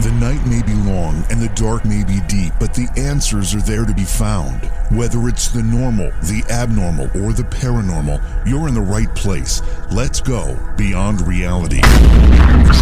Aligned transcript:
The 0.00 0.10
night 0.12 0.44
may 0.46 0.60
be 0.62 0.74
long 0.90 1.24
and 1.30 1.40
the 1.40 1.48
dark 1.54 1.84
may 1.84 2.04
be 2.04 2.20
deep, 2.28 2.52
but 2.58 2.74
the 2.74 2.88
answers 2.96 3.54
are 3.54 3.60
there 3.62 3.84
to 3.84 3.94
be 3.94 4.04
found. 4.04 4.60
Whether 4.90 5.28
it's 5.28 5.48
the 5.48 5.62
normal, 5.62 6.10
the 6.22 6.42
abnormal, 6.50 7.06
or 7.22 7.32
the 7.32 7.44
paranormal, 7.44 8.46
you're 8.46 8.68
in 8.68 8.74
the 8.74 8.80
right 8.80 9.12
place. 9.14 9.62
Let's 9.92 10.20
go 10.20 10.58
beyond 10.76 11.26
reality. 11.26 11.80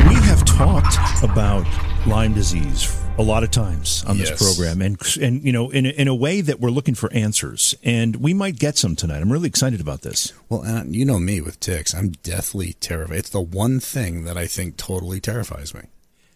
We 0.09 0.15
have 0.27 0.45
talked 0.45 0.97
about 1.23 1.67
Lyme 2.07 2.33
disease 2.33 2.99
a 3.19 3.23
lot 3.23 3.43
of 3.45 3.51
times 3.51 4.03
on 4.07 4.17
this 4.17 4.31
Yes. 4.31 4.43
program, 4.43 4.81
and 4.81 4.99
and 5.21 5.45
you 5.45 5.53
know, 5.53 5.69
in 5.71 5.85
a, 5.85 5.91
in 5.91 6.09
a 6.09 6.15
way 6.15 6.41
that 6.41 6.61
we're 6.61 6.71
looking 6.71 6.95
for 6.95 7.13
answers, 7.13 7.75
and 7.85 8.17
we 8.17 8.33
might 8.33 8.59
get 8.59 8.79
some 8.79 8.97
tonight. 8.97 9.21
I'm 9.21 9.31
really 9.31 9.49
excited 9.49 9.83
about 9.83 10.01
this. 10.01 10.33
Well, 10.49 10.63
and 10.63 10.97
you 10.97 11.05
know 11.05 11.19
me 11.19 11.43
with 11.43 11.61
ticks. 11.61 11.95
I'm 11.95 12.13
deathly 12.23 12.73
terrified. 12.81 13.19
It's 13.19 13.29
the 13.31 13.41
one 13.43 13.81
thing 13.81 14.25
that 14.25 14.39
I 14.39 14.47
think 14.47 14.79
totally 14.79 15.21
terrifies 15.21 15.75
me. 15.75 15.83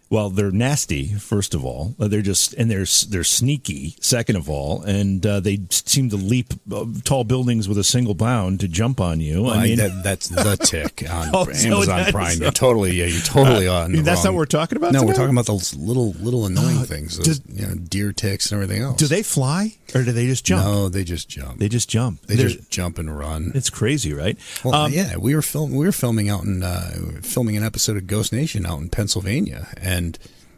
Well, 0.09 0.31
they're 0.31 0.53
nasty, 0.53 1.09
first 1.15 1.53
of 1.55 1.65
all. 1.65 1.97
Uh, 1.99 2.07
They're 2.07 2.23
just 2.23 2.53
and 2.55 2.71
they're 2.71 2.87
they're 3.09 3.25
sneaky, 3.25 3.97
second 4.01 4.37
of 4.37 4.49
all, 4.49 4.83
and 4.83 5.25
uh, 5.27 5.41
they 5.41 5.59
seem 5.71 6.11
to 6.11 6.17
leap 6.17 6.53
uh, 6.73 6.85
tall 7.05 7.25
buildings 7.25 7.69
with 7.69 7.77
a 7.77 7.83
single 7.85 8.15
bound 8.15 8.61
to 8.61 8.69
jump 8.69 9.01
on 9.01 9.19
you. 9.21 9.47
I 9.47 9.57
I 9.57 9.63
mean, 9.65 9.79
that, 9.79 10.03
that's 10.05 10.29
the 10.29 10.57
tick 10.63 11.03
on 11.11 11.31
Oh, 11.35 11.47
Amazon 11.51 12.13
Prime. 12.13 12.39
You're 12.41 12.53
totally, 12.53 12.93
yeah, 12.93 13.07
you're 13.07 13.21
totally 13.23 13.67
on. 13.67 13.91
the 13.93 14.03
that's 14.03 14.23
not 14.23 14.33
what 14.33 14.39
we're 14.39 14.47
talking 14.47 14.77
about 14.79 14.93
No, 14.93 15.03
we're 15.05 15.13
talking 15.15 15.31
about 15.31 15.47
those 15.47 15.75
little, 15.75 16.13
little 16.21 16.47
annoying 16.47 16.85
things. 16.85 17.19
Those, 17.19 17.41
you 17.49 17.67
know, 17.67 17.75
deer 17.75 18.13
ticks 18.13 18.53
and 18.53 18.63
everything 18.63 18.83
else. 18.85 18.99
do 18.99 19.07
they 19.09 19.25
fly 19.25 19.73
or 19.95 20.05
do 20.05 20.13
they 20.13 20.27
just 20.27 20.45
jump? 20.45 20.65
No, 20.65 20.89
they 20.89 21.03
just 21.03 21.29
jump. 21.29 21.59
They 21.59 21.69
just 21.69 21.89
jump. 21.89 22.23
They 22.23 22.37
They're- 22.37 22.49
just 22.51 22.71
jump 22.71 22.99
and 22.99 23.17
run. 23.19 23.51
It's 23.57 23.71
crazy, 23.71 24.13
right? 24.13 24.39
Well, 24.65 24.75
Um, 24.75 24.93
yeah, 24.93 25.17
we 25.17 25.35
were 25.35 25.43
film 25.43 25.73
we 25.75 25.85
were 25.85 25.91
filming 25.93 26.29
out 26.29 26.45
in 26.45 26.63
uh, 26.63 27.21
filming 27.23 27.57
an 27.57 27.65
episode 27.65 27.97
of 27.97 28.07
Ghost 28.07 28.33
Nation 28.33 28.65
out 28.67 28.79
in 28.81 28.89
Pennsylvania, 28.89 29.67
and 29.81 29.96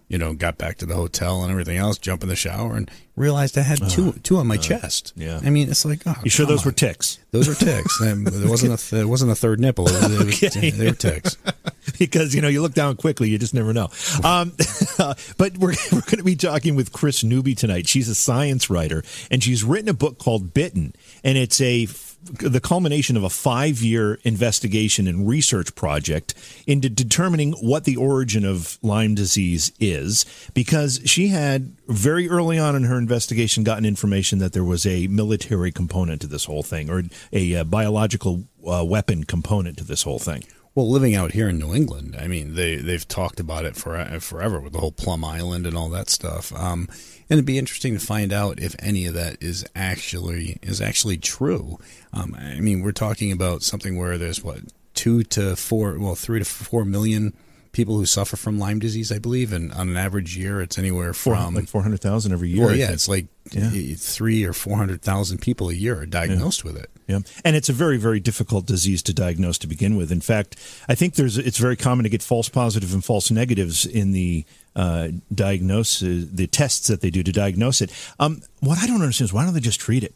you 0.08 0.17
know 0.17 0.33
got 0.33 0.56
back 0.58 0.78
to 0.78 0.86
the 0.86 0.94
hotel 0.94 1.42
and 1.42 1.50
everything 1.50 1.77
else, 1.77 1.98
jump 1.98 2.22
in 2.22 2.28
the 2.28 2.36
shower, 2.36 2.75
and 2.77 2.91
realized 3.14 3.58
I 3.58 3.62
had 3.62 3.78
two 3.91 4.12
two 4.22 4.39
on 4.39 4.47
my 4.47 4.56
chest. 4.56 5.12
Uh, 5.17 5.22
yeah. 5.22 5.41
I 5.44 5.50
mean 5.50 5.69
it's 5.69 5.84
like, 5.84 6.00
oh, 6.06 6.14
You 6.25 6.31
sure 6.31 6.47
those 6.47 6.64
were 6.64 6.72
ticks? 6.72 7.19
Those 7.31 7.48
were 7.48 7.55
ticks. 7.55 8.00
And 8.09 8.27
there 8.27 8.48
wasn't 8.48 8.72
a 8.72 8.77
th- 8.77 8.91
there 8.91 9.09
wasn't 9.09 9.33
a 9.33 9.34
third 9.34 9.61
nipple. 9.61 9.86
It 9.89 9.92
was, 9.92 10.20
it 10.20 10.27
was, 10.27 10.56
Okay. 10.56 10.70
They 10.70 10.86
were 10.86 10.94
ticks. 10.94 11.36
because 11.98 12.34
you 12.34 12.41
know 12.41 12.48
you 12.48 12.62
look 12.62 12.75
down 12.75 12.97
quickly, 12.97 13.28
you 13.28 13.39
just 13.39 13.55
never 13.55 13.72
know. 13.75 13.89
Um, 14.25 14.53
but 15.36 15.59
we're 15.59 15.75
we're 15.92 16.00
going 16.00 16.19
to 16.19 16.25
be 16.25 16.36
talking 16.36 16.77
with 16.77 16.92
Kris 16.92 17.22
Newby 17.25 17.55
tonight. 17.55 17.86
She's 17.89 18.09
a 18.09 18.14
science 18.14 18.70
writer, 18.70 19.03
and 19.31 19.42
she's 19.42 19.64
written 19.64 19.89
a 19.89 19.94
book 19.94 20.19
called 20.19 20.55
Bitten, 20.55 20.94
and 21.25 21.36
it's 21.36 21.61
a 21.61 21.86
the 22.28 22.60
culmination 22.60 23.16
of 23.16 23.24
a 23.24 23.30
five 23.30 23.78
year 23.82 24.18
investigation 24.24 25.06
and 25.06 25.28
research 25.28 25.74
project 25.74 26.34
into 26.66 26.88
determining 26.88 27.52
what 27.54 27.84
the 27.84 27.96
origin 27.96 28.44
of 28.44 28.78
Lyme 28.82 29.14
disease 29.14 29.72
is, 29.80 30.24
because 30.54 31.00
she 31.04 31.28
had 31.28 31.76
very 31.88 32.28
early 32.28 32.58
on 32.58 32.76
in 32.76 32.84
her 32.84 32.98
investigation 32.98 33.64
gotten 33.64 33.84
information 33.84 34.38
that 34.38 34.52
there 34.52 34.64
was 34.64 34.86
a 34.86 35.06
military 35.08 35.72
component 35.72 36.20
to 36.20 36.26
this 36.26 36.44
whole 36.44 36.62
thing, 36.62 36.91
or 36.91 37.03
a, 37.32 37.56
uh 37.56 37.64
biological 37.64 38.44
uh, 38.66 38.84
weapon 38.84 39.24
component 39.24 39.78
to 39.78 39.84
this 39.84 40.03
whole 40.03 40.19
thing. 40.19 40.44
Well, 40.74 40.88
living 40.88 41.14
out 41.16 41.32
here 41.32 41.48
in 41.48 41.58
New 41.58 41.74
England, 41.74 42.16
I 42.18 42.28
mean, 42.28 42.54
they 42.54 42.76
they've 42.76 43.06
talked 43.06 43.40
about 43.40 43.64
it 43.64 43.74
for 43.76 44.02
forever 44.20 44.60
with 44.60 44.72
the 44.74 44.78
whole 44.78 44.92
Plum 44.92 45.24
Island 45.24 45.66
and 45.66 45.76
all 45.76 45.88
that 45.90 46.08
stuff. 46.08 46.52
Um, 46.54 46.88
and 47.28 47.36
it'd 47.38 47.44
be 47.44 47.58
interesting 47.58 47.94
to 47.94 48.00
find 48.04 48.32
out 48.32 48.60
if 48.60 48.76
any 48.78 49.06
of 49.06 49.14
that 49.14 49.42
is 49.42 49.64
actually 49.74 50.58
is 50.62 50.80
actually 50.80 51.16
true. 51.18 51.78
Um, 52.12 52.36
I 52.38 52.60
mean, 52.60 52.82
we're 52.82 52.92
talking 52.92 53.32
about 53.32 53.62
something 53.62 53.96
where 53.98 54.18
there's 54.18 54.42
what 54.44 54.60
two 54.94 55.22
to 55.24 55.56
four, 55.56 55.98
well, 55.98 56.14
three 56.14 56.38
to 56.38 56.44
four 56.44 56.84
million 56.84 57.34
people 57.72 57.96
who 57.96 58.06
suffer 58.06 58.36
from 58.36 58.58
Lyme 58.58 58.78
disease, 58.78 59.12
I 59.12 59.18
believe, 59.18 59.52
and 59.52 59.72
on 59.72 59.88
an 59.88 59.96
average 59.96 60.36
year, 60.36 60.60
it's 60.60 60.78
anywhere 60.78 61.12
from 61.12 61.54
like 61.54 61.68
400,000 61.68 62.32
every 62.32 62.48
year. 62.48 62.66
well, 62.66 62.74
yeah, 62.74 62.90
it's 62.92 63.08
like 63.08 63.26
Yeah. 63.52 63.70
three 63.96 64.44
or 64.44 64.52
four 64.52 64.76
hundred 64.76 65.02
thousand 65.02 65.38
people 65.42 65.68
a 65.70 65.74
year 65.74 66.00
are 66.00 66.06
diagnosed 66.06 66.64
with 66.64 66.76
it. 66.76 66.90
Yeah, 67.08 67.20
and 67.42 67.56
it's 67.56 67.70
a 67.70 67.72
very, 67.72 67.96
very 67.96 68.20
difficult 68.20 68.66
disease 68.66 69.02
to 69.04 69.14
diagnose 69.14 69.56
to 69.58 69.66
begin 69.66 69.96
with. 69.96 70.12
In 70.12 70.20
fact, 70.20 70.56
I 70.91 70.94
think 70.94 71.14
there's 71.14 71.38
it's 71.38 71.56
very 71.56 71.74
common 71.74 72.04
to 72.04 72.10
get 72.10 72.22
false 72.22 72.50
positive 72.50 72.92
and 72.92 73.02
false 73.02 73.30
negatives 73.30 73.86
in 73.86 74.12
the 74.12 74.44
uh, 74.76 75.08
diagnosis, 75.34 76.26
the 76.30 76.47
tests 76.47 76.86
that 76.88 77.00
they 77.00 77.08
do 77.10 77.22
to 77.22 77.32
diagnose 77.32 77.80
it. 77.80 77.91
Um, 78.20 78.42
what 78.60 78.78
I 78.78 78.86
don't 78.86 79.00
understand 79.00 79.30
is 79.30 79.32
why 79.32 79.44
don't 79.44 79.54
they 79.54 79.60
just 79.60 79.80
treat 79.80 80.04
it? 80.04 80.14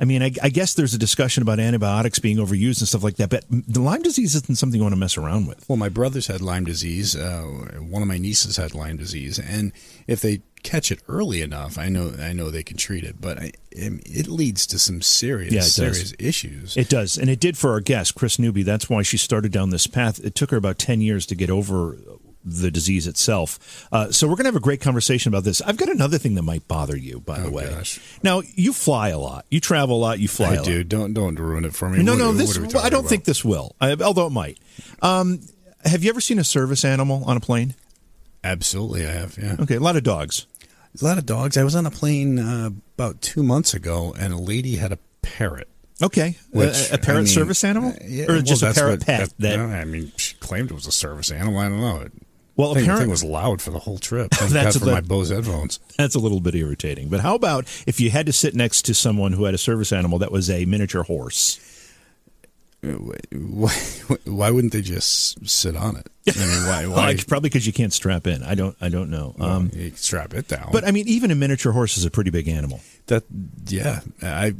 I 0.00 0.04
mean, 0.04 0.22
I, 0.22 0.32
I 0.42 0.48
guess 0.48 0.74
there's 0.74 0.94
a 0.94 0.98
discussion 0.98 1.42
about 1.42 1.58
antibiotics 1.58 2.20
being 2.20 2.36
overused 2.36 2.80
and 2.80 2.88
stuff 2.88 3.02
like 3.02 3.16
that, 3.16 3.30
but 3.30 3.44
the 3.50 3.80
Lyme 3.80 4.02
disease 4.02 4.34
isn't 4.36 4.56
something 4.56 4.78
you 4.78 4.84
want 4.84 4.92
to 4.92 4.98
mess 4.98 5.16
around 5.16 5.48
with. 5.48 5.68
Well, 5.68 5.76
my 5.76 5.88
brothers 5.88 6.28
had 6.28 6.40
Lyme 6.40 6.64
disease. 6.64 7.16
Uh, 7.16 7.42
one 7.80 8.02
of 8.02 8.06
my 8.06 8.18
nieces 8.18 8.56
had 8.56 8.74
Lyme 8.74 8.96
disease, 8.96 9.40
and 9.40 9.72
if 10.06 10.20
they 10.20 10.42
catch 10.62 10.90
it 10.92 11.00
early 11.08 11.42
enough, 11.42 11.78
I 11.78 11.88
know 11.88 12.12
I 12.20 12.32
know 12.32 12.50
they 12.50 12.62
can 12.62 12.76
treat 12.76 13.04
it. 13.04 13.20
But 13.20 13.38
I, 13.38 13.52
it 13.72 14.28
leads 14.28 14.66
to 14.68 14.78
some 14.78 15.02
serious 15.02 15.52
Yeah, 15.52 15.60
does. 15.60 15.74
serious 15.74 16.14
issues. 16.18 16.76
It 16.76 16.88
does, 16.88 17.16
and 17.18 17.28
it 17.30 17.40
did 17.40 17.56
for 17.56 17.70
our 17.72 17.80
guest, 17.80 18.14
Kris 18.14 18.38
Newby. 18.38 18.62
That's 18.62 18.88
why 18.90 19.02
she 19.02 19.16
started 19.16 19.52
down 19.52 19.70
this 19.70 19.86
path. 19.86 20.18
It 20.24 20.34
took 20.34 20.50
her 20.50 20.56
about 20.56 20.78
ten 20.78 21.00
years 21.00 21.26
to 21.26 21.34
get 21.34 21.50
over 21.50 21.98
the 22.44 22.70
disease 22.70 23.06
itself. 23.06 23.86
Uh, 23.92 24.10
so 24.10 24.26
we're 24.26 24.32
going 24.36 24.44
to 24.44 24.48
have 24.48 24.56
a 24.56 24.60
great 24.60 24.80
conversation 24.80 25.28
about 25.28 25.44
this. 25.44 25.60
I've 25.62 25.76
got 25.76 25.90
another 25.90 26.16
thing 26.16 26.34
that 26.36 26.42
might 26.44 26.66
bother 26.66 26.96
you, 26.96 27.20
by 27.20 27.40
the 27.40 27.48
Oh, 27.48 27.50
way. 27.50 27.68
gosh. 27.68 28.00
Now 28.22 28.42
you 28.54 28.72
fly 28.72 29.08
a 29.10 29.18
lot, 29.18 29.44
you 29.50 29.60
travel 29.60 29.96
a 29.96 30.00
lot, 30.00 30.18
you 30.18 30.28
fly. 30.28 30.50
I 30.50 30.54
a 30.54 30.56
lot. 30.58 30.64
do. 30.64 30.84
Don't 30.84 31.12
don't 31.12 31.38
ruin 31.38 31.64
it 31.66 31.74
for 31.74 31.90
me. 31.90 32.02
No, 32.02 32.12
What- 32.12 32.18
no, 32.18 32.32
this. 32.32 32.56
I 32.56 32.88
don't 32.88 33.00
about? 33.00 33.04
think 33.06 33.24
this 33.24 33.44
will. 33.44 33.74
I, 33.80 33.92
although 33.96 34.26
it 34.28 34.32
might. 34.32 34.58
Um, 35.02 35.40
have 35.84 36.02
you 36.02 36.10
ever 36.10 36.20
seen 36.20 36.38
a 36.38 36.44
service 36.44 36.84
animal 36.84 37.22
on 37.24 37.36
a 37.36 37.40
plane? 37.40 37.74
Absolutely, 38.44 39.06
I 39.06 39.10
have. 39.12 39.36
Yeah, 39.40 39.56
Okay, 39.60 39.74
a 39.76 39.80
lot 39.80 39.96
of 39.96 40.02
dogs. 40.04 40.46
a 41.00 41.04
lot 41.04 41.18
of 41.18 41.26
dogs. 41.26 41.56
I 41.56 41.64
was 41.64 41.74
on 41.74 41.86
a 41.86 41.90
plane 41.90 42.38
uh, 42.38 42.70
about 42.96 43.20
two 43.20 43.42
months 43.42 43.74
ago, 43.74 44.14
and 44.18 44.32
a 44.32 44.36
lady 44.38 44.76
had 44.76 44.92
a 44.92 44.98
parrot. 45.22 45.68
Okay, 46.00 46.36
Which 46.52 46.90
a, 46.90 46.94
a 46.94 46.98
parrot 46.98 47.18
I 47.18 47.22
mean, 47.22 47.26
service 47.26 47.64
animal, 47.64 47.90
uh, 47.90 47.94
yeah, 48.06 48.24
or 48.26 48.34
well, 48.34 48.42
just 48.42 48.62
a 48.62 48.72
parrot 48.72 49.00
what- 49.00 49.06
pet? 49.06 49.20
that- 49.38 49.38
That, 49.38 49.58
I 49.58 49.84
mean, 49.84 50.12
she 50.16 50.36
claimed 50.36 50.70
it 50.70 50.74
was 50.74 50.86
a 50.86 50.92
service 50.92 51.30
animal. 51.32 51.58
I 51.58 51.68
don't 51.68 51.80
know. 51.80 52.00
It, 52.02 52.12
well, 52.56 52.74
thing, 52.74 52.86
thing 52.86 53.10
was 53.10 53.22
loud 53.22 53.60
for 53.62 53.70
the 53.70 53.78
whole 53.80 53.98
trip. 53.98 54.30
Thank 54.34 54.50
That's 54.52 54.78
God 54.78 54.84
for 54.86 54.92
my 54.92 55.00
Bose 55.00 55.30
headphones. 55.30 55.78
That's 55.96 56.14
a 56.16 56.18
little 56.20 56.40
bit 56.40 56.54
irritating. 56.56 57.08
But 57.08 57.20
how 57.20 57.34
about 57.36 57.66
if 57.86 58.00
you 58.00 58.10
had 58.10 58.26
to 58.26 58.32
sit 58.32 58.54
next 58.56 58.82
to 58.86 58.94
someone 58.94 59.32
who 59.32 59.44
had 59.44 59.54
a 59.54 59.58
service 59.58 59.92
animal 59.92 60.18
that 60.20 60.32
was 60.32 60.50
a 60.50 60.64
miniature 60.64 61.04
horse? 61.04 61.60
Why, 62.82 63.70
why 64.24 64.50
wouldn't 64.50 64.72
they 64.72 64.82
just 64.82 65.48
sit 65.48 65.76
on 65.76 65.96
it? 65.96 66.08
I 66.36 66.46
mean, 66.46 66.66
why? 66.66 66.86
Why 66.94 67.08
I- 67.10 67.16
probably 67.26 67.48
because 67.50 67.66
you 67.66 67.72
can't 67.72 67.92
strap 67.92 68.26
in. 68.26 68.42
I 68.42 68.54
don't. 68.54 68.76
I 68.80 68.88
don't 68.88 69.10
know. 69.10 69.34
Um, 69.40 69.70
you 69.74 69.92
strap 69.94 70.34
it 70.34 70.48
down. 70.48 70.70
but 70.72 70.86
I 70.86 70.90
mean, 70.90 71.08
even 71.08 71.30
a 71.30 71.34
miniature 71.34 71.72
horse 71.72 71.96
is 71.96 72.04
a 72.04 72.10
pretty 72.10 72.30
big 72.30 72.48
animal. 72.48 72.80
that, 73.06 73.24
yeah, 73.66 74.00
I, 74.22 74.54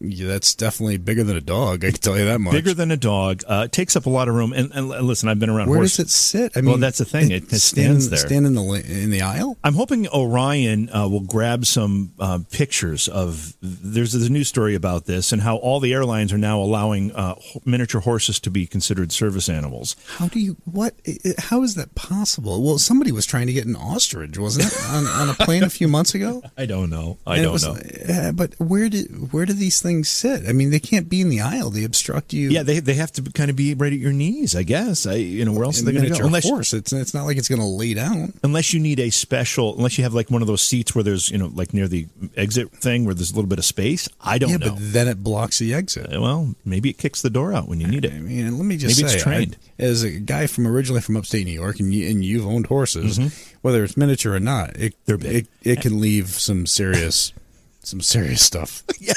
yeah, 0.00 0.28
that's 0.28 0.54
definitely 0.54 0.98
bigger 0.98 1.24
than 1.24 1.36
a 1.36 1.40
dog. 1.40 1.84
I 1.84 1.90
can 1.90 2.00
tell 2.00 2.16
you 2.18 2.26
that 2.26 2.40
much. 2.40 2.52
Bigger 2.52 2.72
than 2.74 2.90
a 2.90 2.96
dog. 2.96 3.42
Uh, 3.48 3.62
it 3.66 3.72
takes 3.72 3.96
up 3.96 4.06
a 4.06 4.10
lot 4.10 4.28
of 4.28 4.34
room. 4.34 4.52
And, 4.52 4.70
and 4.72 4.88
listen, 4.88 5.28
I've 5.28 5.38
been 5.40 5.50
around 5.50 5.66
horses. 5.66 5.70
Where 5.70 5.78
horse. 5.80 5.96
does 5.96 6.06
it 6.06 6.10
sit? 6.10 6.56
I 6.56 6.60
Well, 6.60 6.76
that's 6.76 6.98
the 6.98 7.04
thing. 7.04 7.30
It 7.30 7.50
stand- 7.50 7.60
stands 7.60 8.10
there. 8.10 8.18
Stand 8.18 8.46
in 8.46 8.54
the 8.54 8.62
in 8.86 9.10
the 9.10 9.22
aisle. 9.22 9.58
I'm 9.64 9.74
hoping 9.74 10.06
Orion 10.08 10.88
uh, 10.94 11.08
will 11.08 11.20
grab 11.20 11.66
some 11.66 12.12
uh, 12.20 12.38
pictures 12.50 13.08
of. 13.08 13.54
There's 13.60 14.14
a 14.14 14.30
news 14.30 14.48
story 14.48 14.74
about 14.74 15.06
this 15.06 15.32
and 15.32 15.42
how 15.42 15.56
all 15.56 15.80
the 15.80 15.92
airlines 15.92 16.32
are 16.32 16.38
now 16.38 16.60
allowing 16.60 17.12
uh, 17.12 17.34
miniature 17.64 18.00
horses 18.00 18.38
to 18.40 18.50
be 18.50 18.66
considered 18.66 19.10
service 19.12 19.48
animals. 19.48 19.96
How 20.06 20.28
do 20.28 20.38
you 20.38 20.56
what? 20.64 20.94
How 21.38 21.62
is 21.62 21.74
that 21.76 21.94
possible? 21.94 22.62
Well, 22.62 22.78
somebody 22.78 23.12
was 23.12 23.26
trying 23.26 23.46
to 23.46 23.52
get 23.52 23.66
an 23.66 23.76
ostrich, 23.76 24.38
wasn't 24.38 24.66
it, 24.72 24.78
on, 24.90 25.06
on 25.06 25.28
a 25.30 25.34
plane 25.34 25.62
a 25.62 25.70
few 25.70 25.88
months 25.88 26.14
ago? 26.14 26.42
I 26.58 26.66
don't 26.66 26.90
know. 26.90 27.18
I 27.26 27.36
And 27.36 27.44
don't 27.44 27.52
was- 27.52 27.66
know. 27.66 27.76
uh, 28.14 28.32
but 28.32 28.54
where 28.58 28.88
did 28.88 29.32
where 29.32 29.46
do 29.46 29.52
these 29.52 29.80
things 29.80 30.08
sit? 30.08 30.48
I 30.48 30.52
mean, 30.52 30.70
they 30.70 30.80
can't 30.80 31.08
be 31.08 31.20
in 31.20 31.28
the 31.28 31.40
aisle; 31.40 31.70
they 31.70 31.84
obstruct 31.84 32.32
you. 32.32 32.50
Yeah, 32.50 32.62
they 32.62 32.80
they 32.80 32.94
have 32.94 33.12
to 33.12 33.22
kind 33.22 33.50
of 33.50 33.56
be 33.56 33.74
right 33.74 33.92
at 33.92 33.98
your 33.98 34.12
knees, 34.12 34.54
I 34.56 34.62
guess. 34.62 35.06
I 35.06 35.14
you 35.14 35.44
know 35.44 35.52
where 35.52 35.64
else 35.64 35.80
are 35.80 35.84
they 35.84 35.92
going 35.92 36.10
to 36.12 36.18
go? 36.18 36.26
Unless 36.26 36.48
horse, 36.48 36.72
it's 36.72 36.92
it's 36.92 37.14
not 37.14 37.24
like 37.24 37.36
it's 37.36 37.48
going 37.48 37.60
to 37.60 37.66
lay 37.66 37.94
down. 37.94 38.32
Unless 38.42 38.72
you 38.72 38.80
need 38.80 39.00
a 39.00 39.10
special, 39.10 39.76
unless 39.76 39.98
you 39.98 40.04
have 40.04 40.14
like 40.14 40.30
one 40.30 40.42
of 40.42 40.48
those 40.48 40.62
seats 40.62 40.94
where 40.94 41.04
there's 41.04 41.30
you 41.30 41.38
know 41.38 41.50
like 41.54 41.72
near 41.74 41.88
the 41.88 42.06
exit 42.36 42.70
thing 42.72 43.04
where 43.04 43.14
there's 43.14 43.30
a 43.30 43.34
little 43.34 43.48
bit 43.48 43.58
of 43.58 43.64
space. 43.64 44.08
I 44.20 44.38
don't 44.38 44.50
yeah, 44.50 44.56
know. 44.58 44.70
but 44.70 44.78
then 44.78 45.08
it 45.08 45.22
blocks 45.22 45.58
the 45.58 45.74
exit. 45.74 46.10
Well, 46.10 46.54
maybe 46.64 46.90
it 46.90 46.98
kicks 46.98 47.22
the 47.22 47.30
door 47.30 47.52
out 47.54 47.68
when 47.68 47.80
you 47.80 47.86
need 47.86 48.04
it. 48.04 48.12
I 48.12 48.18
mean, 48.18 48.56
let 48.56 48.64
me 48.66 48.76
just 48.76 48.96
Maybe 48.98 49.08
say, 49.08 49.14
it's 49.14 49.22
trained. 49.22 49.56
I- 49.60 49.64
as 49.80 50.02
a 50.02 50.10
guy 50.10 50.48
from 50.48 50.66
originally 50.88 51.02
from 51.02 51.16
upstate 51.16 51.44
New 51.46 51.52
York, 51.52 51.80
and 51.80 51.92
you, 51.92 52.08
and 52.10 52.24
you've 52.24 52.46
owned 52.46 52.66
horses, 52.66 53.18
whether 53.62 53.84
it's 53.84 53.96
miniature 53.96 54.34
or 54.34 54.40
not, 54.40 54.76
it 54.76 54.94
Mm-hmm. 55.06 55.26
It, 55.26 55.46
it 55.62 55.80
can 55.80 56.00
leave 56.00 56.28
some 56.28 56.66
serious 56.66 57.32
some 57.82 58.00
serious 58.02 58.42
stuff. 58.42 58.82
yeah. 59.00 59.12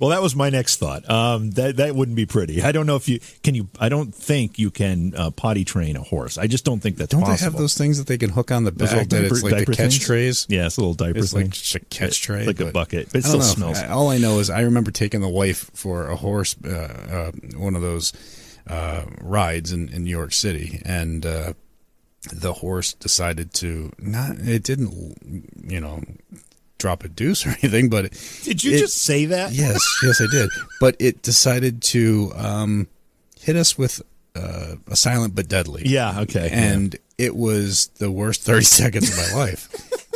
Well, 0.00 0.10
that 0.10 0.22
was 0.22 0.36
my 0.36 0.50
next 0.50 0.76
thought. 0.76 1.08
Um, 1.10 1.50
that 1.52 1.76
that 1.78 1.94
wouldn't 1.94 2.16
be 2.16 2.26
pretty. 2.26 2.62
I 2.62 2.70
don't 2.72 2.86
know 2.86 2.94
if 2.96 3.08
you 3.08 3.20
can. 3.42 3.54
You, 3.54 3.68
I 3.80 3.88
don't 3.88 4.14
think 4.14 4.58
you 4.58 4.70
can 4.70 5.14
uh, 5.16 5.30
potty 5.30 5.64
train 5.64 5.96
a 5.96 6.02
horse. 6.02 6.38
I 6.38 6.46
just 6.46 6.64
don't 6.64 6.78
think 6.80 6.96
that's 6.98 7.10
Don't 7.10 7.22
possible. 7.22 7.36
they 7.38 7.44
have 7.52 7.58
those 7.60 7.76
things 7.76 7.98
that 7.98 8.06
they 8.06 8.18
can 8.18 8.30
hook 8.30 8.52
on 8.52 8.64
the 8.64 8.70
back? 8.72 8.90
that 9.08 9.24
it's 9.24 9.42
diaper- 9.42 9.56
like 9.56 9.66
the 9.66 9.74
catch 9.74 10.00
trays. 10.00 10.46
Yeah, 10.48 10.66
it's 10.66 10.76
a 10.76 10.80
little 10.80 10.94
diaper 10.94 11.18
It's 11.18 11.32
thing. 11.32 11.42
like 11.44 11.50
just 11.50 11.74
a 11.74 11.80
catch 11.80 12.20
tray, 12.22 12.44
like 12.46 12.60
a 12.60 12.70
bucket, 12.70 13.08
but 13.10 13.18
it 13.20 13.24
still 13.24 13.38
know. 13.38 13.44
smells. 13.44 13.82
All 13.84 14.10
I 14.10 14.18
know 14.18 14.38
is 14.38 14.50
I 14.50 14.60
remember 14.60 14.90
taking 14.92 15.20
the 15.20 15.28
wife 15.28 15.70
for 15.74 16.08
a 16.08 16.16
horse, 16.16 16.54
uh, 16.64 17.32
uh, 17.34 17.56
one 17.56 17.74
of 17.74 17.82
those 17.82 18.12
uh, 18.68 19.04
rides 19.20 19.72
in, 19.72 19.88
in 19.88 20.04
New 20.04 20.10
York 20.10 20.32
City, 20.32 20.80
and 20.84 21.24
uh, 21.24 21.52
the 22.32 22.52
horse 22.54 22.92
decided 22.94 23.52
to 23.54 23.92
not. 23.98 24.36
It 24.38 24.62
didn't, 24.62 25.54
you 25.66 25.80
know, 25.80 26.02
drop 26.78 27.04
a 27.04 27.08
deuce 27.08 27.46
or 27.46 27.50
anything, 27.50 27.88
but 27.88 28.06
it, 28.06 28.40
Did 28.44 28.62
you 28.64 28.74
it- 28.76 28.78
just 28.80 28.98
say 28.98 29.26
that? 29.26 29.52
Yes, 29.52 29.80
yes, 30.02 30.20
I 30.20 30.26
did. 30.30 30.50
But 30.80 30.96
it 30.98 31.22
decided 31.22 31.82
to 31.82 32.32
um, 32.36 32.88
hit 33.40 33.56
us 33.56 33.76
with 33.78 34.02
uh, 34.36 34.76
a 34.86 34.96
silent 34.96 35.34
but 35.34 35.48
deadly. 35.48 35.82
Yeah. 35.86 36.20
Okay. 36.20 36.48
And 36.52 36.94
it 37.16 37.34
was 37.34 37.88
the 37.98 38.10
worst 38.10 38.42
30 38.42 38.64
seconds 38.64 39.10
of 39.10 39.16
my 39.16 39.38
life. 39.44 39.68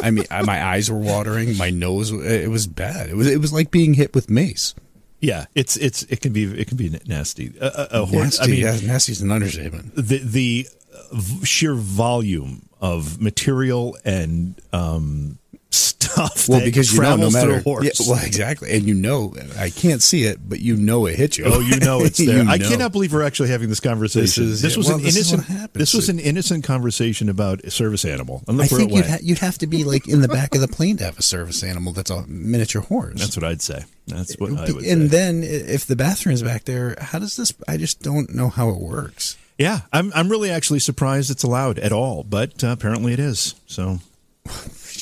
I 0.02 0.10
mean, 0.12 0.24
I, 0.30 0.42
my 0.42 0.64
eyes 0.64 0.90
were 0.90 0.98
watering, 0.98 1.56
my 1.56 1.70
nose, 1.70 2.12
it 2.12 2.48
was 2.50 2.66
bad. 2.68 3.08
It 3.08 3.16
was, 3.16 3.26
it 3.28 3.40
was 3.40 3.52
like 3.52 3.70
being 3.72 3.94
hit 3.94 4.14
with 4.14 4.30
mace. 4.30 4.74
Yeah, 5.22 5.46
it's 5.54 5.76
it's 5.76 6.02
it 6.04 6.20
can 6.20 6.32
be 6.32 6.44
it 6.44 6.66
can 6.66 6.76
be 6.76 6.90
nasty. 7.06 7.54
A, 7.60 7.88
a, 7.92 8.04
horse. 8.04 8.38
Nasty, 8.38 8.42
I 8.42 8.46
mean, 8.48 8.60
yeah, 8.60 8.92
nasty's 8.92 9.22
an 9.22 9.30
understatement. 9.30 9.94
the 9.94 10.18
the 10.18 10.68
uh, 10.92 10.98
v- 11.12 11.46
sheer 11.46 11.74
volume 11.74 12.68
of 12.80 13.20
material 13.20 13.96
and 14.04 14.60
um, 14.72 15.38
stuff. 15.74 16.48
Well, 16.48 16.58
that 16.60 16.64
because 16.64 16.92
you 16.92 17.00
know, 17.00 17.16
no 17.16 17.16
travels 17.30 17.34
through 17.40 17.50
matter. 17.50 17.62
horse. 17.62 18.00
Yeah, 18.00 18.12
well, 18.14 18.24
exactly. 18.24 18.70
And 18.72 18.86
you 18.86 18.94
know, 18.94 19.34
I 19.58 19.70
can't 19.70 20.02
see 20.02 20.24
it, 20.24 20.38
but 20.46 20.60
you 20.60 20.76
know 20.76 21.06
it 21.06 21.16
hit 21.16 21.38
you. 21.38 21.44
Oh, 21.46 21.60
you 21.60 21.76
know 21.78 22.00
it's 22.02 22.18
there. 22.24 22.42
You 22.42 22.50
I 22.50 22.56
know. 22.58 22.68
cannot 22.68 22.92
believe 22.92 23.12
we're 23.12 23.22
actually 23.22 23.48
having 23.50 23.68
this 23.68 23.80
conversation. 23.80 24.46
This 24.50 24.62
is- 24.64 24.76
was 24.76 24.88
well, 24.88 24.96
an 24.96 25.02
this 25.04 25.32
innocent. 25.32 25.72
This 25.74 25.94
was 25.94 26.08
an 26.08 26.18
innocent 26.18 26.64
conversation 26.64 27.28
about 27.28 27.60
a 27.62 27.70
service 27.70 28.04
animal. 28.04 28.42
I 28.48 28.66
think 28.66 28.92
you'd, 28.92 29.06
ha- 29.06 29.18
you'd 29.22 29.38
have 29.38 29.58
to 29.58 29.66
be 29.66 29.84
like 29.84 30.08
in 30.08 30.20
the 30.20 30.28
back 30.28 30.54
of 30.54 30.60
the 30.60 30.68
plane 30.68 30.96
to 30.98 31.04
have 31.04 31.18
a 31.18 31.22
service 31.22 31.62
animal 31.62 31.92
that's 31.92 32.10
a 32.10 32.26
miniature 32.26 32.82
horse. 32.82 33.20
That's 33.20 33.36
what 33.36 33.44
I'd 33.44 33.62
say. 33.62 33.84
That's 34.06 34.34
what 34.38 34.52
I 34.58 34.72
would 34.72 34.84
and 34.84 35.02
say. 35.02 35.06
then 35.16 35.42
if 35.44 35.86
the 35.86 35.96
bathroom's 35.96 36.42
back 36.42 36.64
there, 36.64 36.96
how 37.00 37.18
does 37.20 37.36
this? 37.36 37.52
I 37.68 37.76
just 37.76 38.02
don't 38.02 38.34
know 38.34 38.48
how 38.48 38.68
it 38.70 38.78
works. 38.78 39.36
yeah, 39.58 39.80
I'm 39.92 40.12
I'm 40.14 40.28
really 40.28 40.50
actually 40.50 40.80
surprised 40.80 41.30
it's 41.30 41.44
allowed 41.44 41.78
at 41.78 41.92
all, 41.92 42.24
but 42.24 42.64
uh, 42.64 42.68
apparently 42.68 43.12
it 43.12 43.20
is. 43.20 43.54
So, 43.66 44.00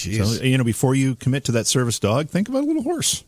Jeez, 0.07 0.39
so 0.39 0.43
you 0.45 0.59
know, 0.59 0.65
before 0.65 0.95
you 0.95 1.15
commit 1.15 1.45
to 1.45 1.53
that 1.53 1.67
service 1.67 1.99
dog, 1.99 2.29
think 2.29 2.49
about 2.49 2.65
a 2.65 2.67
little 2.67 2.83
horse 2.83 3.25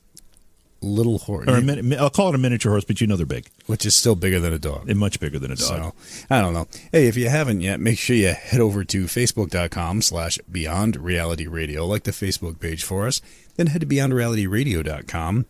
little 0.83 1.19
horse, 1.19 1.49
or 1.49 1.57
a 1.57 1.63
min- 1.63 1.95
I'll 1.99 2.11
call 2.11 2.29
it 2.31 2.35
a 2.35 2.39
miniature 2.39 2.73
horse, 2.73 2.85
but 2.85 3.01
you 3.01 3.07
know 3.07 3.17
they're 3.17 3.25
big. 3.27 3.47
which 3.67 3.87
is 3.87 3.95
still 3.95 4.17
bigger 4.17 4.41
than 4.41 4.53
a 4.53 4.59
dog. 4.59 4.87
They're 4.87 4.97
much 4.97 5.21
bigger 5.21 5.39
than 5.39 5.53
a 5.53 5.57
dog. 5.57 5.93
So 5.93 5.93
I 6.29 6.41
don't 6.41 6.53
know. 6.53 6.67
Hey, 6.91 7.07
if 7.07 7.17
you 7.17 7.29
haven't 7.29 7.61
yet, 7.61 7.81
make 7.81 7.99
sure 7.99 8.17
you 8.17 8.29
head 8.33 8.61
over 8.61 8.85
to 8.85 9.05
facebook.com 9.05 10.03
slash 10.03 10.39
beyond 10.51 10.97
reality 10.97 11.47
radio, 11.47 11.87
like 11.87 12.03
the 12.03 12.11
Facebook 12.11 12.59
page 12.59 12.83
for 12.83 13.07
us. 13.07 13.21
Then 13.57 13.69
head 13.69 13.83
to 13.83 13.87
beyondrealityradio.com. 13.87 15.47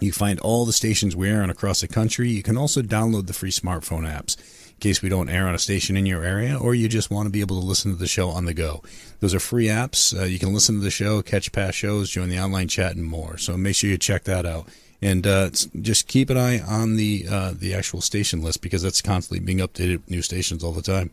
You 0.00 0.12
find 0.12 0.40
all 0.40 0.66
the 0.66 0.72
stations 0.72 1.14
we 1.16 1.30
are 1.30 1.42
on 1.42 1.50
across 1.50 1.80
the 1.80 1.88
country. 1.88 2.28
You 2.30 2.42
can 2.42 2.58
also 2.58 2.82
download 2.82 3.26
the 3.26 3.32
free 3.32 3.52
smartphone 3.52 4.02
apps 4.06 4.36
in 4.74 4.80
case 4.80 5.02
we 5.02 5.08
don't 5.08 5.28
air 5.28 5.46
on 5.46 5.54
a 5.54 5.58
station 5.58 5.96
in 5.96 6.06
your 6.06 6.24
area 6.24 6.58
or 6.58 6.74
you 6.74 6.88
just 6.88 7.10
want 7.10 7.26
to 7.26 7.30
be 7.30 7.40
able 7.40 7.60
to 7.60 7.66
listen 7.66 7.90
to 7.90 7.96
the 7.96 8.06
show 8.06 8.28
on 8.28 8.44
the 8.44 8.54
go. 8.54 8.82
Those 9.20 9.34
are 9.34 9.40
free 9.40 9.66
apps. 9.66 10.18
Uh, 10.18 10.24
you 10.24 10.38
can 10.38 10.52
listen 10.52 10.76
to 10.76 10.80
the 10.82 10.90
show, 10.90 11.22
catch 11.22 11.52
past 11.52 11.78
shows, 11.78 12.10
join 12.10 12.28
the 12.28 12.38
online 12.38 12.68
chat, 12.68 12.96
and 12.96 13.04
more. 13.04 13.38
So 13.38 13.56
make 13.56 13.76
sure 13.76 13.88
you 13.88 13.98
check 13.98 14.24
that 14.24 14.44
out. 14.44 14.68
And 15.00 15.26
uh, 15.26 15.50
just 15.80 16.08
keep 16.08 16.30
an 16.30 16.38
eye 16.38 16.60
on 16.60 16.96
the 16.96 17.26
uh, 17.30 17.52
the 17.54 17.74
actual 17.74 18.00
station 18.00 18.40
list 18.42 18.62
because 18.62 18.82
that's 18.82 19.02
constantly 19.02 19.44
being 19.44 19.58
updated 19.58 19.98
with 19.98 20.10
new 20.10 20.22
stations 20.22 20.64
all 20.64 20.72
the 20.72 20.80
time. 20.80 21.10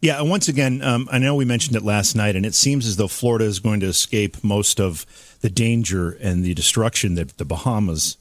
Yeah, 0.00 0.20
and 0.20 0.30
once 0.30 0.46
again, 0.48 0.80
um, 0.82 1.08
I 1.10 1.18
know 1.18 1.34
we 1.34 1.44
mentioned 1.44 1.76
it 1.76 1.82
last 1.82 2.14
night, 2.14 2.36
and 2.36 2.46
it 2.46 2.54
seems 2.54 2.86
as 2.86 2.96
though 2.96 3.08
Florida 3.08 3.44
is 3.44 3.58
going 3.58 3.80
to 3.80 3.86
escape 3.86 4.42
most 4.44 4.80
of 4.80 5.04
the 5.40 5.50
danger 5.50 6.10
and 6.10 6.44
the 6.44 6.54
destruction 6.54 7.16
that 7.16 7.36
the 7.36 7.44
Bahamas 7.44 8.16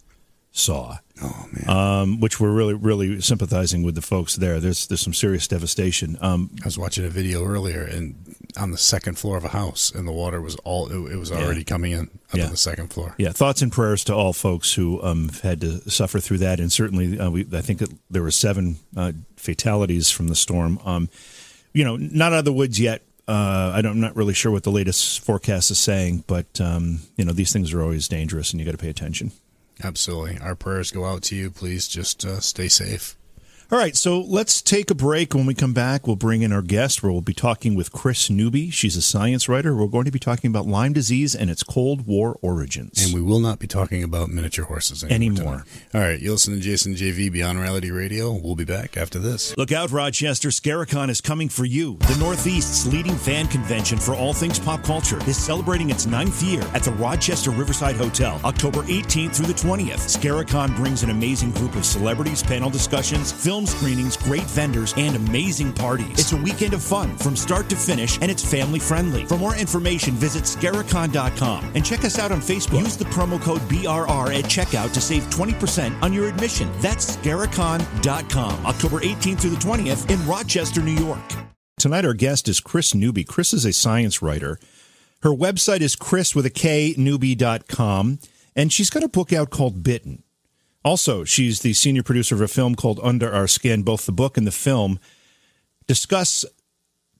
saw. 0.51 0.97
Oh 1.21 1.47
man, 1.51 1.69
Um, 1.69 2.19
which 2.19 2.39
we're 2.39 2.51
really, 2.51 2.73
really 2.75 3.21
sympathizing 3.21 3.83
with 3.83 3.95
the 3.95 4.01
folks 4.01 4.35
there. 4.35 4.59
There's 4.59 4.87
there's 4.87 5.01
some 5.01 5.13
serious 5.13 5.47
devastation. 5.47 6.17
Um, 6.21 6.51
I 6.61 6.65
was 6.65 6.77
watching 6.77 7.05
a 7.05 7.09
video 7.09 7.43
earlier, 7.45 7.81
and 7.83 8.15
on 8.55 8.71
the 8.71 8.77
second 8.77 9.17
floor 9.17 9.37
of 9.37 9.43
a 9.43 9.49
house, 9.49 9.91
and 9.91 10.07
the 10.07 10.11
water 10.11 10.41
was 10.41 10.55
all 10.57 10.87
it, 10.91 11.15
was 11.17 11.31
already 11.31 11.63
coming 11.63 11.91
in 11.91 12.01
up 12.01 12.09
Yeah. 12.33 12.45
on 12.45 12.51
the 12.51 12.57
second 12.57 12.93
floor. 12.93 13.15
yeah, 13.17 13.31
thoughts 13.31 13.61
and 13.61 13.71
prayers 13.71 14.03
to 14.05 14.13
all 14.15 14.33
folks 14.33 14.73
who 14.73 15.01
um, 15.03 15.29
had 15.43 15.61
to 15.61 15.89
suffer 15.89 16.19
through 16.19 16.39
that, 16.39 16.59
and 16.59 16.71
certainly 16.71 17.19
uh, 17.19 17.29
we, 17.29 17.47
I 17.53 17.61
think 17.61 17.79
that 17.79 17.89
there 18.11 18.21
were 18.23 18.31
seven 18.31 18.77
uh, 18.95 19.11
fatalities 19.37 20.09
from 20.11 20.27
the 20.27 20.35
storm. 20.35 20.79
Um, 20.85 21.09
you 21.73 21.83
know, 21.83 21.95
not 21.97 22.33
out 22.33 22.39
of 22.39 22.45
the 22.45 22.53
woods 22.53 22.79
yet. 22.79 23.01
Uh, 23.27 23.73
I 23.75 23.81
don't, 23.81 23.91
I'm 23.93 23.99
not 23.99 24.15
really 24.15 24.33
sure 24.33 24.51
what 24.53 24.63
the 24.63 24.71
latest 24.71 25.19
forecast 25.19 25.69
is 25.69 25.79
saying, 25.79 26.23
but 26.27 26.61
um, 26.61 26.99
you 27.17 27.25
know, 27.25 27.33
these 27.33 27.51
things 27.51 27.73
are 27.73 27.81
always 27.81 28.07
dangerous, 28.07 28.51
and 28.51 28.59
you 28.59 28.65
got 28.65 28.71
to 28.71 28.77
pay 28.77 28.89
attention. 28.89 29.31
Absolutely, 29.83 30.39
our 30.39 30.55
prayers 30.55 30.91
go 30.91 31.05
out 31.05 31.21
to 31.23 31.35
you. 31.35 31.51
Please 31.51 31.87
just 31.87 32.25
uh, 32.25 32.39
stay 32.39 32.67
safe. 32.67 33.15
All 33.69 33.77
right, 33.77 33.97
so 33.97 34.21
let's 34.21 34.61
take 34.61 34.89
a 34.89 34.95
break. 34.95 35.33
When 35.33 35.45
we 35.45 35.53
come 35.53 35.73
back, 35.73 36.07
we'll 36.07 36.15
bring 36.15 36.41
in 36.41 36.53
our 36.53 36.61
guest 36.61 37.03
where 37.03 37.11
we'll 37.11 37.19
be 37.19 37.33
talking 37.33 37.75
with 37.75 37.91
Kris 37.91 38.29
Newby. 38.29 38.69
She's 38.69 38.95
a 38.95 39.01
science 39.01 39.49
writer. 39.49 39.75
We're 39.75 39.87
going 39.87 40.05
to 40.05 40.11
be 40.11 40.19
talking 40.19 40.49
about 40.49 40.65
Lyme 40.65 40.93
disease 40.93 41.35
and 41.35 41.49
its 41.49 41.63
Cold 41.63 42.07
War 42.07 42.39
origins. 42.41 43.03
And 43.03 43.13
we 43.13 43.21
will 43.21 43.41
not 43.41 43.59
be 43.59 43.67
talking 43.67 44.03
about 44.03 44.29
miniature 44.29 44.63
horses 44.63 45.03
anymore. 45.03 45.41
Anymore. 45.41 45.65
All 45.93 45.99
right, 45.99 46.17
you 46.17 46.31
listen 46.31 46.53
to 46.53 46.61
Jason 46.61 46.95
JV 46.95 47.29
Beyond 47.29 47.59
Reality 47.59 47.91
Radio. 47.91 48.31
We'll 48.31 48.55
be 48.55 48.63
back 48.63 48.95
after 48.95 49.19
this. 49.19 49.53
Look 49.57 49.73
out, 49.73 49.91
Rochester. 49.91 50.47
Scaricon 50.47 51.09
is 51.09 51.19
coming 51.19 51.49
for 51.49 51.65
you. 51.65 51.97
The 52.07 52.15
Northeast's 52.21 52.87
leading 52.87 53.17
fan 53.17 53.47
convention 53.47 53.97
for 53.97 54.15
all 54.15 54.31
things 54.31 54.59
pop 54.59 54.81
culture 54.83 55.19
is 55.27 55.35
celebrating 55.35 55.89
its 55.89 56.05
ninth 56.05 56.41
year 56.41 56.61
at 56.73 56.83
the 56.83 56.93
Rochester 56.93 57.51
Riverside 57.51 57.97
Hotel, 57.97 58.39
October 58.45 58.83
18th 58.83 59.35
through 59.35 59.47
the 59.47 59.53
20th. 59.53 60.17
Scaricon 60.17 60.73
brings 60.77 61.03
an 61.03 61.09
amazing 61.09 61.51
group 61.51 61.75
of 61.75 61.83
celebrities, 61.83 62.41
panel 62.41 62.69
discussions, 62.69 63.33
film 63.33 63.56
screenings, 63.65 64.17
great 64.17 64.43
vendors, 64.43 64.93
and 64.97 65.15
amazing 65.15 65.73
parties. 65.73 66.19
It's 66.19 66.33
a 66.33 66.37
weekend 66.37 66.73
of 66.73 66.83
fun 66.83 67.17
from 67.17 67.35
start 67.35 67.69
to 67.69 67.75
finish, 67.75 68.19
and 68.21 68.29
it's 68.29 68.43
family 68.43 68.79
friendly. 68.79 69.25
For 69.25 69.37
more 69.37 69.55
information, 69.55 70.13
visit 70.15 70.43
Scaricon.com 70.43 71.71
and 71.73 71.85
check 71.85 72.03
us 72.03 72.19
out 72.19 72.31
on 72.31 72.41
Facebook. 72.41 72.79
Use 72.79 72.97
the 72.97 73.05
promo 73.05 73.41
code 73.41 73.61
BRR 73.61 74.37
at 74.37 74.45
checkout 74.45 74.93
to 74.93 75.01
save 75.01 75.23
20% 75.29 76.01
on 76.01 76.13
your 76.13 76.27
admission. 76.27 76.69
That's 76.79 77.17
Scaricon.com, 77.17 78.65
October 78.65 78.99
18th 78.99 79.41
through 79.41 79.51
the 79.51 79.57
20th 79.57 80.11
in 80.11 80.27
Rochester, 80.27 80.81
New 80.81 80.91
York. 80.91 81.21
Tonight, 81.79 82.05
our 82.05 82.13
guest 82.13 82.47
is 82.47 82.59
Kris 82.59 82.93
Newby. 82.93 83.23
Kris 83.23 83.53
is 83.53 83.63
a 83.63 83.71
science 83.71 84.21
writer. 84.21 84.59
Her 85.21 85.29
website 85.29 85.81
is 85.81 85.95
chris 85.95 86.35
with 86.35 86.45
a 86.45 86.49
K, 86.49 86.93
newby.com, 86.97 88.19
and 88.55 88.73
she's 88.73 88.89
got 88.89 89.03
a 89.03 89.07
book 89.07 89.31
out 89.31 89.49
called 89.49 89.83
Bitten. 89.83 90.23
Also, 90.87 91.25
she's 91.25 91.59
the 91.59 91.73
senior 91.73 92.01
producer 92.01 92.33
of 92.33 92.39
a 92.39 92.47
film 92.47 92.73
called 92.73 92.97
Under 93.03 93.29
Our 93.29 93.45
Skin. 93.45 93.83
Both 93.83 94.05
the 94.05 94.13
book 94.13 94.37
and 94.37 94.47
the 94.47 94.53
film 94.53 94.99
discuss 95.85 96.45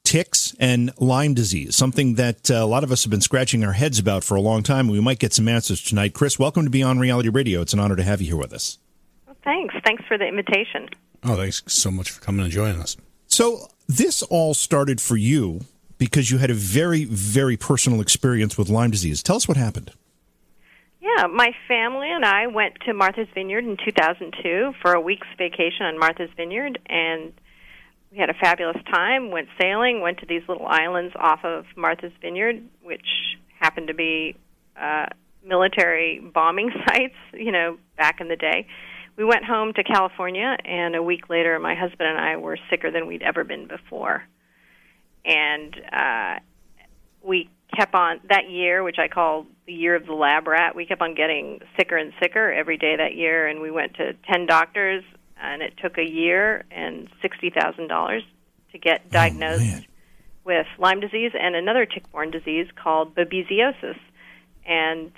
ticks 0.06 0.56
and 0.58 0.94
Lyme 1.02 1.34
disease, 1.34 1.76
something 1.76 2.16
that 2.16 2.50
uh, 2.50 2.54
a 2.54 2.66
lot 2.66 2.86
of 2.86 2.94
us 2.94 3.04
have 3.04 3.12
been 3.12 3.20
scratching 3.20 3.66
our 3.66 3.74
heads 3.74 4.00
about 4.00 4.24
for 4.24 4.36
a 4.36 4.40
long 4.40 4.64
time. 4.64 4.88
We 4.88 5.02
might 5.02 5.20
get 5.20 5.34
some 5.34 5.50
answers 5.50 5.82
tonight. 5.82 6.14
Kris, 6.14 6.40
welcome 6.40 6.64
to 6.64 6.70
Beyond 6.70 7.02
Reality 7.02 7.28
Radio. 7.28 7.60
It's 7.60 7.74
an 7.74 7.80
honor 7.80 7.98
to 7.98 8.04
have 8.04 8.22
you 8.22 8.28
here 8.28 8.38
with 8.38 8.54
us. 8.54 8.78
Thanks. 9.44 9.76
Thanks 9.84 10.06
for 10.08 10.18
the 10.18 10.26
invitation. 10.26 10.88
Oh, 11.26 11.36
thanks 11.36 11.62
so 11.68 11.92
much 11.92 12.10
for 12.10 12.22
coming 12.22 12.46
and 12.46 12.54
joining 12.54 12.80
us. 12.80 12.96
So, 13.26 13.68
this 13.86 14.24
all 14.24 14.54
started 14.54 15.02
for 15.02 15.18
you 15.18 15.60
because 15.98 16.32
you 16.32 16.38
had 16.38 16.52
a 16.52 16.54
very, 16.54 17.04
very 17.04 17.58
personal 17.58 18.00
experience 18.00 18.58
with 18.58 18.70
Lyme 18.70 18.92
disease. 18.92 19.22
Tell 19.22 19.36
us 19.36 19.46
what 19.46 19.58
happened. 19.58 19.92
Yeah, 21.08 21.28
my 21.28 21.52
family 21.70 22.12
and 22.12 22.26
I 22.26 22.48
went 22.48 22.76
to 22.86 22.94
Martha's 22.94 23.30
Vineyard 23.34 23.64
in 23.64 23.78
2002 23.78 24.74
for 24.82 24.94
a 24.94 25.00
week's 25.00 25.28
vacation 25.38 25.86
on 25.86 25.98
Martha's 25.98 26.30
Vineyard, 26.36 26.80
and 26.88 27.32
we 28.12 28.18
had 28.18 28.30
a 28.30 28.34
fabulous 28.34 28.78
time. 28.92 29.32
Went 29.32 29.48
sailing, 29.62 30.02
went 30.02 30.20
to 30.20 30.26
these 30.26 30.42
little 30.50 30.68
islands 30.68 31.14
off 31.18 31.46
of 31.46 31.66
Martha's 31.78 32.12
Vineyard, 32.22 32.62
which 32.84 33.06
happened 33.58 33.88
to 33.88 33.94
be 33.94 34.36
uh, 34.76 35.06
military 35.46 36.20
bombing 36.20 36.72
sites, 36.88 37.16
you 37.34 37.54
know, 37.54 37.78
back 37.96 38.20
in 38.20 38.28
the 38.28 38.36
day. 38.36 38.68
We 39.16 39.24
went 39.24 39.46
home 39.46 39.74
to 39.74 39.84
California, 39.84 40.58
and 40.66 40.94
a 40.94 41.02
week 41.02 41.30
later, 41.30 41.58
my 41.58 41.76
husband 41.76 42.10
and 42.10 42.20
I 42.20 42.36
were 42.36 42.58
sicker 42.70 42.92
than 42.92 43.08
we'd 43.08 43.24
ever 43.24 43.46
been 43.46 43.68
before. 43.68 44.24
And 45.24 45.74
uh, 45.90 46.40
we 47.24 47.50
kept 47.74 47.96
on 47.96 48.20
that 48.30 48.50
year, 48.50 48.84
which 48.84 49.00
I 49.00 49.08
call 49.08 49.46
the 49.68 49.74
year 49.74 49.96
of 49.96 50.06
the 50.06 50.14
lab 50.14 50.48
rat. 50.48 50.76
We 50.76 50.86
kept 50.86 51.02
on 51.02 51.14
getting 51.14 51.60
sicker 51.78 51.98
and 51.98 52.14
sicker 52.22 52.52
every 52.52 52.78
day 52.78 52.96
that 52.96 53.16
year, 53.16 53.48
and 53.48 53.62
we 53.62 53.70
went 53.70 53.96
to 53.96 54.14
ten 54.30 54.48
doctors, 54.48 55.04
and 55.40 55.62
it 55.62 55.74
took 55.82 55.98
a 55.98 56.10
year 56.10 56.66
and 56.72 57.10
sixty 57.22 57.52
thousand 57.52 57.88
dollars 57.90 58.24
to 58.72 58.80
get 58.80 59.12
diagnosed 59.12 59.60
man. 59.60 59.86
with 60.44 60.68
Lyme 60.80 61.00
disease 61.00 61.32
and 61.40 61.56
another 61.56 61.86
tick-borne 61.86 62.32
disease 62.32 62.68
called 62.82 63.14
babesiosis. 63.14 64.00
And 64.66 65.12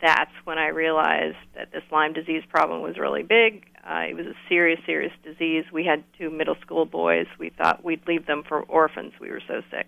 that's 0.00 0.30
when 0.44 0.58
I 0.58 0.68
realized 0.68 1.36
that 1.54 1.72
this 1.72 1.82
Lyme 1.90 2.12
disease 2.12 2.42
problem 2.48 2.82
was 2.82 2.98
really 2.98 3.22
big. 3.22 3.64
Uh, 3.88 4.04
it 4.08 4.14
was 4.14 4.26
a 4.26 4.34
serious, 4.48 4.80
serious 4.86 5.12
disease. 5.22 5.64
We 5.72 5.84
had 5.84 6.04
two 6.18 6.30
middle 6.30 6.56
school 6.60 6.84
boys. 6.84 7.26
We 7.38 7.50
thought 7.50 7.84
we'd 7.84 8.06
leave 8.06 8.26
them 8.26 8.42
for 8.46 8.62
orphans. 8.62 9.12
We 9.20 9.30
were 9.30 9.42
so 9.46 9.62
sick. 9.70 9.86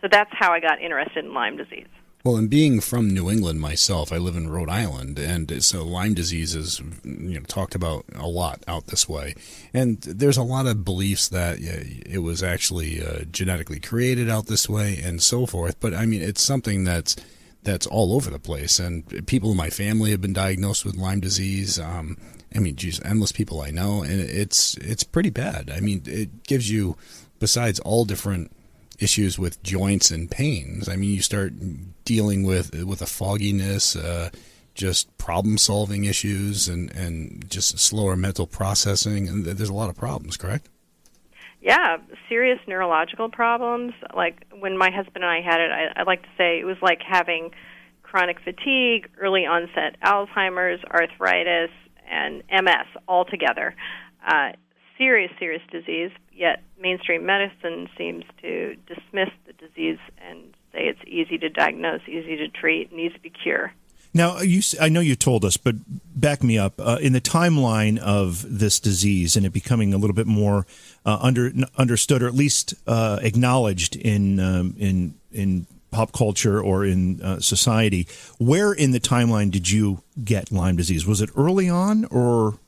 So 0.00 0.08
that's 0.10 0.30
how 0.32 0.52
I 0.52 0.60
got 0.60 0.80
interested 0.80 1.24
in 1.24 1.32
Lyme 1.34 1.56
disease. 1.56 1.88
Well, 2.24 2.36
and 2.36 2.48
being 2.48 2.80
from 2.80 3.10
New 3.10 3.30
England 3.30 3.60
myself, 3.60 4.10
I 4.10 4.16
live 4.16 4.34
in 4.34 4.48
Rhode 4.48 4.70
Island, 4.70 5.18
and 5.18 5.62
so 5.62 5.84
Lyme 5.84 6.14
disease 6.14 6.54
is 6.54 6.80
you 7.04 7.34
know 7.34 7.40
talked 7.40 7.74
about 7.74 8.06
a 8.14 8.26
lot 8.26 8.64
out 8.66 8.86
this 8.86 9.06
way. 9.06 9.34
And 9.74 10.00
there's 10.00 10.38
a 10.38 10.42
lot 10.42 10.66
of 10.66 10.86
beliefs 10.86 11.28
that 11.28 11.58
it 11.60 12.22
was 12.22 12.42
actually 12.42 13.04
uh, 13.04 13.24
genetically 13.30 13.78
created 13.78 14.30
out 14.30 14.46
this 14.46 14.70
way, 14.70 14.98
and 15.04 15.22
so 15.22 15.44
forth. 15.44 15.78
But 15.80 15.92
I 15.92 16.06
mean, 16.06 16.22
it's 16.22 16.40
something 16.40 16.82
that's 16.84 17.14
that's 17.62 17.86
all 17.86 18.14
over 18.14 18.30
the 18.30 18.38
place, 18.38 18.78
and 18.78 19.26
people 19.26 19.50
in 19.50 19.58
my 19.58 19.68
family 19.68 20.10
have 20.10 20.22
been 20.22 20.32
diagnosed 20.32 20.86
with 20.86 20.96
Lyme 20.96 21.20
disease. 21.20 21.78
Um, 21.78 22.16
I 22.54 22.58
mean, 22.58 22.76
geez, 22.76 23.02
endless 23.04 23.32
people 23.32 23.60
I 23.60 23.70
know, 23.70 24.02
and 24.02 24.18
it's 24.18 24.78
it's 24.78 25.04
pretty 25.04 25.28
bad. 25.28 25.70
I 25.70 25.80
mean, 25.80 26.00
it 26.06 26.44
gives 26.44 26.70
you, 26.70 26.96
besides 27.38 27.80
all 27.80 28.06
different 28.06 28.50
issues 29.00 29.38
with 29.38 29.62
joints 29.62 30.10
and 30.10 30.30
pains. 30.30 30.88
I 30.88 30.96
mean, 30.96 31.10
you 31.10 31.22
start 31.22 31.52
dealing 32.04 32.44
with 32.44 32.84
with 32.84 33.02
a 33.02 33.06
fogginess, 33.06 33.96
uh, 33.96 34.30
just 34.74 35.16
problem 35.18 35.58
solving 35.58 36.04
issues, 36.04 36.68
and 36.68 36.90
and 36.92 37.48
just 37.50 37.78
slower 37.78 38.16
mental 38.16 38.46
processing, 38.46 39.28
and 39.28 39.44
there's 39.44 39.68
a 39.68 39.74
lot 39.74 39.90
of 39.90 39.96
problems. 39.96 40.36
Correct? 40.36 40.68
Yeah, 41.60 41.96
serious 42.28 42.58
neurological 42.68 43.30
problems. 43.30 43.94
Like 44.14 44.44
when 44.58 44.76
my 44.76 44.90
husband 44.90 45.24
and 45.24 45.26
I 45.26 45.40
had 45.40 45.60
it, 45.60 45.70
I, 45.70 46.00
I 46.00 46.02
like 46.02 46.22
to 46.22 46.28
say 46.36 46.60
it 46.60 46.66
was 46.66 46.76
like 46.82 47.00
having 47.00 47.52
chronic 48.02 48.38
fatigue, 48.40 49.08
early 49.18 49.46
onset 49.46 49.96
Alzheimer's, 50.04 50.84
arthritis, 50.84 51.70
and 52.08 52.42
MS 52.52 52.86
all 53.08 53.24
together. 53.24 53.74
Uh, 54.26 54.52
serious, 54.98 55.32
serious 55.38 55.62
disease, 55.70 56.10
yet 56.32 56.62
mainstream 56.80 57.26
medicine 57.26 57.88
seems 57.96 58.24
to 58.42 58.76
dismiss 58.86 59.30
the 59.46 59.52
disease 59.54 59.98
and 60.18 60.54
say 60.72 60.86
it's 60.86 61.00
easy 61.06 61.38
to 61.38 61.48
diagnose, 61.48 62.02
easy 62.06 62.36
to 62.36 62.48
treat, 62.48 62.90
and 62.90 63.00
easy 63.00 63.18
to 63.18 63.30
cure. 63.30 63.72
Now, 64.16 64.38
you, 64.40 64.62
I 64.80 64.88
know 64.90 65.00
you 65.00 65.16
told 65.16 65.44
us, 65.44 65.56
but 65.56 65.74
back 66.14 66.44
me 66.44 66.56
up. 66.56 66.74
Uh, 66.78 66.98
in 67.00 67.12
the 67.12 67.20
timeline 67.20 67.98
of 67.98 68.46
this 68.48 68.78
disease 68.78 69.36
and 69.36 69.44
it 69.44 69.52
becoming 69.52 69.92
a 69.92 69.98
little 69.98 70.14
bit 70.14 70.28
more 70.28 70.66
uh, 71.04 71.18
under, 71.20 71.52
understood, 71.76 72.22
or 72.22 72.28
at 72.28 72.34
least 72.34 72.74
uh, 72.86 73.18
acknowledged 73.22 73.96
in 73.96 74.38
um, 74.38 74.76
in 74.78 75.14
in 75.32 75.66
pop 75.90 76.12
culture 76.12 76.60
or 76.60 76.84
in 76.84 77.20
uh, 77.22 77.40
society, 77.40 78.06
where 78.38 78.72
in 78.72 78.92
the 78.92 79.00
timeline 79.00 79.50
did 79.50 79.70
you 79.70 80.02
get 80.24 80.52
Lyme 80.52 80.76
disease? 80.76 81.04
Was 81.04 81.20
it 81.20 81.30
early 81.36 81.68
on, 81.68 82.04
or 82.06 82.58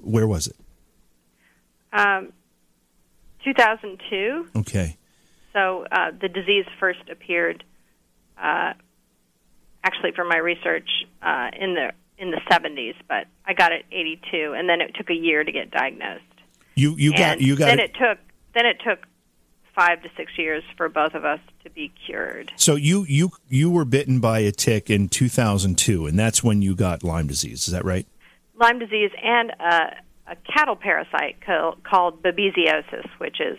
where 0.00 0.28
was 0.28 0.46
it? 0.46 0.56
Um, 1.94 2.32
2002. 3.44 4.48
Okay. 4.56 4.96
So 5.52 5.86
uh, 5.90 6.10
the 6.20 6.28
disease 6.28 6.64
first 6.80 7.08
appeared, 7.10 7.62
uh, 8.36 8.72
actually, 9.84 10.12
from 10.12 10.28
my 10.28 10.38
research 10.38 10.88
uh, 11.22 11.50
in 11.58 11.74
the 11.74 11.92
in 12.16 12.30
the 12.30 12.40
70s, 12.50 12.94
but 13.08 13.26
I 13.44 13.54
got 13.54 13.72
it 13.72 13.84
82, 13.90 14.54
and 14.56 14.68
then 14.68 14.80
it 14.80 14.94
took 14.94 15.10
a 15.10 15.14
year 15.14 15.42
to 15.42 15.50
get 15.50 15.70
diagnosed. 15.70 16.22
You 16.74 16.94
you 16.96 17.16
got 17.16 17.40
you 17.40 17.56
got 17.56 17.66
then 17.66 17.78
it. 17.80 17.90
it 17.90 17.94
took 17.94 18.18
then 18.54 18.66
it 18.66 18.78
took 18.84 19.06
five 19.74 20.02
to 20.02 20.08
six 20.16 20.32
years 20.38 20.62
for 20.76 20.88
both 20.88 21.14
of 21.14 21.24
us 21.24 21.40
to 21.62 21.70
be 21.70 21.92
cured. 22.06 22.52
So 22.56 22.74
you 22.74 23.04
you 23.08 23.30
you 23.48 23.70
were 23.70 23.84
bitten 23.84 24.18
by 24.18 24.40
a 24.40 24.50
tick 24.50 24.90
in 24.90 25.08
2002, 25.08 26.06
and 26.06 26.18
that's 26.18 26.42
when 26.42 26.62
you 26.62 26.74
got 26.74 27.04
Lyme 27.04 27.28
disease. 27.28 27.66
Is 27.66 27.72
that 27.72 27.84
right? 27.84 28.06
Lyme 28.58 28.78
disease 28.78 29.10
and 29.22 29.50
a, 29.50 29.96
a 30.26 30.36
cattle 30.36 30.76
parasite 30.76 31.36
co- 31.44 31.76
called 31.84 32.22
babesiosis, 32.22 33.06
which 33.18 33.40
is 33.40 33.58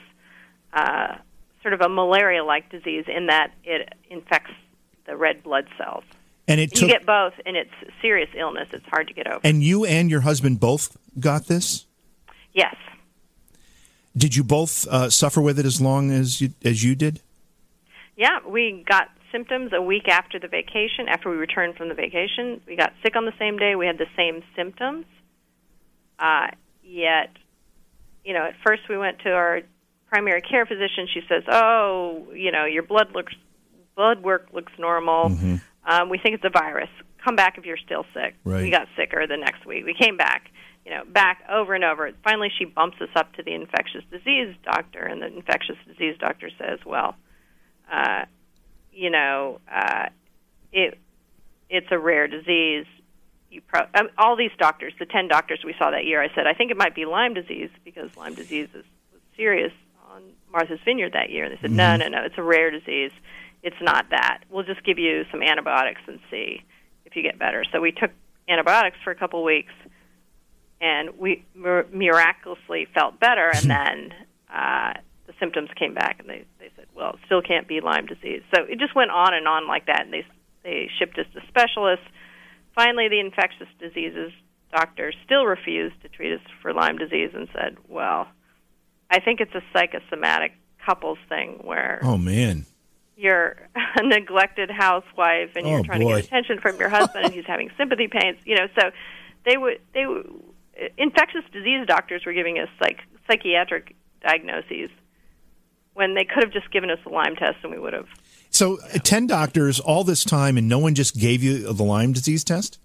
uh, 0.73 1.15
sort 1.61 1.73
of 1.73 1.81
a 1.81 1.89
malaria-like 1.89 2.69
disease 2.69 3.05
in 3.07 3.27
that 3.27 3.51
it 3.63 3.93
infects 4.09 4.51
the 5.05 5.15
red 5.15 5.43
blood 5.43 5.67
cells. 5.77 6.03
And 6.47 6.59
it 6.61 6.79
You 6.79 6.87
get 6.87 7.05
both, 7.05 7.33
and 7.45 7.55
it's 7.57 7.71
serious 8.01 8.29
illness. 8.37 8.67
It's 8.71 8.85
hard 8.87 9.07
to 9.07 9.13
get 9.13 9.25
over. 9.27 9.39
and 9.43 9.63
you 9.63 9.83
and 9.85 10.09
your 10.11 10.21
husband 10.21 10.59
both 10.59 10.95
got 11.19 11.47
this. 11.47 11.85
yes. 12.53 12.75
Did 14.17 14.33
you 14.35 14.43
both 14.45 14.87
uh, 14.87 15.09
suffer 15.09 15.41
with 15.41 15.59
it 15.59 15.65
as 15.65 15.81
long 15.81 16.09
as 16.09 16.39
you 16.39 16.51
as 16.63 16.83
you 16.83 16.95
did? 16.95 17.19
Yeah, 18.15 18.39
we 18.47 18.81
got 18.87 19.09
symptoms 19.29 19.73
a 19.73 19.81
week 19.81 20.07
after 20.07 20.39
the 20.39 20.47
vacation. 20.47 21.09
After 21.09 21.29
we 21.29 21.35
returned 21.35 21.75
from 21.75 21.89
the 21.89 21.95
vacation, 21.95 22.61
we 22.65 22.77
got 22.77 22.93
sick 23.03 23.17
on 23.17 23.25
the 23.25 23.33
same 23.37 23.57
day. 23.57 23.75
We 23.75 23.85
had 23.85 23.97
the 23.97 24.07
same 24.15 24.41
symptoms. 24.55 25.05
Uh, 26.19 26.47
yet, 26.83 27.29
you 28.23 28.33
know, 28.33 28.45
at 28.45 28.55
first 28.65 28.83
we 28.89 28.97
went 28.97 29.19
to 29.19 29.31
our 29.31 29.61
primary 30.07 30.41
care 30.41 30.65
physician. 30.65 31.07
She 31.13 31.21
says, 31.27 31.43
"Oh, 31.49 32.27
you 32.33 32.51
know, 32.51 32.65
your 32.65 32.83
blood 32.83 33.13
looks 33.13 33.33
blood 33.95 34.23
work 34.23 34.47
looks 34.53 34.73
normal. 34.77 35.29
Um, 35.87 36.09
we 36.09 36.17
think 36.17 36.35
it's 36.35 36.45
a 36.45 36.49
virus. 36.49 36.89
Come 37.23 37.35
back 37.35 37.57
if 37.57 37.65
you're 37.65 37.77
still 37.77 38.05
sick." 38.13 38.35
Right. 38.43 38.63
We 38.63 38.71
got 38.71 38.87
sicker 38.95 39.27
the 39.27 39.37
next 39.37 39.65
week. 39.65 39.85
We 39.85 39.93
came 39.93 40.17
back. 40.17 40.49
You 40.85 40.91
know, 40.91 41.03
back 41.05 41.43
over 41.49 41.73
and 41.73 41.83
over. 41.83 42.11
Finally, 42.23 42.51
she 42.59 42.65
bumps 42.65 42.97
us 43.01 43.09
up 43.15 43.33
to 43.33 43.43
the 43.43 43.53
infectious 43.55 44.03
disease 44.11 44.55
doctor, 44.63 44.99
and 44.99 45.19
the 45.21 45.27
infectious 45.27 45.77
disease 45.87 46.15
doctor 46.19 46.49
says, 46.59 46.79
"Well, 46.85 47.15
uh, 47.91 48.25
you 48.93 49.09
know, 49.09 49.59
uh, 49.71 50.09
it 50.71 50.99
it's 51.69 51.87
a 51.91 51.97
rare 51.97 52.27
disease. 52.27 52.85
You 53.55 53.61
pro- 53.61 53.87
um, 53.95 54.09
all 54.17 54.35
these 54.35 54.51
doctors, 54.57 54.93
the 54.99 55.05
ten 55.05 55.29
doctors 55.29 55.61
we 55.63 55.73
saw 55.79 55.89
that 55.91 56.03
year, 56.03 56.21
I 56.21 56.27
said 56.35 56.45
I 56.45 56.53
think 56.53 56.71
it 56.71 56.77
might 56.77 56.93
be 56.93 57.05
Lyme 57.05 57.33
disease 57.33 57.69
because 57.85 58.09
Lyme 58.17 58.35
disease 58.35 58.67
is 58.73 58.83
was 59.13 59.21
serious 59.37 59.71
on 60.11 60.23
Martha's 60.51 60.79
Vineyard 60.83 61.13
that 61.13 61.29
year. 61.29 61.45
And 61.45 61.53
they 61.55 61.61
said, 61.61 61.71
no, 61.71 61.95
no, 61.95 62.09
no, 62.09 62.23
it's 62.25 62.37
a 62.37 62.43
rare 62.43 62.69
disease. 62.69 63.11
It's 63.63 63.81
not 63.81 64.09
that. 64.09 64.43
We'll 64.49 64.65
just 64.65 64.83
give 64.83 64.99
you 64.99 65.23
some 65.31 65.41
antibiotics 65.41 66.01
and 66.05 66.19
see 66.29 66.63
if 67.05 67.15
you 67.15 67.23
get 67.23 67.39
better. 67.39 67.63
So 67.71 67.79
we 67.79 67.93
took 67.93 68.11
antibiotics 68.49 68.97
for 69.05 69.11
a 69.11 69.15
couple 69.15 69.41
weeks, 69.43 69.73
and 70.81 71.17
we 71.17 71.45
mir- 71.55 71.87
miraculously 71.93 72.87
felt 72.93 73.19
better. 73.21 73.51
And 73.55 73.69
then 73.69 74.13
uh, 74.53 74.93
the 75.27 75.33
symptoms 75.39 75.69
came 75.79 75.93
back, 75.93 76.19
and 76.19 76.29
they 76.29 76.43
they 76.59 76.71
said, 76.75 76.87
well, 76.93 77.11
it 77.11 77.19
still 77.25 77.41
can't 77.41 77.69
be 77.69 77.79
Lyme 77.79 78.05
disease. 78.05 78.43
So 78.53 78.63
it 78.63 78.79
just 78.79 78.95
went 78.95 79.11
on 79.11 79.33
and 79.33 79.47
on 79.47 79.65
like 79.65 79.85
that, 79.85 80.01
and 80.01 80.13
they 80.13 80.25
they 80.63 80.89
shipped 80.99 81.17
us 81.17 81.25
to 81.33 81.41
specialists. 81.47 82.05
Finally, 82.75 83.07
the 83.09 83.19
infectious 83.19 83.67
diseases 83.79 84.31
doctor 84.71 85.13
still 85.25 85.45
refused 85.45 85.99
to 86.01 86.09
treat 86.09 86.33
us 86.33 86.41
for 86.61 86.73
Lyme 86.73 86.97
disease 86.97 87.31
and 87.33 87.47
said, 87.53 87.77
well, 87.87 88.27
I 89.09 89.19
think 89.21 89.39
it's 89.39 89.55
a 89.55 89.61
psychosomatic 89.73 90.51
couples 90.85 91.17
thing 91.29 91.59
where 91.63 91.99
Oh 92.03 92.17
man. 92.17 92.65
you're 93.15 93.55
a 93.95 94.03
neglected 94.03 94.69
housewife 94.69 95.51
and 95.55 95.67
you're 95.67 95.79
Oh, 95.79 95.83
trying 95.83 96.01
boy. 96.01 96.15
to 96.15 96.21
get 96.21 96.25
attention 96.25 96.59
from 96.59 96.77
your 96.77 96.89
husband 96.89 97.25
and 97.25 97.33
he's 97.33 97.45
having 97.45 97.71
sympathy 97.77 98.07
pains 98.07 98.37
you 98.45 98.55
know 98.55 98.67
so 98.79 98.91
they 99.45 99.57
would 99.57 99.79
they 99.93 100.05
would 100.05 100.29
infectious 100.97 101.43
disease 101.53 101.87
doctors 101.87 102.25
were 102.25 102.33
giving 102.33 102.59
us 102.59 102.67
psych, 102.79 102.99
psychiatric 103.29 103.95
diagnoses 104.21 104.89
when 105.93 106.13
they 106.13 106.25
could 106.25 106.43
have 106.43 106.51
just 106.51 106.69
given 106.71 106.89
us 106.91 106.99
a 107.05 107.09
Lyme 107.09 107.35
test 107.35 107.57
and 107.63 107.71
we 107.71 107.79
would 107.79 107.93
have 107.93 108.07
So 108.55 108.79
uh, 108.79 108.99
ten 108.99 109.27
doctors 109.27 109.81
all 109.81 110.05
this 110.05 110.23
time, 110.23 110.57
and 110.57 110.69
no 110.69 110.79
one 110.79 110.95
just 110.95 111.17
gave 111.17 111.43
you 111.43 111.73
the 111.73 111.83
Lyme 111.83 112.13
disease 112.13 112.43
test. 112.43 112.79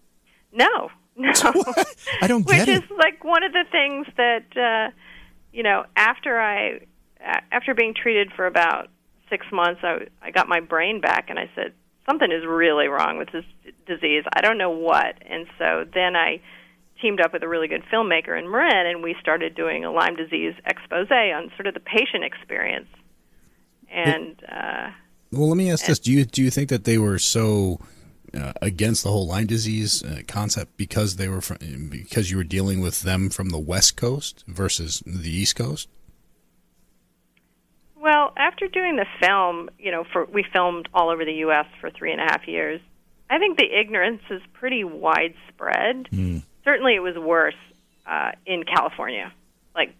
no. 0.52 0.90
No. 1.16 1.30
I 2.22 2.26
don't 2.26 2.46
get 2.46 2.66
which 2.66 2.66
get 2.66 2.82
is 2.82 2.90
like 2.96 3.22
one 3.24 3.42
of 3.42 3.52
the 3.52 3.64
things 3.70 4.06
that 4.16 4.46
uh 4.56 4.90
you 5.52 5.62
know 5.62 5.84
after 5.94 6.40
I, 6.40 6.80
after 7.52 7.74
being 7.74 7.92
treated 7.92 8.32
for 8.34 8.46
about 8.46 8.88
six 9.28 9.44
months 9.52 9.80
i 9.82 10.06
i 10.22 10.30
got 10.30 10.48
my 10.48 10.60
brain 10.60 11.02
back 11.02 11.28
and 11.28 11.38
i 11.38 11.50
said 11.54 11.74
something 12.08 12.32
is 12.32 12.46
really 12.46 12.86
wrong 12.86 13.18
with 13.18 13.28
this 13.32 13.44
disease. 13.86 14.24
I 14.34 14.40
don't 14.40 14.56
know 14.56 14.70
what. 14.70 15.16
And 15.26 15.46
so 15.58 15.84
then 15.92 16.16
i 16.16 16.40
teamed 17.02 17.20
up 17.20 17.34
with 17.34 17.42
a 17.42 17.48
really 17.48 17.68
good 17.68 17.82
filmmaker 17.92 18.38
in 18.38 18.50
marin 18.50 18.86
and 18.86 19.02
we 19.02 19.14
started 19.20 19.54
doing 19.54 19.84
a 19.84 19.92
lyme 19.92 20.16
disease 20.16 20.54
expose 20.64 21.10
on 21.10 21.50
sort 21.54 21.66
of 21.66 21.74
the 21.74 21.80
patient 21.80 22.24
experience. 22.24 22.88
And 23.90 24.42
uh 24.50 24.90
Well, 25.32 25.48
let 25.48 25.56
me 25.56 25.70
ask 25.70 25.86
this: 25.86 25.98
Do 25.98 26.12
you 26.12 26.24
do 26.24 26.42
you 26.42 26.50
think 26.50 26.68
that 26.70 26.84
they 26.84 26.98
were 26.98 27.18
so 27.18 27.80
uh, 28.34 28.52
against 28.60 29.04
the 29.04 29.10
whole 29.10 29.26
Lyme 29.26 29.46
disease 29.46 30.02
uh, 30.02 30.22
concept 30.26 30.76
because 30.76 31.16
they 31.16 31.28
were 31.28 31.40
from, 31.40 31.58
because 31.90 32.30
you 32.30 32.36
were 32.36 32.44
dealing 32.44 32.80
with 32.80 33.02
them 33.02 33.30
from 33.30 33.50
the 33.50 33.58
West 33.58 33.96
Coast 33.96 34.44
versus 34.46 35.02
the 35.06 35.30
East 35.30 35.56
Coast? 35.56 35.88
Well, 37.96 38.32
after 38.36 38.66
doing 38.66 38.96
the 38.96 39.06
film, 39.20 39.68
you 39.78 39.90
know, 39.90 40.04
for 40.12 40.24
we 40.24 40.44
filmed 40.52 40.88
all 40.94 41.10
over 41.10 41.24
the 41.24 41.34
U.S. 41.34 41.66
for 41.80 41.90
three 41.90 42.12
and 42.12 42.20
a 42.20 42.24
half 42.24 42.48
years. 42.48 42.80
I 43.28 43.38
think 43.38 43.58
the 43.58 43.78
ignorance 43.78 44.22
is 44.30 44.42
pretty 44.54 44.82
widespread. 44.82 46.08
Mm. 46.10 46.42
Certainly, 46.64 46.96
it 46.96 47.00
was 47.00 47.16
worse 47.16 47.54
uh, 48.04 48.32
in 48.44 48.64
California. 48.64 49.32
Like, 49.74 49.94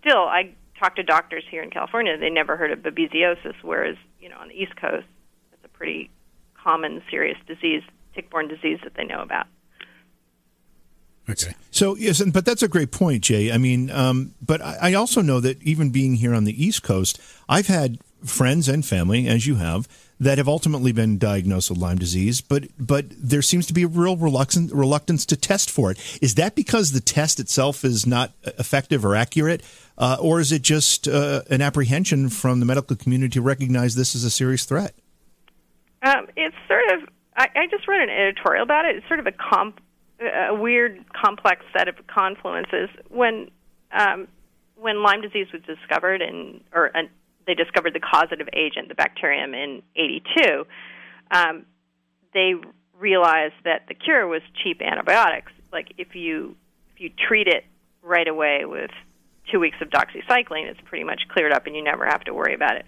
still, 0.00 0.18
I 0.18 0.54
talk 0.78 0.96
to 0.96 1.02
doctors 1.02 1.44
here 1.50 1.62
in 1.62 1.70
California; 1.70 2.16
they 2.16 2.30
never 2.30 2.56
heard 2.56 2.70
of 2.70 2.80
babesiosis, 2.80 3.54
whereas 3.62 3.96
you 4.20 4.28
know 4.28 4.36
on 4.38 4.48
the 4.48 4.60
East 4.60 4.76
Coast, 4.76 5.06
it's 5.52 5.64
a 5.64 5.68
pretty 5.68 6.10
common, 6.54 7.02
serious 7.10 7.38
disease, 7.46 7.82
tick-borne 8.14 8.48
disease 8.48 8.78
that 8.84 8.94
they 8.94 9.04
know 9.04 9.20
about. 9.20 9.46
Okay. 11.30 11.54
So 11.70 11.96
yes, 11.96 12.22
but 12.22 12.44
that's 12.44 12.62
a 12.62 12.68
great 12.68 12.90
point, 12.90 13.22
Jay. 13.22 13.52
I 13.52 13.58
mean, 13.58 13.90
um, 13.90 14.34
but 14.44 14.62
I 14.62 14.94
also 14.94 15.20
know 15.20 15.40
that 15.40 15.62
even 15.62 15.90
being 15.90 16.14
here 16.14 16.34
on 16.34 16.44
the 16.44 16.64
East 16.64 16.82
Coast, 16.82 17.20
I've 17.48 17.66
had 17.66 17.98
friends 18.24 18.68
and 18.68 18.84
family, 18.84 19.28
as 19.28 19.46
you 19.46 19.56
have, 19.56 19.86
that 20.20 20.38
have 20.38 20.48
ultimately 20.48 20.90
been 20.90 21.18
diagnosed 21.18 21.70
with 21.70 21.78
Lyme 21.78 21.98
disease, 21.98 22.40
but 22.40 22.64
but 22.78 23.06
there 23.10 23.42
seems 23.42 23.66
to 23.66 23.72
be 23.72 23.84
a 23.84 23.88
real 23.88 24.16
reluctance 24.16 24.72
reluctance 24.72 25.24
to 25.26 25.36
test 25.36 25.70
for 25.70 25.90
it. 25.90 26.18
Is 26.20 26.34
that 26.36 26.54
because 26.54 26.92
the 26.92 27.00
test 27.00 27.38
itself 27.38 27.84
is 27.84 28.06
not 28.06 28.32
effective 28.42 29.04
or 29.04 29.14
accurate, 29.14 29.62
uh, 29.98 30.16
or 30.20 30.40
is 30.40 30.52
it 30.52 30.62
just 30.62 31.08
uh, 31.08 31.42
an 31.50 31.60
apprehension 31.60 32.28
from 32.30 32.60
the 32.60 32.66
medical 32.66 32.96
community 32.96 33.30
to 33.30 33.42
recognize 33.42 33.96
this 33.96 34.14
as 34.14 34.24
a 34.24 34.30
serious 34.30 34.64
threat? 34.64 34.94
Um, 36.02 36.28
it's 36.36 36.56
sort 36.68 36.84
of. 36.92 37.08
I, 37.36 37.48
I 37.54 37.66
just 37.68 37.86
read 37.86 38.02
an 38.02 38.10
editorial 38.10 38.62
about 38.62 38.84
it. 38.84 38.96
It's 38.96 39.06
sort 39.08 39.20
of 39.20 39.26
a 39.26 39.32
comp 39.32 39.80
a 40.20 40.54
weird, 40.54 41.04
complex 41.12 41.64
set 41.76 41.88
of 41.88 41.94
confluences. 42.06 42.88
When 43.08 43.50
um, 43.92 44.28
when 44.76 45.02
Lyme 45.02 45.20
disease 45.20 45.48
was 45.52 45.62
discovered, 45.62 46.22
and 46.22 46.60
or 46.72 46.96
uh, 46.96 47.02
they 47.46 47.54
discovered 47.54 47.94
the 47.94 48.00
causative 48.00 48.48
agent, 48.52 48.88
the 48.88 48.94
bacterium, 48.94 49.54
in 49.54 49.82
'82, 49.96 50.66
um, 51.30 51.66
they 52.34 52.54
realized 52.98 53.54
that 53.64 53.86
the 53.88 53.94
cure 53.94 54.26
was 54.26 54.42
cheap 54.62 54.80
antibiotics. 54.80 55.52
Like 55.72 55.92
if 55.98 56.14
you 56.14 56.56
if 56.94 57.00
you 57.00 57.10
treat 57.10 57.48
it 57.48 57.64
right 58.02 58.28
away 58.28 58.64
with 58.64 58.90
two 59.50 59.60
weeks 59.60 59.76
of 59.80 59.88
doxycycline, 59.90 60.66
it's 60.66 60.80
pretty 60.84 61.04
much 61.04 61.22
cleared 61.28 61.52
up, 61.52 61.66
and 61.66 61.74
you 61.74 61.82
never 61.82 62.06
have 62.06 62.22
to 62.24 62.34
worry 62.34 62.54
about 62.54 62.76
it. 62.76 62.86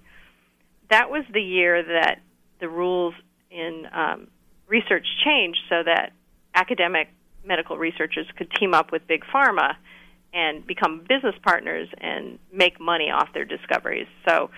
That 0.91 1.11
was 1.11 1.25
the 1.33 1.43
year 1.43 1.83
that 1.83 2.21
the 2.61 2.69
rules 2.69 3.15
in 3.51 3.87
um, 3.93 4.29
research 4.69 5.07
changed 5.25 5.61
so 5.69 5.83
that 5.85 6.13
academic 6.55 7.09
medical 7.45 7.79
researchers 7.79 8.27
could 8.37 8.51
team 8.53 8.75
up 8.75 8.93
with 8.93 9.07
big 9.07 9.23
pharma 9.33 9.75
and 10.33 10.67
become 10.67 11.05
business 11.09 11.35
partners 11.43 11.89
and 11.99 12.39
make 12.53 12.81
money 12.81 13.11
off 13.11 13.29
their 13.35 13.45
discoveries. 13.45 14.07
So 14.29 14.51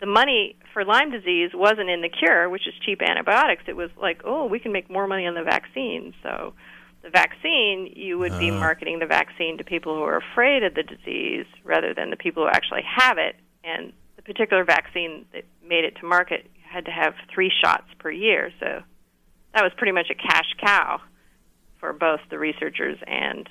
the 0.00 0.06
money 0.06 0.56
for 0.72 0.84
Lyme 0.84 1.10
disease 1.10 1.50
wasn't 1.52 1.90
in 1.90 2.00
the 2.00 2.08
cure, 2.08 2.48
which 2.48 2.66
is 2.66 2.74
cheap 2.84 3.02
antibiotics. 3.02 3.64
It 3.66 3.76
was 3.76 3.90
like, 4.00 4.22
oh, 4.24 4.46
we 4.46 4.58
can 4.58 4.72
make 4.72 4.90
more 4.90 5.06
money 5.06 5.26
on 5.26 5.34
the 5.34 5.42
vaccine. 5.42 6.14
So 6.22 6.54
the 7.02 7.10
vaccine, 7.10 7.92
you 7.94 8.18
would 8.18 8.38
be 8.38 8.50
uh. 8.50 8.54
marketing 8.54 8.98
the 8.98 9.06
vaccine 9.06 9.58
to 9.58 9.64
people 9.64 9.94
who 9.94 10.02
are 10.02 10.18
afraid 10.18 10.62
of 10.62 10.74
the 10.74 10.82
disease 10.82 11.46
rather 11.64 11.94
than 11.94 12.10
the 12.10 12.16
people 12.16 12.44
who 12.44 12.48
actually 12.48 12.82
have 12.82 13.18
it. 13.18 13.36
And 13.64 13.92
the 14.16 14.22
particular 14.22 14.64
vaccine 14.64 15.24
that 15.32 15.44
made 15.66 15.84
it 15.84 15.96
to 16.00 16.06
market 16.06 16.50
had 16.62 16.84
to 16.86 16.90
have 16.90 17.14
three 17.32 17.50
shots 17.62 17.86
per 17.98 18.10
year. 18.10 18.52
So 18.60 18.82
that 19.54 19.62
was 19.62 19.72
pretty 19.76 19.92
much 19.92 20.10
a 20.10 20.14
cash 20.14 20.54
cow 20.62 21.00
for 21.78 21.92
both 21.92 22.20
the 22.30 22.38
researchers 22.38 22.98
and 23.06 23.48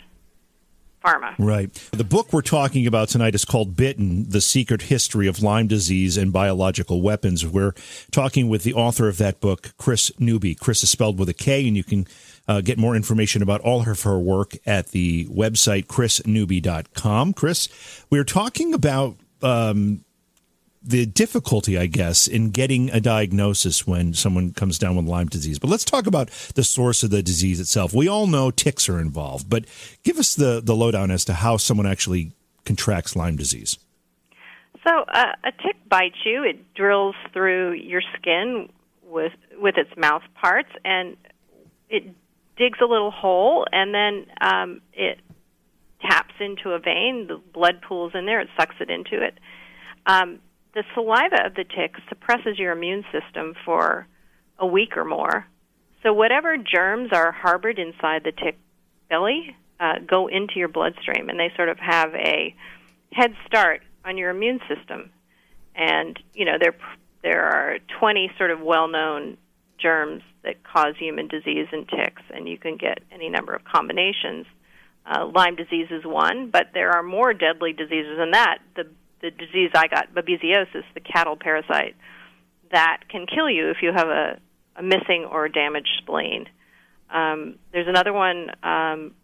pharma. 1.03 1.35
Right. 1.37 1.73
The 1.91 2.03
book 2.03 2.33
we're 2.33 2.41
talking 2.41 2.85
about 2.87 3.09
tonight 3.09 3.35
is 3.35 3.45
called 3.45 3.75
Bitten 3.75 4.29
The 4.29 4.41
Secret 4.41 4.83
History 4.83 5.27
of 5.27 5.41
Lyme 5.41 5.67
Disease 5.67 6.17
and 6.17 6.33
Biological 6.33 7.01
Weapons. 7.01 7.45
We're 7.45 7.73
talking 8.11 8.49
with 8.49 8.63
the 8.63 8.73
author 8.73 9.07
of 9.07 9.17
that 9.17 9.39
book, 9.39 9.73
Kris 9.77 10.11
Newby. 10.19 10.55
Kris 10.55 10.83
is 10.83 10.89
spelled 10.89 11.19
with 11.19 11.29
a 11.29 11.33
K, 11.33 11.67
and 11.67 11.75
you 11.75 11.83
can 11.83 12.07
uh, 12.47 12.61
get 12.61 12.77
more 12.77 12.95
information 12.95 13.41
about 13.41 13.61
all 13.61 13.87
of 13.89 14.01
her 14.03 14.19
work 14.19 14.53
at 14.65 14.87
the 14.87 15.25
website 15.27 15.85
krisnewby.com. 15.85 17.33
Kris, 17.33 17.69
we're 18.09 18.23
talking 18.23 18.73
about 18.73 19.15
um, 19.41 20.03
the 20.89 21.05
difficulty, 21.05 21.77
I 21.77 21.85
guess, 21.85 22.27
in 22.27 22.49
getting 22.49 22.89
a 22.89 22.99
diagnosis 22.99 23.85
when 23.85 24.13
someone 24.13 24.53
comes 24.53 24.79
down 24.79 24.95
with 24.95 25.05
Lyme 25.05 25.27
disease. 25.27 25.59
But 25.59 25.69
let's 25.69 25.85
talk 25.85 26.07
about 26.07 26.29
the 26.55 26.63
source 26.63 27.03
of 27.03 27.11
the 27.11 27.21
disease 27.21 27.59
itself. 27.59 27.93
We 27.93 28.07
all 28.07 28.27
know 28.27 28.49
ticks 28.49 28.89
are 28.89 28.99
involved, 28.99 29.49
but 29.49 29.65
give 30.03 30.17
us 30.17 30.33
the, 30.33 30.61
the 30.63 30.75
lowdown 30.75 31.11
as 31.11 31.23
to 31.25 31.33
how 31.33 31.57
someone 31.57 31.85
actually 31.85 32.31
contracts 32.65 33.15
Lyme 33.15 33.35
disease. 33.35 33.77
So 34.87 35.03
uh, 35.07 35.33
a 35.43 35.51
tick 35.51 35.77
bites 35.87 36.17
you. 36.25 36.43
It 36.43 36.73
drills 36.73 37.15
through 37.33 37.73
your 37.73 38.01
skin 38.17 38.69
with 39.05 39.33
with 39.59 39.75
its 39.77 39.89
mouth 39.97 40.21
parts, 40.35 40.69
and 40.85 41.17
it 41.89 42.03
digs 42.57 42.79
a 42.81 42.85
little 42.85 43.11
hole, 43.11 43.65
and 43.71 43.93
then 43.93 44.25
um, 44.41 44.81
it 44.93 45.19
taps 46.01 46.33
into 46.39 46.71
a 46.71 46.79
vein. 46.79 47.27
The 47.27 47.41
blood 47.53 47.81
pools 47.81 48.13
in 48.15 48.25
there. 48.25 48.39
It 48.39 48.49
sucks 48.57 48.75
it 48.79 48.89
into 48.89 49.21
it. 49.21 49.37
Um, 50.05 50.39
the 50.73 50.83
saliva 50.93 51.47
of 51.47 51.55
the 51.55 51.63
tick 51.63 51.95
suppresses 52.07 52.59
your 52.59 52.71
immune 52.71 53.03
system 53.11 53.55
for 53.65 54.07
a 54.57 54.67
week 54.67 54.97
or 54.97 55.05
more. 55.05 55.47
So 56.03 56.13
whatever 56.13 56.57
germs 56.57 57.09
are 57.11 57.31
harbored 57.31 57.79
inside 57.79 58.23
the 58.23 58.31
tick 58.31 58.57
belly 59.09 59.55
uh, 59.79 59.99
go 60.05 60.27
into 60.27 60.53
your 60.57 60.67
bloodstream, 60.67 61.29
and 61.29 61.39
they 61.39 61.51
sort 61.55 61.69
of 61.69 61.79
have 61.79 62.13
a 62.13 62.53
head 63.11 63.33
start 63.45 63.81
on 64.05 64.17
your 64.17 64.29
immune 64.29 64.59
system. 64.67 65.11
And 65.75 66.19
you 66.33 66.45
know 66.45 66.57
there 66.59 66.75
there 67.23 67.45
are 67.45 67.79
20 67.99 68.31
sort 68.37 68.51
of 68.51 68.61
well-known 68.61 69.37
germs 69.77 70.23
that 70.43 70.63
cause 70.63 70.95
human 70.97 71.27
disease 71.27 71.67
in 71.71 71.85
ticks, 71.85 72.21
and 72.33 72.47
you 72.47 72.57
can 72.57 72.77
get 72.77 72.99
any 73.11 73.29
number 73.29 73.53
of 73.53 73.63
combinations. 73.65 74.45
Uh, 75.05 75.25
Lyme 75.33 75.55
disease 75.55 75.87
is 75.89 76.05
one, 76.05 76.49
but 76.49 76.67
there 76.73 76.91
are 76.91 77.03
more 77.03 77.33
deadly 77.33 77.73
diseases 77.73 78.17
than 78.17 78.31
that. 78.31 78.59
The 78.75 78.87
the 79.21 79.31
disease 79.31 79.71
I 79.75 79.87
got, 79.87 80.13
babesiosis, 80.13 80.83
the 80.93 80.99
cattle 80.99 81.37
parasite, 81.39 81.95
that 82.71 83.01
can 83.09 83.25
kill 83.25 83.49
you 83.49 83.69
if 83.69 83.77
you 83.81 83.91
have 83.93 84.07
a, 84.07 84.39
a 84.75 84.83
missing 84.83 85.25
or 85.29 85.49
damaged 85.49 85.89
spleen. 86.01 86.45
Um, 87.09 87.55
there's 87.71 87.87
another 87.87 88.13
one, 88.13 88.51
um, 88.63 89.15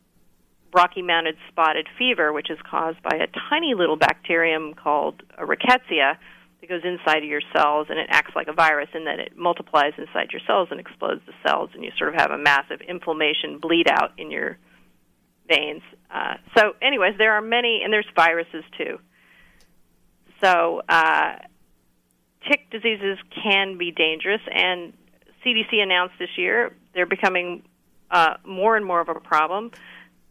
Rocky 0.74 1.02
Mountain 1.02 1.36
spotted 1.50 1.88
fever, 1.98 2.34
which 2.34 2.50
is 2.50 2.58
caused 2.70 3.02
by 3.02 3.16
a 3.16 3.28
tiny 3.50 3.74
little 3.76 3.96
bacterium 3.96 4.74
called 4.74 5.24
a 5.38 5.46
rickettsia 5.46 6.18
that 6.60 6.70
goes 6.70 6.82
inside 6.84 7.20
of 7.20 7.30
your 7.30 7.42
cells 7.56 7.88
and 7.90 7.98
it 7.98 8.08
acts 8.10 8.36
like 8.36 8.48
a 8.48 8.54
virus 8.54 8.90
in 8.94 9.06
that 9.06 9.20
it 9.20 9.38
multiplies 9.38 9.94
inside 9.98 10.32
your 10.32 10.42
cells 10.46 10.68
and 10.72 10.80
explodes 10.80 11.22
the 11.26 11.34
cells, 11.48 11.70
and 11.74 11.84
you 11.84 11.92
sort 11.98 12.14
of 12.14 12.20
have 12.20 12.32
a 12.32 12.38
massive 12.38 12.82
inflammation 12.82 13.60
bleed 13.60 13.88
out 13.88 14.12
in 14.18 14.32
your 14.32 14.58
veins. 15.48 15.84
Uh, 16.14 16.36
so, 16.58 16.74
anyways, 16.82 17.14
there 17.18 17.34
are 17.34 17.42
many, 17.42 17.82
and 17.84 17.94
there's 17.94 18.08
viruses 18.16 18.64
too. 18.78 19.00
So, 20.46 20.84
uh, 20.88 21.38
tick 22.48 22.70
diseases 22.70 23.18
can 23.44 23.80
be 23.80 23.92
dangerous, 23.92 24.42
and 24.52 24.94
CDC 25.44 25.82
announced 25.82 26.14
this 26.20 26.38
year 26.38 26.72
they're 26.94 27.08
becoming 27.08 27.64
uh, 28.12 28.36
more 28.46 28.78
and 28.78 28.86
more 28.86 29.02
of 29.02 29.10
a 29.10 29.16
problem. 29.16 29.72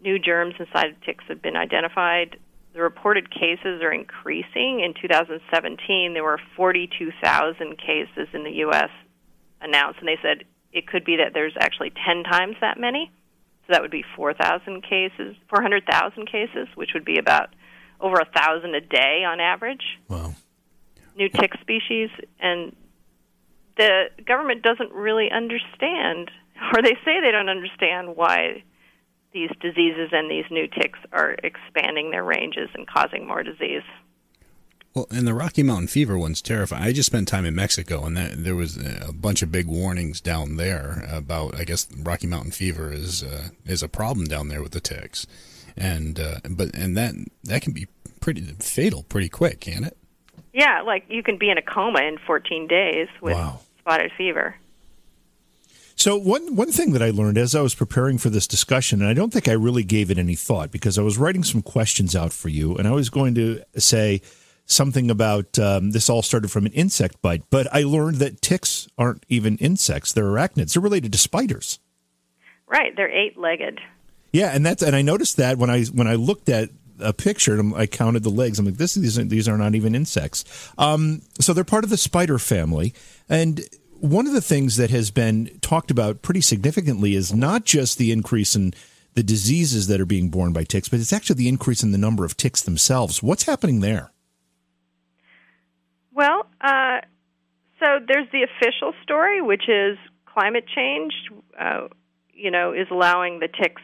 New 0.00 0.20
germs 0.20 0.54
inside 0.60 0.90
of 0.90 1.00
ticks 1.02 1.24
have 1.26 1.42
been 1.42 1.56
identified. 1.56 2.38
The 2.74 2.80
reported 2.80 3.28
cases 3.28 3.82
are 3.82 3.92
increasing. 3.92 4.80
In 4.84 4.94
2017, 5.02 6.14
there 6.14 6.22
were 6.22 6.38
42,000 6.56 7.76
cases 7.76 8.28
in 8.32 8.44
the 8.44 8.52
U.S. 8.66 8.90
announced, 9.60 9.98
and 9.98 10.06
they 10.06 10.18
said 10.22 10.44
it 10.72 10.86
could 10.86 11.04
be 11.04 11.16
that 11.16 11.32
there's 11.34 11.54
actually 11.58 11.92
10 12.06 12.22
times 12.22 12.54
that 12.60 12.78
many. 12.78 13.10
So 13.66 13.72
that 13.72 13.82
would 13.82 13.90
be 13.90 14.04
4,000 14.14 14.82
cases, 14.82 15.34
400,000 15.48 16.30
cases, 16.30 16.68
which 16.76 16.90
would 16.94 17.04
be 17.04 17.18
about 17.18 17.48
over 18.04 18.16
a 18.16 18.26
thousand 18.26 18.74
a 18.74 18.82
day 18.82 19.24
on 19.26 19.40
average. 19.40 19.98
Wow. 20.08 20.34
New 21.16 21.30
tick 21.30 21.52
species, 21.60 22.10
and 22.38 22.76
the 23.78 24.10
government 24.26 24.62
doesn't 24.62 24.92
really 24.92 25.30
understand, 25.30 26.30
or 26.74 26.82
they 26.82 26.96
say 27.04 27.20
they 27.20 27.32
don't 27.32 27.48
understand 27.48 28.14
why 28.14 28.62
these 29.32 29.50
diseases 29.60 30.10
and 30.12 30.30
these 30.30 30.44
new 30.50 30.68
ticks 30.68 30.98
are 31.12 31.34
expanding 31.42 32.10
their 32.10 32.22
ranges 32.22 32.68
and 32.74 32.86
causing 32.86 33.26
more 33.26 33.42
disease. 33.42 33.82
Well, 34.94 35.06
and 35.10 35.26
the 35.26 35.34
Rocky 35.34 35.64
Mountain 35.64 35.88
fever 35.88 36.16
one's 36.16 36.42
terrifying. 36.42 36.84
I 36.84 36.92
just 36.92 37.06
spent 37.06 37.26
time 37.26 37.46
in 37.46 37.54
Mexico, 37.54 38.04
and 38.04 38.16
that, 38.16 38.44
there 38.44 38.54
was 38.54 38.76
a 38.76 39.12
bunch 39.12 39.42
of 39.42 39.50
big 39.50 39.66
warnings 39.66 40.20
down 40.20 40.56
there 40.56 41.08
about. 41.10 41.56
I 41.58 41.64
guess 41.64 41.88
Rocky 41.96 42.28
Mountain 42.28 42.52
fever 42.52 42.92
is 42.92 43.24
uh, 43.24 43.48
is 43.64 43.82
a 43.82 43.88
problem 43.88 44.26
down 44.26 44.48
there 44.48 44.62
with 44.62 44.72
the 44.72 44.80
ticks 44.80 45.26
and 45.76 46.18
uh, 46.20 46.40
but 46.50 46.74
and 46.74 46.96
that 46.96 47.14
that 47.44 47.62
can 47.62 47.72
be 47.72 47.86
pretty 48.20 48.42
fatal 48.60 49.02
pretty 49.04 49.28
quick, 49.28 49.60
can 49.60 49.84
it? 49.84 49.96
Yeah, 50.52 50.82
like 50.82 51.04
you 51.08 51.22
can 51.22 51.36
be 51.36 51.50
in 51.50 51.58
a 51.58 51.62
coma 51.62 52.00
in 52.02 52.18
14 52.18 52.68
days 52.68 53.08
with 53.20 53.34
wow. 53.34 53.58
spotted 53.80 54.12
fever. 54.16 54.56
So 55.96 56.16
one 56.16 56.56
one 56.56 56.72
thing 56.72 56.92
that 56.92 57.02
I 57.02 57.10
learned 57.10 57.38
as 57.38 57.54
I 57.54 57.60
was 57.60 57.74
preparing 57.74 58.18
for 58.18 58.28
this 58.30 58.46
discussion, 58.46 59.00
and 59.00 59.08
I 59.08 59.14
don't 59.14 59.32
think 59.32 59.48
I 59.48 59.52
really 59.52 59.84
gave 59.84 60.10
it 60.10 60.18
any 60.18 60.34
thought 60.34 60.70
because 60.70 60.98
I 60.98 61.02
was 61.02 61.18
writing 61.18 61.44
some 61.44 61.62
questions 61.62 62.16
out 62.16 62.32
for 62.32 62.48
you, 62.48 62.76
and 62.76 62.88
I 62.88 62.92
was 62.92 63.10
going 63.10 63.34
to 63.36 63.62
say 63.76 64.20
something 64.66 65.10
about 65.10 65.58
um, 65.58 65.92
this 65.92 66.10
all 66.10 66.22
started 66.22 66.50
from 66.50 66.66
an 66.66 66.72
insect 66.72 67.20
bite, 67.22 67.44
but 67.50 67.72
I 67.72 67.82
learned 67.82 68.16
that 68.16 68.42
ticks 68.42 68.88
aren't 68.98 69.24
even 69.28 69.56
insects; 69.58 70.12
they're 70.12 70.24
arachnids. 70.24 70.74
They're 70.74 70.82
related 70.82 71.12
to 71.12 71.18
spiders. 71.18 71.78
Right, 72.66 72.94
they're 72.96 73.10
eight-legged. 73.10 73.80
Yeah, 74.34 74.50
and 74.50 74.66
that's 74.66 74.82
and 74.82 74.96
I 74.96 75.02
noticed 75.02 75.36
that 75.36 75.58
when 75.58 75.70
I 75.70 75.84
when 75.84 76.08
I 76.08 76.16
looked 76.16 76.48
at 76.48 76.70
a 76.98 77.12
picture 77.12 77.58
and 77.58 77.72
I 77.72 77.86
counted 77.86 78.24
the 78.24 78.30
legs. 78.30 78.58
I'm 78.58 78.64
like, 78.64 78.78
this 78.78 78.94
these 78.94 79.16
are, 79.16 79.22
these 79.22 79.46
are 79.46 79.56
not 79.56 79.76
even 79.76 79.94
insects. 79.94 80.72
Um, 80.76 81.22
so 81.38 81.52
they're 81.52 81.62
part 81.62 81.84
of 81.84 81.90
the 81.90 81.96
spider 81.96 82.40
family, 82.40 82.94
and 83.28 83.60
one 84.00 84.26
of 84.26 84.32
the 84.32 84.40
things 84.40 84.76
that 84.76 84.90
has 84.90 85.12
been 85.12 85.56
talked 85.60 85.92
about 85.92 86.22
pretty 86.22 86.40
significantly 86.40 87.14
is 87.14 87.32
not 87.32 87.64
just 87.64 87.96
the 87.96 88.10
increase 88.10 88.56
in 88.56 88.74
the 89.14 89.22
diseases 89.22 89.86
that 89.86 90.00
are 90.00 90.06
being 90.06 90.30
borne 90.30 90.52
by 90.52 90.64
ticks, 90.64 90.88
but 90.88 90.98
it's 90.98 91.12
actually 91.12 91.36
the 91.36 91.48
increase 91.48 91.84
in 91.84 91.92
the 91.92 91.98
number 91.98 92.24
of 92.24 92.36
ticks 92.36 92.60
themselves. 92.60 93.22
What's 93.22 93.44
happening 93.44 93.82
there? 93.82 94.10
Well, 96.12 96.48
uh, 96.60 97.02
so 97.78 98.00
there's 98.04 98.26
the 98.32 98.42
official 98.42 98.94
story, 99.04 99.40
which 99.40 99.68
is 99.68 99.96
climate 100.26 100.64
change. 100.74 101.12
Uh, 101.56 101.86
you 102.32 102.50
know, 102.50 102.72
is 102.72 102.88
allowing 102.90 103.38
the 103.38 103.46
ticks. 103.46 103.80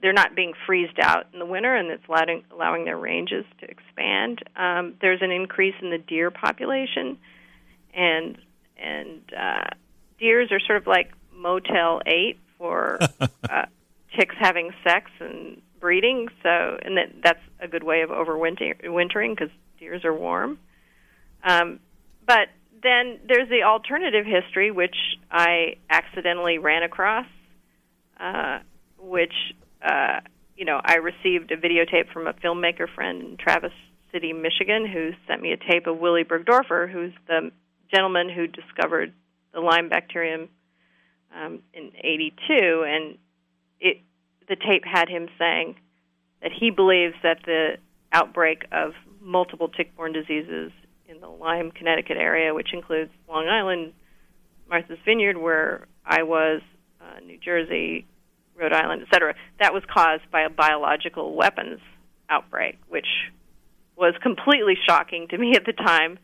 They're 0.00 0.12
not 0.12 0.34
being 0.34 0.52
freezed 0.66 0.98
out 1.00 1.26
in 1.32 1.38
the 1.38 1.46
winter, 1.46 1.74
and 1.74 1.90
it's 1.90 2.02
allowing, 2.08 2.44
allowing 2.52 2.84
their 2.84 2.98
ranges 2.98 3.44
to 3.60 3.70
expand. 3.70 4.42
Um, 4.56 4.94
there's 5.00 5.22
an 5.22 5.30
increase 5.30 5.74
in 5.80 5.90
the 5.90 5.98
deer 5.98 6.30
population, 6.30 7.18
and 7.94 8.38
and 8.76 9.20
uh, 9.38 9.68
deers 10.18 10.50
are 10.50 10.60
sort 10.60 10.78
of 10.78 10.86
like 10.86 11.12
Motel 11.34 12.00
Eight 12.06 12.38
for 12.58 12.98
uh, 13.20 13.66
ticks 14.18 14.34
having 14.38 14.70
sex 14.84 15.10
and 15.20 15.60
breeding. 15.80 16.28
So, 16.42 16.78
and 16.82 16.96
that 16.96 17.12
that's 17.22 17.42
a 17.60 17.68
good 17.68 17.82
way 17.82 18.02
of 18.02 18.10
overwintering 18.10 19.36
because 19.36 19.50
deers 19.78 20.04
are 20.04 20.14
warm. 20.14 20.58
Um, 21.44 21.80
but 22.26 22.48
then 22.82 23.20
there's 23.26 23.48
the 23.48 23.62
alternative 23.64 24.26
history, 24.26 24.70
which 24.70 24.96
I 25.30 25.76
accidentally 25.88 26.58
ran 26.58 26.82
across, 26.82 27.26
uh, 28.18 28.58
which 29.02 29.34
uh, 29.82 30.20
you 30.56 30.64
know 30.64 30.80
I 30.82 30.96
received 30.96 31.50
a 31.50 31.56
videotape 31.56 32.12
from 32.12 32.26
a 32.26 32.32
filmmaker 32.34 32.86
friend 32.94 33.22
in 33.22 33.36
Traverse 33.36 33.72
City, 34.12 34.32
Michigan, 34.32 34.86
who 34.86 35.10
sent 35.26 35.42
me 35.42 35.52
a 35.52 35.56
tape 35.56 35.86
of 35.86 35.98
Willy 35.98 36.24
Burgdorfer, 36.24 36.90
who's 36.90 37.12
the 37.26 37.50
gentleman 37.92 38.28
who 38.28 38.46
discovered 38.46 39.12
the 39.52 39.60
Lyme 39.60 39.88
bacterium 39.88 40.48
um, 41.34 41.60
in 41.74 41.90
'82, 41.98 42.84
and 42.86 43.18
it 43.80 43.98
the 44.48 44.56
tape 44.56 44.84
had 44.84 45.08
him 45.08 45.28
saying 45.38 45.76
that 46.42 46.50
he 46.58 46.70
believes 46.70 47.14
that 47.22 47.38
the 47.44 47.76
outbreak 48.12 48.64
of 48.72 48.92
multiple 49.20 49.68
tick-borne 49.68 50.12
diseases 50.12 50.72
in 51.08 51.20
the 51.20 51.28
Lyme, 51.28 51.70
Connecticut 51.70 52.16
area, 52.16 52.52
which 52.52 52.72
includes 52.72 53.10
Long 53.28 53.48
Island, 53.48 53.92
Martha's 54.68 54.98
Vineyard, 55.04 55.38
where 55.38 55.86
I 56.04 56.22
was, 56.22 56.60
uh, 57.00 57.20
New 57.20 57.38
Jersey, 57.38 58.06
Rhode 58.56 58.72
Island, 58.72 59.02
etc. 59.02 59.34
That 59.58 59.72
was 59.72 59.82
caused 59.92 60.30
by 60.30 60.42
a 60.42 60.50
biological 60.50 61.34
weapons 61.34 61.80
outbreak, 62.28 62.78
which 62.88 63.06
was 63.96 64.14
completely 64.22 64.74
shocking 64.86 65.28
to 65.28 65.38
me 65.38 65.54
at 65.56 65.64
the 65.64 65.72
time. 65.72 66.18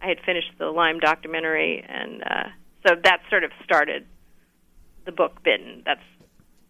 I 0.00 0.08
had 0.08 0.18
finished 0.24 0.50
the 0.58 0.66
Lyme 0.66 0.98
documentary, 0.98 1.84
and 1.86 2.22
uh, 2.22 2.48
so 2.86 2.96
that 3.04 3.20
sort 3.30 3.44
of 3.44 3.52
started 3.64 4.06
the 5.04 5.12
book 5.12 5.42
Bitten. 5.42 5.82
That's 5.84 6.02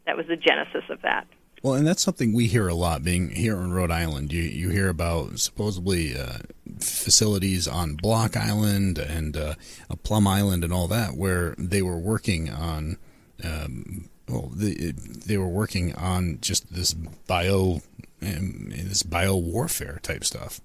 that 0.06 0.16
was 0.16 0.26
the 0.26 0.36
genesis 0.36 0.84
of 0.90 1.02
that. 1.02 1.26
Well, 1.62 1.74
and 1.74 1.86
that's 1.86 2.02
something 2.02 2.32
we 2.34 2.48
hear 2.48 2.66
a 2.66 2.74
lot. 2.74 3.04
Being 3.04 3.30
here 3.30 3.56
in 3.58 3.72
Rhode 3.72 3.92
Island, 3.92 4.32
you 4.32 4.42
you 4.42 4.70
hear 4.70 4.88
about 4.88 5.38
supposedly 5.38 6.16
uh, 6.16 6.38
facilities 6.80 7.68
on 7.68 7.94
Block 7.94 8.36
Island 8.36 8.98
and 8.98 9.36
uh, 9.36 9.54
Plum 10.02 10.26
Island 10.26 10.64
and 10.64 10.72
all 10.72 10.88
that, 10.88 11.16
where 11.16 11.54
they 11.56 11.82
were 11.82 11.98
working 11.98 12.50
on. 12.50 12.98
Um, 13.44 14.08
well, 14.28 14.50
they, 14.54 14.92
they 14.92 15.36
were 15.36 15.48
working 15.48 15.94
on 15.94 16.38
just 16.40 16.72
this 16.72 16.94
bio, 16.94 17.82
um, 18.22 18.70
this 18.70 19.02
bio 19.02 19.36
warfare 19.36 20.00
type 20.02 20.24
stuff. 20.24 20.60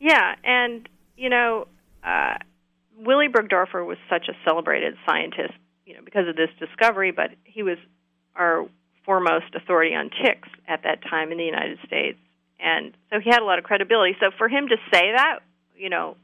Yeah, 0.00 0.34
and 0.44 0.88
you 1.16 1.30
know, 1.30 1.66
uh, 2.04 2.34
Willy 2.98 3.28
Burgdorfer 3.28 3.86
was 3.86 3.98
such 4.10 4.28
a 4.28 4.32
celebrated 4.44 4.94
scientist, 5.06 5.54
you 5.84 5.94
know, 5.94 6.00
because 6.04 6.28
of 6.28 6.36
this 6.36 6.50
discovery. 6.58 7.10
But 7.10 7.30
he 7.44 7.62
was 7.62 7.78
our 8.34 8.66
foremost 9.04 9.54
authority 9.54 9.94
on 9.94 10.10
ticks 10.10 10.48
at 10.68 10.82
that 10.82 11.02
time 11.08 11.32
in 11.32 11.38
the 11.38 11.44
United 11.44 11.78
States. 11.86 12.18
And 12.58 12.94
so 13.10 13.20
he 13.20 13.30
had 13.30 13.40
a 13.40 13.44
lot 13.44 13.58
of 13.58 13.64
credibility. 13.64 14.16
So 14.20 14.30
for 14.36 14.48
him 14.48 14.68
to 14.68 14.76
say 14.92 15.12
that, 15.14 15.40
you 15.76 15.90
know, 15.90 16.16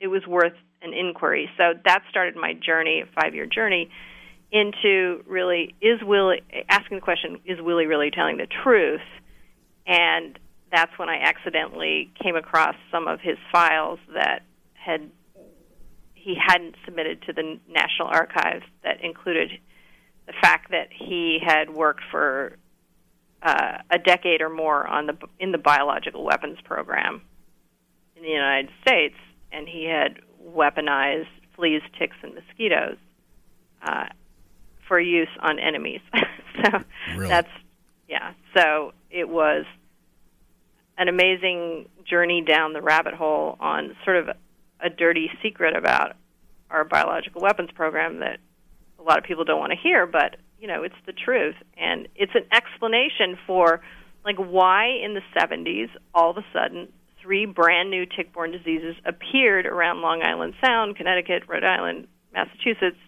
it 0.00 0.08
was 0.08 0.26
worth 0.26 0.54
an 0.82 0.94
inquiry. 0.94 1.50
So 1.56 1.74
that 1.84 2.02
started 2.10 2.36
my 2.36 2.54
journey, 2.54 3.02
a 3.02 3.20
five 3.20 3.34
year 3.34 3.46
journey, 3.46 3.90
into 4.54 5.24
really 5.26 5.74
is 5.80 6.00
Willy 6.02 6.42
asking 6.68 6.98
the 6.98 7.02
question, 7.02 7.40
is 7.44 7.60
Willy 7.60 7.86
really 7.86 8.10
telling 8.12 8.36
the 8.36 8.46
truth? 8.46 9.00
And 9.84 10.38
that's 10.70 10.96
when 10.96 11.08
I 11.08 11.18
accidentally 11.18 12.12
came 12.22 12.36
across 12.36 12.76
some 12.90 13.08
of 13.08 13.20
his 13.20 13.36
files 13.52 13.98
that 14.14 14.42
had 14.74 15.10
he 16.14 16.36
hadn't 16.40 16.76
submitted 16.86 17.20
to 17.22 17.32
the 17.32 17.58
National 17.68 18.08
Archives 18.08 18.64
that 18.82 19.04
included 19.04 19.50
the 20.26 20.32
fact 20.40 20.70
that 20.70 20.88
he 20.90 21.38
had 21.44 21.68
worked 21.68 22.02
for 22.10 22.56
uh, 23.42 23.78
a 23.90 23.98
decade 23.98 24.40
or 24.40 24.48
more 24.48 24.86
on 24.86 25.06
the 25.06 25.18
in 25.40 25.50
the 25.50 25.58
biological 25.58 26.24
weapons 26.24 26.58
program 26.64 27.20
in 28.16 28.22
the 28.22 28.28
United 28.28 28.70
States, 28.82 29.16
and 29.52 29.68
he 29.68 29.84
had 29.84 30.20
weaponized 30.42 31.26
fleas, 31.56 31.82
ticks, 31.98 32.16
and 32.22 32.34
mosquitoes 32.34 32.96
uh, 33.82 34.06
for 34.88 35.00
use 35.00 35.28
on 35.40 35.58
enemies. 35.58 36.00
so 36.64 36.78
really? 37.16 37.28
that's 37.28 37.50
yeah. 38.08 38.32
So 38.56 38.92
it 39.10 39.28
was 39.28 39.64
an 40.96 41.08
amazing 41.08 41.88
journey 42.08 42.42
down 42.42 42.72
the 42.72 42.82
rabbit 42.82 43.14
hole 43.14 43.56
on 43.60 43.96
sort 44.04 44.16
of 44.16 44.36
a 44.80 44.90
dirty 44.90 45.30
secret 45.42 45.76
about 45.76 46.16
our 46.70 46.84
biological 46.84 47.40
weapons 47.40 47.70
program 47.74 48.20
that 48.20 48.38
a 48.98 49.02
lot 49.02 49.18
of 49.18 49.24
people 49.24 49.44
don't 49.44 49.58
want 49.58 49.72
to 49.72 49.78
hear, 49.78 50.06
but 50.06 50.36
you 50.60 50.68
know, 50.68 50.82
it's 50.82 50.94
the 51.06 51.12
truth, 51.12 51.56
and 51.76 52.08
it's 52.14 52.32
an 52.34 52.46
explanation 52.52 53.36
for 53.46 53.80
like 54.24 54.36
why 54.36 54.86
in 54.86 55.14
the 55.14 55.20
70s 55.36 55.90
all 56.14 56.30
of 56.30 56.38
a 56.38 56.44
sudden 56.52 56.88
three 57.20 57.46
brand 57.46 57.90
new 57.90 58.06
tick-borne 58.06 58.50
diseases 58.50 58.96
appeared 59.04 59.66
around 59.66 60.00
Long 60.00 60.22
Island 60.22 60.54
Sound, 60.64 60.96
Connecticut, 60.96 61.42
Rhode 61.48 61.64
Island, 61.64 62.06
Massachusetts, 62.32 62.98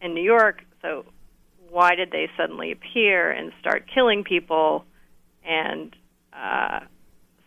and 0.00 0.14
New 0.14 0.22
York. 0.22 0.62
So 0.82 1.04
why 1.70 1.94
did 1.94 2.10
they 2.10 2.28
suddenly 2.36 2.72
appear 2.72 3.30
and 3.30 3.52
start 3.60 3.88
killing 3.92 4.24
people? 4.24 4.84
And 5.44 5.94
uh, 6.32 6.80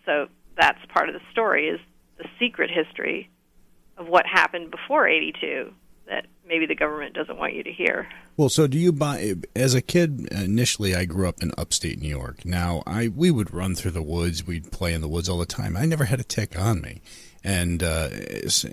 so 0.06 0.28
that's 0.58 0.80
part 0.93 1.10
of 1.10 1.15
the 1.15 1.22
story 1.32 1.67
is 1.67 1.80
the 2.17 2.26
secret 2.39 2.69
history 2.72 3.30
of 3.98 4.08
what 4.08 4.26
happened 4.26 4.72
before 4.72 5.08
82 5.08 5.72
that 6.08 6.26
maybe 6.46 6.65
the 6.65 6.76
government 6.76 7.13
doesn't 7.13 7.38
want 7.38 7.54
you 7.54 7.63
to 7.63 7.72
hear. 7.72 8.08
Well, 8.36 8.50
so 8.50 8.67
do 8.67 8.78
you 8.78 8.91
buy? 8.91 9.36
As 9.56 9.74
a 9.74 9.82
kid, 9.82 10.28
initially, 10.32 10.96
I 10.96 11.06
grew 11.06 11.28
up 11.28 11.41
in 11.41 11.52
upstate 11.58 12.02
New 12.02 12.10
York. 12.10 12.46
Now, 12.46 12.84
I 12.86 13.08
we 13.08 13.32
would 13.32 13.54
run 13.54 13.76
through 13.76 13.91
the 13.91 14.02
woods. 14.02 14.46
We'd 14.46 14.72
play 14.72 14.93
in 14.93 15.02
the 15.02 15.08
woods 15.08 15.30
all 15.30 15.38
the 15.38 15.46
time. 15.46 15.78
I 15.78 15.86
never 15.86 16.06
had 16.06 16.19
a 16.19 16.24
tick 16.24 16.60
on 16.60 16.82
me, 16.82 17.02
and 17.43 17.84
uh, 17.84 18.10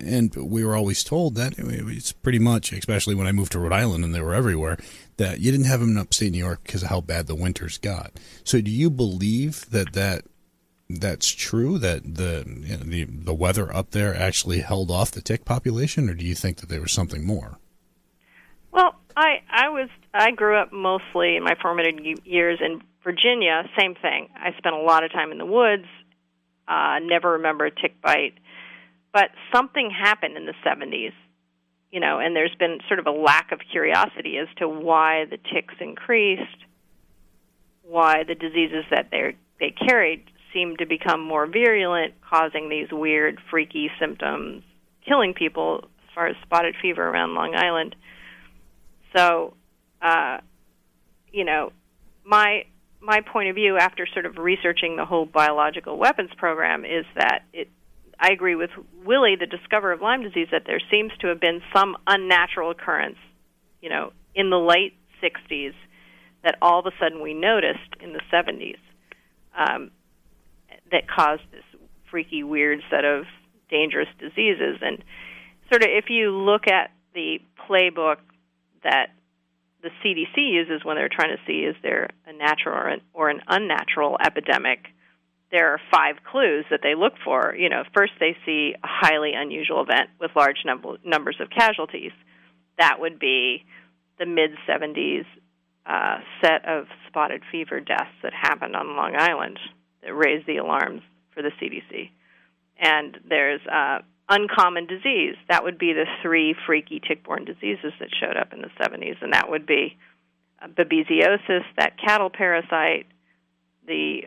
and 0.00 0.34
we 0.36 0.64
were 0.64 0.76
always 0.76 1.02
told 1.02 1.34
that 1.34 1.54
it's 1.58 2.12
pretty 2.12 2.38
much, 2.38 2.72
especially 2.72 3.14
when 3.14 3.26
I 3.26 3.32
moved 3.32 3.52
to 3.52 3.58
Rhode 3.58 3.72
Island 3.72 4.04
and 4.04 4.14
they 4.14 4.20
were 4.20 4.34
everywhere, 4.34 4.78
that 5.16 5.40
you 5.40 5.50
didn't 5.50 5.66
have 5.66 5.80
them 5.80 5.90
in 5.90 5.98
upstate 5.98 6.32
New 6.32 6.38
York 6.38 6.60
because 6.62 6.82
of 6.82 6.88
how 6.88 7.00
bad 7.00 7.26
the 7.26 7.34
winters 7.34 7.78
got. 7.78 8.12
So, 8.44 8.60
do 8.60 8.70
you 8.70 8.90
believe 8.90 9.68
that 9.70 9.92
that 9.94 10.24
that's 10.88 11.28
true 11.28 11.78
that 11.78 12.14
the 12.14 12.44
you 12.46 12.76
know, 12.76 12.84
the 12.84 13.04
the 13.04 13.34
weather 13.34 13.74
up 13.74 13.90
there 13.90 14.14
actually 14.14 14.60
held 14.60 14.90
off 14.90 15.10
the 15.10 15.20
tick 15.20 15.44
population, 15.44 16.08
or 16.08 16.14
do 16.14 16.24
you 16.24 16.34
think 16.34 16.58
that 16.58 16.68
there 16.68 16.80
was 16.80 16.92
something 16.92 17.26
more? 17.26 17.58
Well, 18.72 18.94
I 19.16 19.42
I 19.50 19.68
was 19.68 19.88
I 20.14 20.30
grew 20.30 20.56
up 20.56 20.72
mostly 20.72 21.36
in 21.36 21.42
my 21.42 21.54
formative 21.60 22.04
years 22.24 22.60
in 22.64 22.82
Virginia. 23.02 23.64
Same 23.78 23.94
thing. 23.94 24.28
I 24.34 24.52
spent 24.58 24.74
a 24.74 24.80
lot 24.80 25.04
of 25.04 25.12
time 25.12 25.32
in 25.32 25.38
the 25.38 25.46
woods. 25.46 25.86
Uh, 26.68 27.00
never 27.02 27.32
remember 27.32 27.66
a 27.66 27.70
tick 27.70 28.00
bite, 28.00 28.34
but 29.12 29.30
something 29.52 29.90
happened 29.90 30.36
in 30.36 30.46
the 30.46 30.54
70s. 30.64 31.12
You 31.90 31.98
know, 31.98 32.20
and 32.20 32.36
there's 32.36 32.54
been 32.56 32.78
sort 32.86 33.00
of 33.00 33.06
a 33.06 33.10
lack 33.10 33.50
of 33.50 33.58
curiosity 33.72 34.38
as 34.38 34.46
to 34.58 34.68
why 34.68 35.24
the 35.24 35.38
ticks 35.52 35.74
increased, 35.80 36.64
why 37.82 38.22
the 38.22 38.36
diseases 38.36 38.84
that 38.90 39.08
they 39.10 39.34
they 39.58 39.72
carried 39.72 40.22
seemed 40.52 40.78
to 40.78 40.86
become 40.86 41.20
more 41.20 41.46
virulent, 41.46 42.14
causing 42.28 42.68
these 42.68 42.88
weird, 42.92 43.40
freaky 43.50 43.90
symptoms, 43.98 44.62
killing 45.06 45.34
people 45.34 45.80
as 45.82 46.14
far 46.14 46.26
as 46.28 46.36
spotted 46.42 46.76
fever 46.80 47.06
around 47.06 47.34
Long 47.34 47.54
Island. 47.56 47.96
So, 49.16 49.54
uh, 50.00 50.38
you 51.32 51.44
know, 51.44 51.72
my 52.24 52.64
my 53.00 53.20
point 53.20 53.48
of 53.48 53.54
view 53.54 53.78
after 53.78 54.06
sort 54.12 54.26
of 54.26 54.36
researching 54.38 54.96
the 54.96 55.04
whole 55.04 55.24
biological 55.24 55.98
weapons 55.98 56.30
program 56.36 56.84
is 56.84 57.06
that 57.16 57.44
it 57.52 57.68
I 58.20 58.32
agree 58.32 58.54
with 58.54 58.70
Willy, 59.04 59.36
the 59.40 59.46
discoverer 59.46 59.92
of 59.92 60.02
Lyme 60.02 60.22
disease, 60.22 60.48
that 60.52 60.64
there 60.66 60.80
seems 60.90 61.10
to 61.20 61.28
have 61.28 61.40
been 61.40 61.62
some 61.74 61.96
unnatural 62.06 62.70
occurrence, 62.70 63.16
you 63.80 63.88
know, 63.88 64.12
in 64.34 64.50
the 64.50 64.58
late 64.58 64.94
60s 65.22 65.72
that 66.44 66.56
all 66.60 66.80
of 66.80 66.86
a 66.86 66.90
sudden 67.00 67.22
we 67.22 67.32
noticed 67.32 67.96
in 68.00 68.12
the 68.12 68.20
70s 68.32 68.78
um, 69.56 69.90
that 70.90 71.08
caused 71.08 71.42
this 71.50 71.64
freaky, 72.10 72.42
weird 72.42 72.80
set 72.90 73.04
of 73.04 73.24
dangerous 73.70 74.08
diseases. 74.18 74.78
And 74.82 75.02
sort 75.70 75.82
of 75.82 75.88
if 75.90 76.10
you 76.10 76.30
look 76.30 76.66
at 76.66 76.90
the 77.14 77.38
playbook 77.68 78.16
that 78.82 79.08
the 79.82 79.90
CDC 80.04 80.36
uses 80.36 80.84
when 80.84 80.96
they're 80.96 81.08
trying 81.08 81.34
to 81.34 81.42
see 81.46 81.60
is 81.60 81.76
there 81.82 82.10
a 82.26 82.32
natural 82.32 82.76
or 82.76 82.88
an, 82.88 83.00
or 83.14 83.30
an 83.30 83.40
unnatural 83.48 84.18
epidemic, 84.24 84.86
there 85.50 85.72
are 85.72 85.80
five 85.90 86.16
clues 86.30 86.64
that 86.70 86.80
they 86.82 86.94
look 86.94 87.14
for. 87.24 87.54
You 87.56 87.68
know, 87.68 87.82
first 87.94 88.12
they 88.20 88.36
see 88.46 88.74
a 88.82 88.86
highly 88.86 89.32
unusual 89.34 89.82
event 89.82 90.10
with 90.20 90.30
large 90.36 90.62
num- 90.64 90.98
numbers 91.04 91.36
of 91.40 91.50
casualties. 91.50 92.12
That 92.78 93.00
would 93.00 93.18
be 93.18 93.64
the 94.18 94.26
mid 94.26 94.52
70s 94.68 95.24
uh, 95.86 96.18
set 96.42 96.64
of 96.68 96.86
spotted 97.08 97.42
fever 97.50 97.80
deaths 97.80 98.14
that 98.22 98.32
happened 98.32 98.76
on 98.76 98.96
Long 98.96 99.14
Island 99.18 99.58
that 100.02 100.14
raised 100.14 100.46
the 100.46 100.58
alarms 100.58 101.02
for 101.34 101.42
the 101.42 101.50
CDC. 101.60 102.10
And 102.78 103.18
there's 103.28 103.60
uh, 103.66 103.98
uncommon 104.28 104.86
disease. 104.86 105.34
That 105.48 105.64
would 105.64 105.78
be 105.78 105.92
the 105.92 106.06
three 106.22 106.54
freaky 106.66 107.00
tick-borne 107.06 107.44
diseases 107.44 107.92
that 107.98 108.08
showed 108.18 108.36
up 108.36 108.52
in 108.52 108.62
the 108.62 108.70
70s, 108.80 109.20
and 109.20 109.32
that 109.32 109.50
would 109.50 109.66
be 109.66 109.96
uh, 110.62 110.68
babesiosis, 110.68 111.64
that 111.76 111.98
cattle 111.98 112.30
parasite. 112.30 113.06
The 113.86 114.24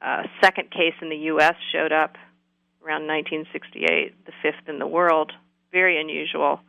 uh, 0.00 0.22
second 0.42 0.70
case 0.70 0.94
in 1.02 1.08
the 1.08 1.16
U.S. 1.32 1.54
showed 1.72 1.92
up 1.92 2.16
around 2.84 3.06
1968, 3.06 4.24
the 4.24 4.32
fifth 4.42 4.68
in 4.68 4.78
the 4.78 4.86
world. 4.86 5.32
Very 5.72 6.00
unusual. 6.00 6.60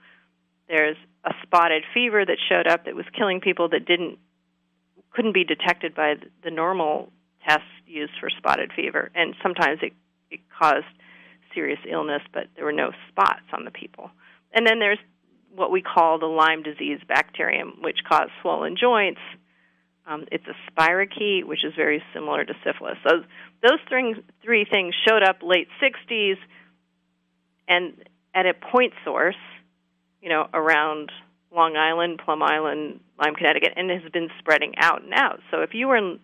There's 0.68 0.98
a 1.24 1.32
spotted 1.44 1.84
fever 1.94 2.26
that 2.26 2.38
showed 2.50 2.68
up 2.68 2.86
that 2.86 2.96
was 2.96 3.06
killing 3.18 3.42
people 3.42 3.70
that 3.70 3.86
didn't 3.86 4.18
couldn't 5.12 5.34
be 5.34 5.44
detected 5.44 5.96
by 5.96 6.16
the 6.44 6.52
normal 6.52 7.12
tests 7.48 7.66
used 7.88 8.14
for 8.20 8.30
spotted 8.30 8.72
fever, 8.76 9.10
and 9.16 9.34
sometimes 9.42 9.80
it, 9.82 9.94
it 10.30 10.40
caused 10.60 10.86
serious 11.54 11.80
illness, 11.90 12.22
but 12.32 12.44
there 12.56 12.66
were 12.66 12.72
no 12.72 12.92
spots 13.10 13.46
on 13.52 13.66
the 13.66 13.72
people. 13.72 14.12
And 14.54 14.68
then 14.68 14.80
there's 14.80 15.00
what 15.56 15.72
we 15.72 15.82
call 15.82 16.20
the 16.20 16.28
Lyme 16.28 16.62
disease 16.64 17.00
bacterium, 17.08 17.80
which 17.82 18.00
causes 18.08 18.30
swollen 18.42 18.76
joints. 18.80 19.20
Um, 20.10 20.26
it's 20.32 20.46
a 20.48 20.56
spirochete, 20.72 21.46
which 21.46 21.64
is 21.64 21.74
very 21.76 22.02
similar 22.14 22.44
to 22.44 22.54
syphilis. 22.66 22.98
So 23.08 23.24
those 23.62 23.80
three, 23.88 24.16
three 24.42 24.66
things 24.66 24.96
showed 25.08 25.22
up 25.22 25.38
late 25.44 25.68
60s 25.82 26.38
and 27.68 27.94
at 28.34 28.48
a 28.48 28.56
point 28.56 28.94
source, 29.06 29.36
you 30.20 30.30
know, 30.30 30.48
around 30.52 31.12
Long 31.56 31.78
Island, 31.78 32.22
Plum 32.26 32.42
Island, 32.42 33.02
Lyme, 33.20 33.36
Connecticut, 33.36 33.74
and 33.76 33.92
has 33.92 34.12
been 34.12 34.30
spreading 34.40 34.74
out 34.78 35.04
and 35.04 35.14
out. 35.14 35.42
So 35.52 35.62
if 35.62 35.76
you 35.76 35.88
were 35.88 35.98
in 35.98 36.20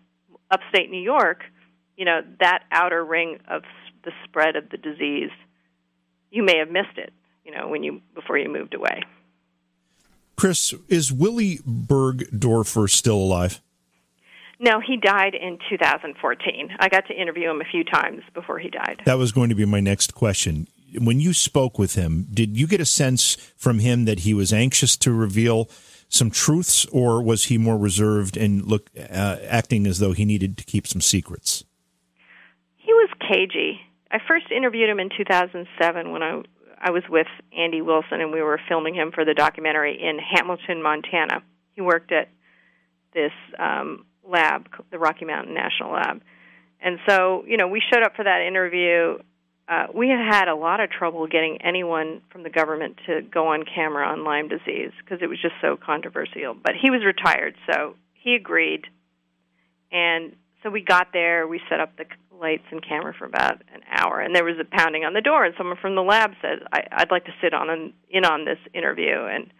upstate 0.50 0.90
New 0.90 1.00
York, 1.00 1.44
you 1.96 2.04
know, 2.04 2.22
that 2.40 2.64
outer 2.72 3.04
ring 3.04 3.38
of 3.48 3.62
the 4.04 4.10
spread 4.24 4.56
of 4.56 4.68
the 4.70 4.78
disease, 4.78 5.30
you 6.32 6.42
may 6.42 6.58
have 6.58 6.70
missed 6.70 6.98
it, 6.98 7.12
you 7.44 7.52
know, 7.54 7.68
when 7.68 7.84
you 7.84 8.02
before 8.14 8.36
you 8.36 8.48
moved 8.48 8.74
away. 8.74 9.02
Kris, 10.36 10.74
is 10.88 11.12
Willy 11.12 11.58
Burgdorfer 11.58 12.90
still 12.90 13.16
alive? 13.16 13.60
No, 14.58 14.80
he 14.80 14.96
died 14.96 15.34
in 15.34 15.58
2014. 15.68 16.76
I 16.78 16.88
got 16.88 17.06
to 17.08 17.14
interview 17.14 17.50
him 17.50 17.60
a 17.60 17.64
few 17.64 17.84
times 17.84 18.22
before 18.32 18.58
he 18.58 18.70
died. 18.70 19.02
That 19.04 19.18
was 19.18 19.32
going 19.32 19.50
to 19.50 19.54
be 19.54 19.66
my 19.66 19.80
next 19.80 20.14
question. 20.14 20.66
When 20.98 21.20
you 21.20 21.34
spoke 21.34 21.78
with 21.78 21.94
him, 21.94 22.26
did 22.32 22.56
you 22.56 22.66
get 22.66 22.80
a 22.80 22.86
sense 22.86 23.34
from 23.56 23.80
him 23.80 24.06
that 24.06 24.20
he 24.20 24.32
was 24.32 24.52
anxious 24.52 24.96
to 24.98 25.12
reveal 25.12 25.68
some 26.08 26.30
truths, 26.30 26.86
or 26.86 27.20
was 27.20 27.46
he 27.46 27.58
more 27.58 27.76
reserved 27.76 28.36
and 28.36 28.64
look 28.64 28.90
uh, 28.96 29.36
acting 29.46 29.86
as 29.86 29.98
though 29.98 30.12
he 30.12 30.24
needed 30.24 30.56
to 30.56 30.64
keep 30.64 30.86
some 30.86 31.00
secrets? 31.00 31.64
He 32.76 32.92
was 32.92 33.10
cagey. 33.28 33.80
I 34.10 34.18
first 34.26 34.50
interviewed 34.50 34.88
him 34.88 35.00
in 35.00 35.10
2007 35.14 36.12
when 36.12 36.22
I 36.22 36.42
I 36.78 36.90
was 36.90 37.02
with 37.08 37.26
Andy 37.56 37.80
Wilson 37.80 38.20
and 38.20 38.30
we 38.32 38.42
were 38.42 38.60
filming 38.68 38.94
him 38.94 39.10
for 39.10 39.24
the 39.24 39.34
documentary 39.34 40.00
in 40.00 40.18
Hamilton, 40.18 40.82
Montana. 40.82 41.42
He 41.72 41.80
worked 41.80 42.12
at 42.12 42.28
this 43.14 43.32
um, 43.58 44.04
lab, 44.30 44.68
the 44.90 44.98
Rocky 44.98 45.24
Mountain 45.24 45.54
National 45.54 45.92
Lab, 45.92 46.20
and 46.80 46.98
so 47.08 47.44
you 47.46 47.56
know 47.56 47.68
we 47.68 47.82
showed 47.92 48.02
up 48.02 48.16
for 48.16 48.24
that 48.24 48.46
interview. 48.46 49.18
Uh, 49.68 49.86
we 49.92 50.08
had 50.08 50.20
had 50.20 50.48
a 50.48 50.54
lot 50.54 50.78
of 50.78 50.88
trouble 50.90 51.26
getting 51.26 51.58
anyone 51.60 52.20
from 52.30 52.44
the 52.44 52.50
government 52.50 52.96
to 53.04 53.20
go 53.22 53.48
on 53.48 53.64
camera 53.64 54.06
on 54.06 54.22
Lyme 54.22 54.48
disease 54.48 54.92
because 55.02 55.18
it 55.20 55.26
was 55.26 55.42
just 55.42 55.54
so 55.60 55.76
controversial. 55.76 56.54
But 56.54 56.74
he 56.80 56.88
was 56.88 57.04
retired, 57.04 57.56
so 57.70 57.96
he 58.14 58.36
agreed, 58.36 58.84
and 59.90 60.36
so 60.62 60.70
we 60.70 60.82
got 60.82 61.08
there. 61.12 61.46
We 61.48 61.60
set 61.68 61.80
up 61.80 61.96
the 61.96 62.04
lights 62.40 62.64
and 62.70 62.86
camera 62.86 63.14
for 63.18 63.24
about 63.24 63.62
an 63.72 63.80
hour, 63.90 64.20
and 64.20 64.34
there 64.34 64.44
was 64.44 64.56
a 64.60 64.64
pounding 64.64 65.04
on 65.04 65.14
the 65.14 65.20
door, 65.20 65.44
and 65.44 65.54
someone 65.56 65.78
from 65.80 65.94
the 65.94 66.02
lab 66.02 66.32
said, 66.40 66.60
I, 66.72 66.82
"I'd 66.92 67.10
like 67.10 67.24
to 67.24 67.34
sit 67.42 67.54
on 67.54 67.70
an, 67.70 67.92
in 68.08 68.24
on 68.24 68.44
this 68.44 68.58
interview," 68.72 69.26
and 69.26 69.52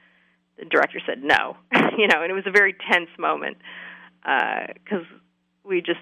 the 0.58 0.66
director 0.66 1.00
said 1.04 1.22
no, 1.22 1.56
you 1.98 2.06
know, 2.06 2.22
and 2.22 2.30
it 2.30 2.34
was 2.34 2.46
a 2.46 2.50
very 2.50 2.74
tense 2.90 3.10
moment 3.18 3.56
because 4.26 5.06
uh, 5.06 5.18
we 5.64 5.80
just 5.80 6.00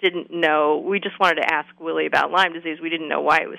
didn't 0.00 0.30
know. 0.30 0.82
We 0.86 1.00
just 1.00 1.18
wanted 1.18 1.42
to 1.42 1.52
ask 1.52 1.68
Willy 1.80 2.06
about 2.06 2.30
Lyme 2.30 2.52
disease. 2.52 2.78
We 2.80 2.90
didn't 2.90 3.08
know 3.08 3.20
why 3.20 3.38
it 3.38 3.48
was 3.48 3.58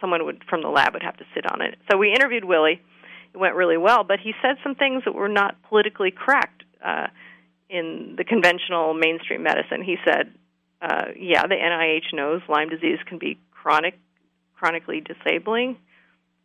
someone 0.00 0.24
would 0.24 0.42
from 0.48 0.62
the 0.62 0.68
lab 0.68 0.94
would 0.94 1.02
have 1.02 1.16
to 1.18 1.24
sit 1.34 1.44
on 1.50 1.60
it. 1.60 1.76
So 1.90 1.98
we 1.98 2.12
interviewed 2.12 2.44
Willy. 2.44 2.80
It 3.34 3.38
went 3.38 3.54
really 3.54 3.76
well, 3.76 4.04
but 4.04 4.18
he 4.20 4.32
said 4.40 4.56
some 4.62 4.74
things 4.74 5.02
that 5.04 5.14
were 5.14 5.28
not 5.28 5.60
politically 5.68 6.10
correct 6.10 6.62
uh, 6.84 7.08
in 7.68 8.14
the 8.16 8.24
conventional 8.24 8.94
mainstream 8.94 9.42
medicine. 9.42 9.82
He 9.84 9.96
said 10.04 10.32
uh, 10.80 11.06
yeah, 11.18 11.46
the 11.46 11.54
NIH 11.54 12.14
knows 12.14 12.42
Lyme 12.48 12.68
disease 12.68 12.98
can 13.06 13.18
be 13.18 13.38
chronic, 13.50 13.98
chronically 14.56 15.00
disabling. 15.00 15.76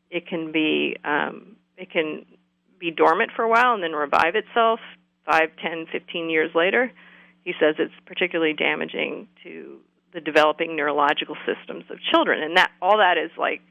It 0.09 0.27
can 0.27 0.51
be 0.51 0.97
um, 1.03 1.57
it 1.77 1.91
can 1.91 2.25
be 2.79 2.91
dormant 2.91 3.31
for 3.35 3.43
a 3.43 3.49
while 3.49 3.73
and 3.73 3.83
then 3.83 3.91
revive 3.91 4.35
itself 4.35 4.79
five, 5.31 5.49
ten, 5.61 5.85
fifteen 5.91 6.29
years 6.29 6.51
later. 6.53 6.91
He 7.43 7.53
says 7.59 7.75
it's 7.79 7.93
particularly 8.05 8.53
damaging 8.53 9.27
to 9.43 9.79
the 10.13 10.21
developing 10.21 10.75
neurological 10.75 11.35
systems 11.45 11.85
of 11.89 11.97
children, 12.11 12.43
and 12.43 12.57
that 12.57 12.71
all 12.81 12.97
that 12.97 13.17
is 13.17 13.31
like 13.37 13.61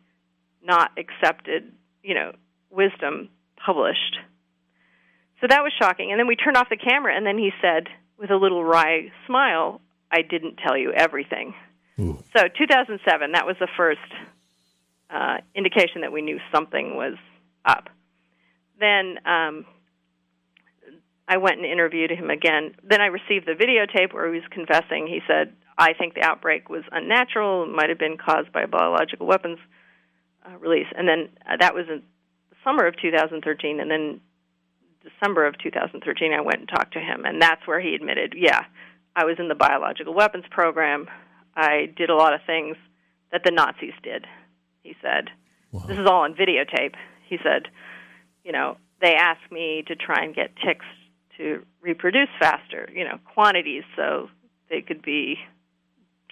not 0.63 0.91
accepted, 0.99 1.73
you 2.03 2.15
know, 2.15 2.33
wisdom 2.71 3.29
published. 3.65 4.19
So 5.41 5.47
that 5.49 5.63
was 5.63 5.73
shocking. 5.81 6.11
And 6.11 6.19
then 6.19 6.27
we 6.27 6.37
turned 6.37 6.57
off 6.57 6.69
the 6.69 6.77
camera, 6.77 7.17
and 7.17 7.25
then 7.27 7.39
he 7.39 7.51
said, 7.63 7.89
with 8.19 8.31
a 8.31 8.37
little 8.37 8.63
wry 8.63 9.11
smile, 9.27 9.81
I 10.11 10.23
didn't 10.23 10.57
tell 10.57 10.77
you 10.77 10.93
everything. 10.93 11.55
Ooh. 11.99 12.23
So 12.37 12.45
2007, 12.59 13.33
that 13.33 13.47
was 13.47 13.57
the 13.59 13.69
first 13.77 14.01
uh, 15.09 15.39
indication 15.55 16.03
that 16.03 16.13
we 16.13 16.23
knew 16.23 16.39
something 16.53 16.97
was 16.97 17.15
up. 17.65 17.89
Then 18.79 19.17
um, 19.27 19.65
I 21.31 21.37
went 21.37 21.59
and 21.59 21.65
interviewed 21.65 22.11
him 22.11 22.29
again. 22.29 22.75
Then 22.83 23.01
I 23.01 23.07
received 23.07 23.47
the 23.47 23.53
videotape 23.53 24.13
where 24.13 24.27
he 24.27 24.41
was 24.41 24.49
confessing. 24.51 25.07
He 25.07 25.21
said, 25.29 25.55
I 25.79 25.93
think 25.93 26.15
the 26.15 26.25
outbreak 26.25 26.69
was 26.69 26.83
unnatural, 26.91 27.67
might 27.67 27.89
have 27.89 28.01
been 28.01 28.19
caused 28.19 28.53
by 28.53 28.63
a 28.63 28.67
biological 28.67 29.29
weapons 29.29 29.59
uh, 30.45 30.59
release. 30.59 30.89
And 30.99 31.07
then 31.07 31.29
uh, 31.49 31.57
that 31.61 31.73
was 31.73 31.85
in 31.89 32.03
the 32.51 32.57
summer 32.65 32.85
of 32.85 32.97
2013. 33.01 33.79
And 33.79 33.89
then 33.89 34.21
December 35.05 35.47
of 35.47 35.57
2013, 35.63 36.33
I 36.33 36.41
went 36.41 36.59
and 36.59 36.69
talked 36.69 36.95
to 36.95 37.01
him. 37.01 37.25
And 37.25 37.41
that's 37.41 37.65
where 37.65 37.81
he 37.81 37.95
admitted, 37.95 38.35
yeah, 38.37 38.65
I 39.15 39.25
was 39.25 39.37
in 39.39 39.47
the 39.47 39.55
biological 39.55 40.13
weapons 40.13 40.47
program. 40.51 41.07
I 41.55 41.95
did 41.97 42.11
a 42.11 42.17
lot 42.17 42.35
of 42.35 42.41
things 42.45 42.77
that 43.31 43.43
the 43.45 43.53
Nazis 43.53 43.95
did, 44.03 44.27
he 44.83 44.97
said. 45.01 45.31
Wow. 45.71 45.85
This 45.87 45.97
is 45.97 46.07
all 46.09 46.25
on 46.25 46.35
videotape. 46.35 46.95
He 47.29 47.39
said, 47.41 47.69
you 48.43 48.51
know, 48.51 48.79
they 49.01 49.15
asked 49.15 49.53
me 49.53 49.85
to 49.87 49.95
try 49.95 50.25
and 50.25 50.35
get 50.35 50.51
ticks 50.57 50.85
to 51.41 51.65
reproduce 51.81 52.29
faster, 52.39 52.89
you 52.95 53.05
know, 53.05 53.19
quantities 53.35 53.83
so 53.97 54.29
they 54.69 54.83
could 54.83 55.01
be 55.03 55.39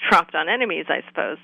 dropped 0.08 0.34
on 0.34 0.48
enemies, 0.48 0.84
I 0.88 1.00
suppose. 1.08 1.38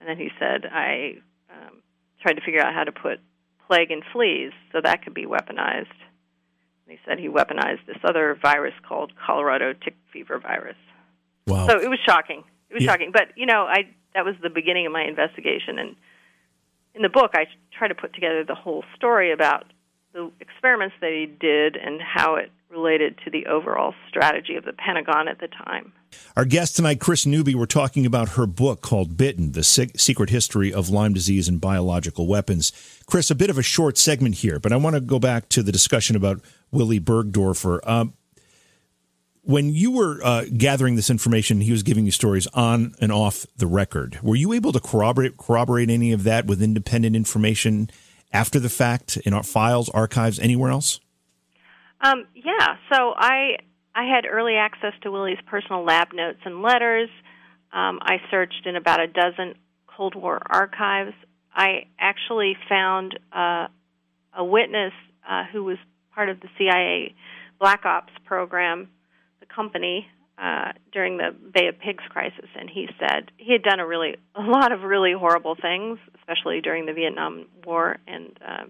And 0.00 0.08
then 0.08 0.18
he 0.18 0.28
said, 0.38 0.66
I 0.70 1.16
um, 1.50 1.82
tried 2.20 2.34
to 2.34 2.42
figure 2.42 2.60
out 2.60 2.74
how 2.74 2.84
to 2.84 2.92
put 2.92 3.20
plague 3.66 3.90
in 3.90 4.02
fleas 4.12 4.52
so 4.72 4.80
that 4.82 5.02
could 5.02 5.14
be 5.14 5.26
weaponized. 5.26 5.86
He 6.86 6.98
said 7.06 7.18
he 7.18 7.28
weaponized 7.28 7.84
this 7.86 7.98
other 8.02 8.38
virus 8.40 8.74
called 8.86 9.12
Colorado 9.26 9.74
tick 9.74 9.94
fever 10.12 10.38
virus. 10.38 10.76
Wow. 11.46 11.66
So 11.66 11.78
it 11.78 11.88
was 11.88 11.98
shocking. 12.06 12.44
It 12.70 12.74
was 12.74 12.82
yeah. 12.82 12.92
shocking. 12.92 13.10
But, 13.12 13.28
you 13.36 13.46
know, 13.46 13.66
I 13.68 13.94
that 14.14 14.24
was 14.24 14.34
the 14.42 14.48
beginning 14.48 14.86
of 14.86 14.92
my 14.92 15.04
investigation 15.04 15.78
and 15.78 15.96
in 16.94 17.02
the 17.02 17.10
book 17.10 17.32
I 17.34 17.44
try 17.76 17.88
to 17.88 17.94
put 17.94 18.14
together 18.14 18.42
the 18.42 18.54
whole 18.54 18.84
story 18.96 19.32
about 19.32 19.66
the 20.14 20.30
experiments 20.40 20.94
that 21.02 21.12
he 21.12 21.26
did 21.26 21.76
and 21.76 22.00
how 22.00 22.36
it 22.36 22.50
related 22.70 23.18
to 23.24 23.30
the 23.30 23.46
overall 23.46 23.94
strategy 24.08 24.56
of 24.56 24.64
the 24.64 24.72
Pentagon 24.72 25.28
at 25.28 25.40
the 25.40 25.48
time. 25.48 25.92
Our 26.36 26.44
guest 26.44 26.76
tonight, 26.76 27.00
Kris 27.00 27.24
Newby, 27.24 27.54
we're 27.54 27.66
talking 27.66 28.04
about 28.04 28.30
her 28.30 28.46
book 28.46 28.82
called 28.82 29.16
Bitten 29.16 29.52
The 29.52 29.64
Secret 29.64 30.30
History 30.30 30.72
of 30.72 30.90
Lyme 30.90 31.14
Disease 31.14 31.48
and 31.48 31.60
Biological 31.60 32.26
Weapons. 32.26 32.72
Kris, 33.06 33.30
a 33.30 33.34
bit 33.34 33.50
of 33.50 33.58
a 33.58 33.62
short 33.62 33.96
segment 33.96 34.36
here, 34.36 34.58
but 34.58 34.72
I 34.72 34.76
want 34.76 34.94
to 34.94 35.00
go 35.00 35.18
back 35.18 35.48
to 35.50 35.62
the 35.62 35.72
discussion 35.72 36.16
about 36.16 36.40
Willy 36.70 37.00
Burgdorfer. 37.00 37.80
Um, 37.88 38.14
when 39.42 39.70
you 39.70 39.90
were 39.90 40.20
uh, 40.22 40.44
gathering 40.56 40.96
this 40.96 41.08
information, 41.08 41.62
he 41.62 41.72
was 41.72 41.82
giving 41.82 42.04
you 42.04 42.12
stories 42.12 42.46
on 42.48 42.94
and 43.00 43.10
off 43.10 43.46
the 43.56 43.66
record. 43.66 44.18
Were 44.22 44.36
you 44.36 44.52
able 44.52 44.72
to 44.72 44.80
corroborate, 44.80 45.38
corroborate 45.38 45.88
any 45.88 46.12
of 46.12 46.24
that 46.24 46.46
with 46.46 46.60
independent 46.60 47.16
information 47.16 47.88
after 48.30 48.60
the 48.60 48.68
fact 48.68 49.16
in 49.18 49.32
our 49.32 49.42
files, 49.42 49.88
archives, 49.88 50.38
anywhere 50.38 50.70
else? 50.70 51.00
Um, 52.00 52.26
yeah. 52.34 52.76
So 52.92 53.12
I 53.16 53.58
I 53.94 54.04
had 54.04 54.26
early 54.30 54.54
access 54.54 54.92
to 55.02 55.10
Willy's 55.10 55.38
personal 55.46 55.84
lab 55.84 56.08
notes 56.12 56.38
and 56.44 56.62
letters. 56.62 57.08
Um, 57.72 57.98
I 58.00 58.18
searched 58.30 58.66
in 58.66 58.76
about 58.76 59.00
a 59.00 59.06
dozen 59.06 59.54
Cold 59.86 60.14
War 60.14 60.40
archives. 60.46 61.14
I 61.52 61.86
actually 61.98 62.56
found 62.68 63.18
uh, 63.32 63.66
a 64.36 64.44
witness 64.44 64.92
uh, 65.28 65.44
who 65.52 65.64
was 65.64 65.76
part 66.14 66.28
of 66.28 66.40
the 66.40 66.48
CIA 66.56 67.14
Black 67.58 67.84
Ops 67.84 68.12
program 68.24 68.88
the 69.40 69.46
company 69.46 70.06
uh, 70.40 70.72
during 70.92 71.16
the 71.16 71.30
Bay 71.52 71.66
of 71.66 71.78
Pigs 71.80 72.04
crisis, 72.10 72.48
and 72.58 72.70
he 72.70 72.86
said 72.98 73.30
he 73.36 73.52
had 73.52 73.62
done 73.62 73.80
a 73.80 73.86
really 73.86 74.16
a 74.36 74.40
lot 74.40 74.70
of 74.70 74.82
really 74.82 75.12
horrible 75.12 75.56
things, 75.60 75.98
especially 76.20 76.60
during 76.60 76.86
the 76.86 76.92
Vietnam 76.92 77.46
War, 77.66 77.96
and 78.06 78.38
uh, 78.46 78.64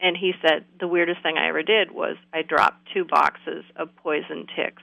and 0.00 0.16
he 0.16 0.32
said 0.42 0.64
the 0.78 0.88
weirdest 0.88 1.22
thing 1.22 1.36
I 1.38 1.48
ever 1.48 1.62
did 1.62 1.90
was 1.90 2.16
I 2.32 2.42
dropped 2.42 2.88
two 2.92 3.04
boxes 3.04 3.64
of 3.76 3.94
poison 3.96 4.46
ticks 4.54 4.82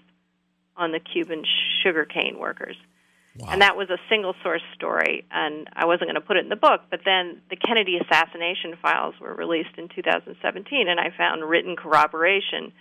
on 0.76 0.92
the 0.92 1.00
Cuban 1.00 1.44
sugarcane 1.84 2.40
workers. 2.40 2.76
Wow. 3.38 3.50
And 3.50 3.62
that 3.62 3.76
was 3.76 3.90
a 3.90 3.98
single 4.10 4.36
source 4.44 4.62
story, 4.76 5.26
and 5.32 5.68
I 5.74 5.86
wasn't 5.86 6.10
going 6.10 6.16
to 6.16 6.22
put 6.22 6.38
it 6.38 6.44
in 6.44 6.50
the 6.50 6.56
book. 6.56 6.82
But 6.92 7.00
then 7.04 7.42
the 7.50 7.56
Kennedy 7.56 7.98
assassination 7.98 8.76
files 8.80 9.16
were 9.20 9.34
released 9.34 9.76
in 9.78 9.90
2017, 9.90 10.88
and 10.88 11.00
I 11.00 11.10
found 11.18 11.44
written 11.44 11.76
corroboration 11.76 12.72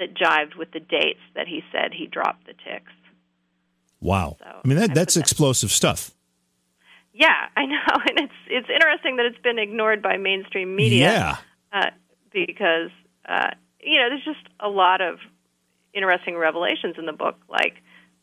that 0.00 0.14
jived 0.14 0.56
with 0.56 0.72
the 0.72 0.80
dates 0.80 1.20
that 1.36 1.46
he 1.46 1.62
said 1.70 1.92
he 1.92 2.06
dropped 2.06 2.46
the 2.46 2.54
ticks. 2.54 2.90
Wow. 4.00 4.36
So 4.40 4.46
I 4.64 4.66
mean 4.66 4.78
that 4.78 4.92
that's 4.92 5.16
explosive 5.16 5.70
stuff. 5.70 6.10
Yeah, 7.14 7.28
I 7.56 7.66
know, 7.66 7.76
and 8.08 8.18
it's 8.18 8.34
it's 8.48 8.68
interesting 8.68 9.16
that 9.16 9.26
it's 9.26 9.42
been 9.42 9.60
ignored 9.60 10.02
by 10.02 10.16
mainstream 10.16 10.74
media. 10.74 11.12
Yeah. 11.12 11.36
Uh, 11.72 11.90
because 12.32 12.90
uh, 13.28 13.50
you 13.80 13.98
know, 13.98 14.08
there's 14.08 14.24
just 14.24 14.46
a 14.60 14.68
lot 14.68 15.00
of 15.00 15.18
interesting 15.94 16.36
revelations 16.36 16.96
in 16.98 17.06
the 17.06 17.12
book. 17.12 17.36
Like 17.48 17.74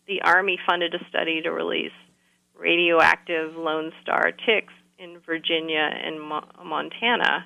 the 0.08 0.22
army 0.24 0.58
funded 0.68 0.94
a 0.94 1.00
study 1.10 1.42
to 1.42 1.52
release 1.52 1.92
radioactive 2.58 3.56
Lone 3.56 3.92
Star 4.02 4.32
ticks 4.32 4.74
in 4.98 5.20
Virginia 5.26 5.90
and 5.92 6.22
Mo- 6.22 6.50
Montana 6.64 7.46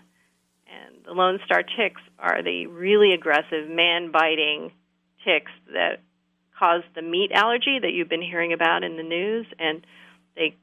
and 0.74 0.96
the 1.06 1.12
Lone 1.12 1.40
Star 1.46 1.64
ticks 1.64 2.02
are 2.18 2.42
the 2.42 2.68
really 2.68 3.14
aggressive, 3.14 3.70
man 3.70 4.12
biting 4.12 4.72
ticks 5.26 5.52
that 5.74 6.02
cause 6.58 6.84
the 6.96 7.02
meat 7.02 7.32
allergy 7.34 7.80
that 7.82 7.92
you've 7.92 8.10
been 8.10 8.22
hearing 8.22 8.54
about 8.54 8.84
in 8.84 8.98
the 8.98 9.04
news. 9.04 9.46
And 9.60 9.86
they 10.36 10.56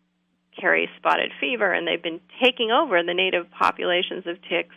carry 0.58 0.88
spotted 0.96 1.32
fever, 1.40 1.70
and 1.72 1.86
they've 1.86 2.02
been 2.02 2.20
taking 2.42 2.70
over 2.70 3.02
the 3.02 3.14
native 3.14 3.50
populations 3.50 4.26
of 4.26 4.36
ticks, 4.48 4.74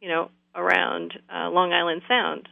you 0.00 0.08
know, 0.08 0.30
around 0.54 1.12
uh, 1.32 1.48
Long 1.50 1.72
Island 1.72 2.02
Sound 2.08 2.48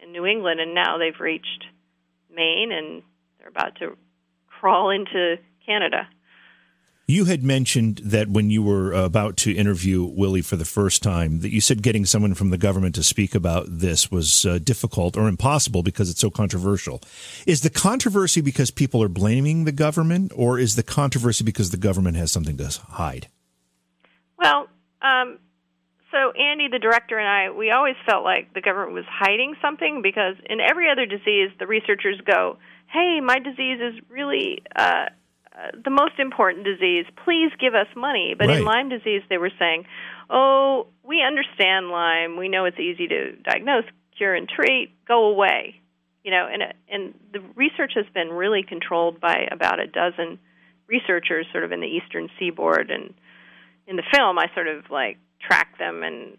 in 0.00 0.12
New 0.12 0.26
England. 0.26 0.60
And 0.60 0.74
now 0.74 0.98
they've 0.98 1.18
reached 1.18 1.64
Maine, 2.34 2.72
and 2.72 3.02
they're 3.38 3.48
about 3.48 3.76
to 3.76 3.96
crawl 4.46 4.90
into 4.90 5.36
Canada. 5.64 6.08
You 7.10 7.24
had 7.24 7.42
mentioned 7.42 8.00
that 8.04 8.28
when 8.28 8.50
you 8.50 8.62
were 8.62 8.92
about 8.92 9.36
to 9.38 9.52
interview 9.52 10.04
Willy 10.04 10.42
for 10.42 10.54
the 10.54 10.64
first 10.64 11.02
time, 11.02 11.40
that 11.40 11.52
you 11.52 11.60
said 11.60 11.82
getting 11.82 12.06
someone 12.06 12.34
from 12.34 12.50
the 12.50 12.56
government 12.56 12.94
to 12.94 13.02
speak 13.02 13.34
about 13.34 13.66
this 13.68 14.12
was 14.12 14.46
uh, 14.46 14.60
difficult 14.62 15.16
or 15.16 15.26
impossible 15.26 15.82
because 15.82 16.08
it's 16.08 16.20
so 16.20 16.30
controversial. 16.30 17.02
Is 17.48 17.62
the 17.62 17.70
controversy 17.70 18.40
because 18.40 18.70
people 18.70 19.02
are 19.02 19.08
blaming 19.08 19.64
the 19.64 19.72
government, 19.72 20.30
or 20.36 20.60
is 20.60 20.76
the 20.76 20.84
controversy 20.84 21.42
because 21.42 21.70
the 21.70 21.76
government 21.76 22.16
has 22.16 22.30
something 22.30 22.56
to 22.58 22.68
hide? 22.90 23.26
Well, 24.38 24.68
um, 25.02 25.40
so 26.10 26.32
Andy, 26.32 26.68
the 26.68 26.78
director, 26.78 27.18
and 27.18 27.28
I, 27.28 27.56
we 27.56 27.70
always 27.70 27.96
felt 28.06 28.24
like 28.24 28.52
the 28.54 28.60
government 28.60 28.92
was 28.92 29.04
hiding 29.08 29.54
something 29.62 30.02
because 30.02 30.34
in 30.48 30.60
every 30.60 30.90
other 30.90 31.06
disease, 31.06 31.50
the 31.58 31.66
researchers 31.66 32.20
go, 32.24 32.58
"Hey, 32.86 33.20
my 33.20 33.38
disease 33.38 33.80
is 33.80 34.00
really." 34.08 34.62
Uh, 34.74 35.06
uh, 35.52 35.76
the 35.84 35.90
most 35.90 36.18
important 36.20 36.64
disease, 36.64 37.04
please 37.24 37.50
give 37.58 37.74
us 37.74 37.88
money. 37.96 38.36
But 38.38 38.46
right. 38.46 38.58
in 38.58 38.64
Lyme 38.64 38.88
disease, 38.88 39.22
they 39.28 39.36
were 39.36 39.50
saying, 39.58 39.84
oh, 40.30 40.86
we 41.02 41.22
understand 41.22 41.88
Lyme. 41.88 42.36
We 42.36 42.48
know 42.48 42.64
it's 42.64 42.78
easy 42.78 43.08
to 43.08 43.32
diagnose, 43.36 43.84
cure, 44.16 44.34
and 44.34 44.48
treat. 44.48 44.92
Go 45.06 45.26
away. 45.26 45.80
You 46.24 46.30
know, 46.30 46.46
and 46.50 46.62
and 46.88 47.14
the 47.32 47.40
research 47.56 47.92
has 47.96 48.04
been 48.14 48.28
really 48.28 48.62
controlled 48.62 49.20
by 49.20 49.48
about 49.50 49.80
a 49.80 49.86
dozen 49.86 50.38
researchers, 50.86 51.46
sort 51.50 51.64
of 51.64 51.72
in 51.72 51.80
the 51.80 51.86
eastern 51.86 52.28
seaboard. 52.38 52.90
And 52.90 53.14
in 53.86 53.96
the 53.96 54.02
film, 54.14 54.38
I 54.38 54.46
sort 54.54 54.68
of 54.68 54.84
like 54.90 55.18
track 55.40 55.78
them 55.78 56.02
and 56.02 56.36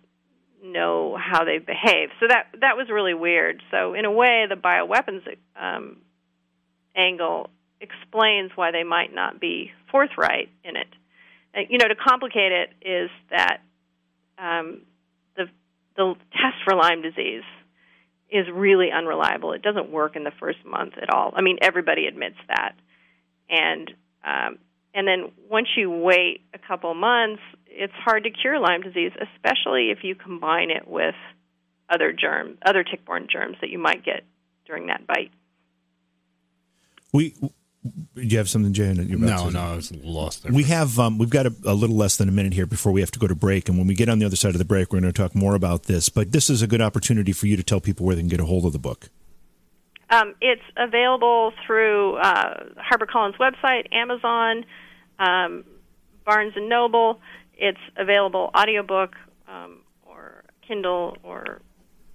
know 0.64 1.18
how 1.18 1.44
they 1.44 1.58
behave. 1.58 2.10
So 2.20 2.28
that 2.28 2.48
that 2.62 2.78
was 2.78 2.88
really 2.90 3.14
weird. 3.14 3.62
So 3.72 3.94
in 3.94 4.06
a 4.06 4.12
way, 4.12 4.46
the 4.48 4.56
bioweapons 4.56 5.22
um, 5.60 5.98
angle 6.96 7.50
explains 7.80 8.52
why 8.56 8.72
they 8.72 8.84
might 8.84 9.14
not 9.14 9.40
be 9.40 9.72
forthright 9.92 10.50
in 10.64 10.76
it. 10.76 10.88
You 11.70 11.80
know, 11.80 11.88
to 11.88 11.96
complicate 11.96 12.52
it 12.52 12.70
is 12.82 13.10
that 13.30 13.58
um, 14.38 14.82
the 15.36 15.46
the 15.96 16.16
test 16.32 16.58
for 16.64 16.76
Lyme 16.76 17.02
disease 17.02 17.44
is 18.30 18.46
really 18.54 18.90
unreliable. 18.92 19.52
It 19.52 19.62
doesn't 19.62 19.92
work 19.92 20.16
in 20.16 20.24
the 20.24 20.32
first 20.40 20.60
month 20.66 20.94
at 21.02 21.14
all. 21.14 21.34
I 21.36 21.42
mean, 21.42 21.58
everybody 21.62 22.06
admits 22.06 22.38
that, 22.48 22.76
and 23.50 23.92
um, 24.24 24.60
and 24.94 25.08
then 25.08 25.32
once 25.50 25.68
you 25.76 25.90
wait 25.90 26.42
a 26.54 26.60
couple 26.60 26.94
months, 26.94 27.42
it's 27.72 27.94
hard 27.94 28.24
to 28.26 28.30
cure 28.30 28.60
Lyme 28.60 28.82
disease, 28.82 29.12
especially 29.20 29.90
if 29.92 30.04
you 30.04 30.16
combine 30.16 30.70
it 30.70 30.88
with 30.88 31.16
other 31.90 32.14
germs, 32.14 32.58
other 32.66 32.84
tick-borne 32.84 33.28
germs 33.30 33.58
that 33.62 33.70
you 33.70 33.80
might 33.80 34.04
get 34.04 34.24
during 34.66 34.88
that 34.88 35.06
bite. 35.08 35.32
We 37.12 37.36
do 38.14 38.22
you 38.22 38.38
have 38.38 38.50
something, 38.50 38.74
Jay? 38.74 38.94
no, 38.94 39.50
no, 39.50 39.60
I 39.60 39.76
was 39.76 39.92
lost 39.92 40.44
there. 40.44 40.52
We 40.52 40.64
have 40.64 41.00
um, 41.00 41.18
we've 41.18 41.32
got 41.32 41.48
a, 41.48 41.56
a, 41.66 41.74
little 41.74 41.96
less 41.96 42.16
than 42.16 42.30
a 42.30 42.32
minute 42.32 42.54
here 42.54 42.68
before 42.68 42.92
we 42.92 43.02
have 43.02 43.10
to 43.12 43.20
go 43.20 43.26
to 43.26 43.34
break, 43.34 43.70
and 43.70 43.78
when 43.78 43.88
we 43.88 43.96
get 43.96 44.08
on 44.08 44.20
the 44.20 44.26
other 44.26 44.36
side 44.36 44.54
of 44.54 44.60
the 44.60 44.66
break, 44.66 44.94
we're 44.94 45.00
going 45.00 45.12
to 45.12 45.20
talk 45.20 45.34
more 45.34 45.56
about 45.56 45.84
this. 45.84 46.08
But 46.08 46.32
this 46.32 46.50
is 46.50 46.62
a 46.62 46.68
good 46.68 46.82
opportunity 46.82 47.34
for 47.34 47.48
you 47.48 47.58
to 47.58 47.64
tell 47.64 47.82
people 47.82 48.06
where 48.06 48.16
they 48.16 48.22
can 48.22 48.30
get 48.30 48.40
a 48.40 48.46
hold 48.46 48.66
of 48.66 48.74
the 48.74 48.80
book. 48.80 49.10
Um, 50.12 50.36
it's 50.42 50.62
available 50.78 51.54
through 51.66 52.18
uh, 52.18 52.66
HarperCollins 52.78 53.38
website, 53.38 53.92
Amazon, 53.94 54.66
um, 55.18 55.64
Barnes 56.26 56.54
and 56.56 56.70
Noble. 56.70 57.20
It's 57.62 57.80
available 57.95 58.50
audiobook 58.58 59.15
um, 59.47 59.82
or 60.04 60.43
Kindle 60.67 61.15
or 61.21 61.62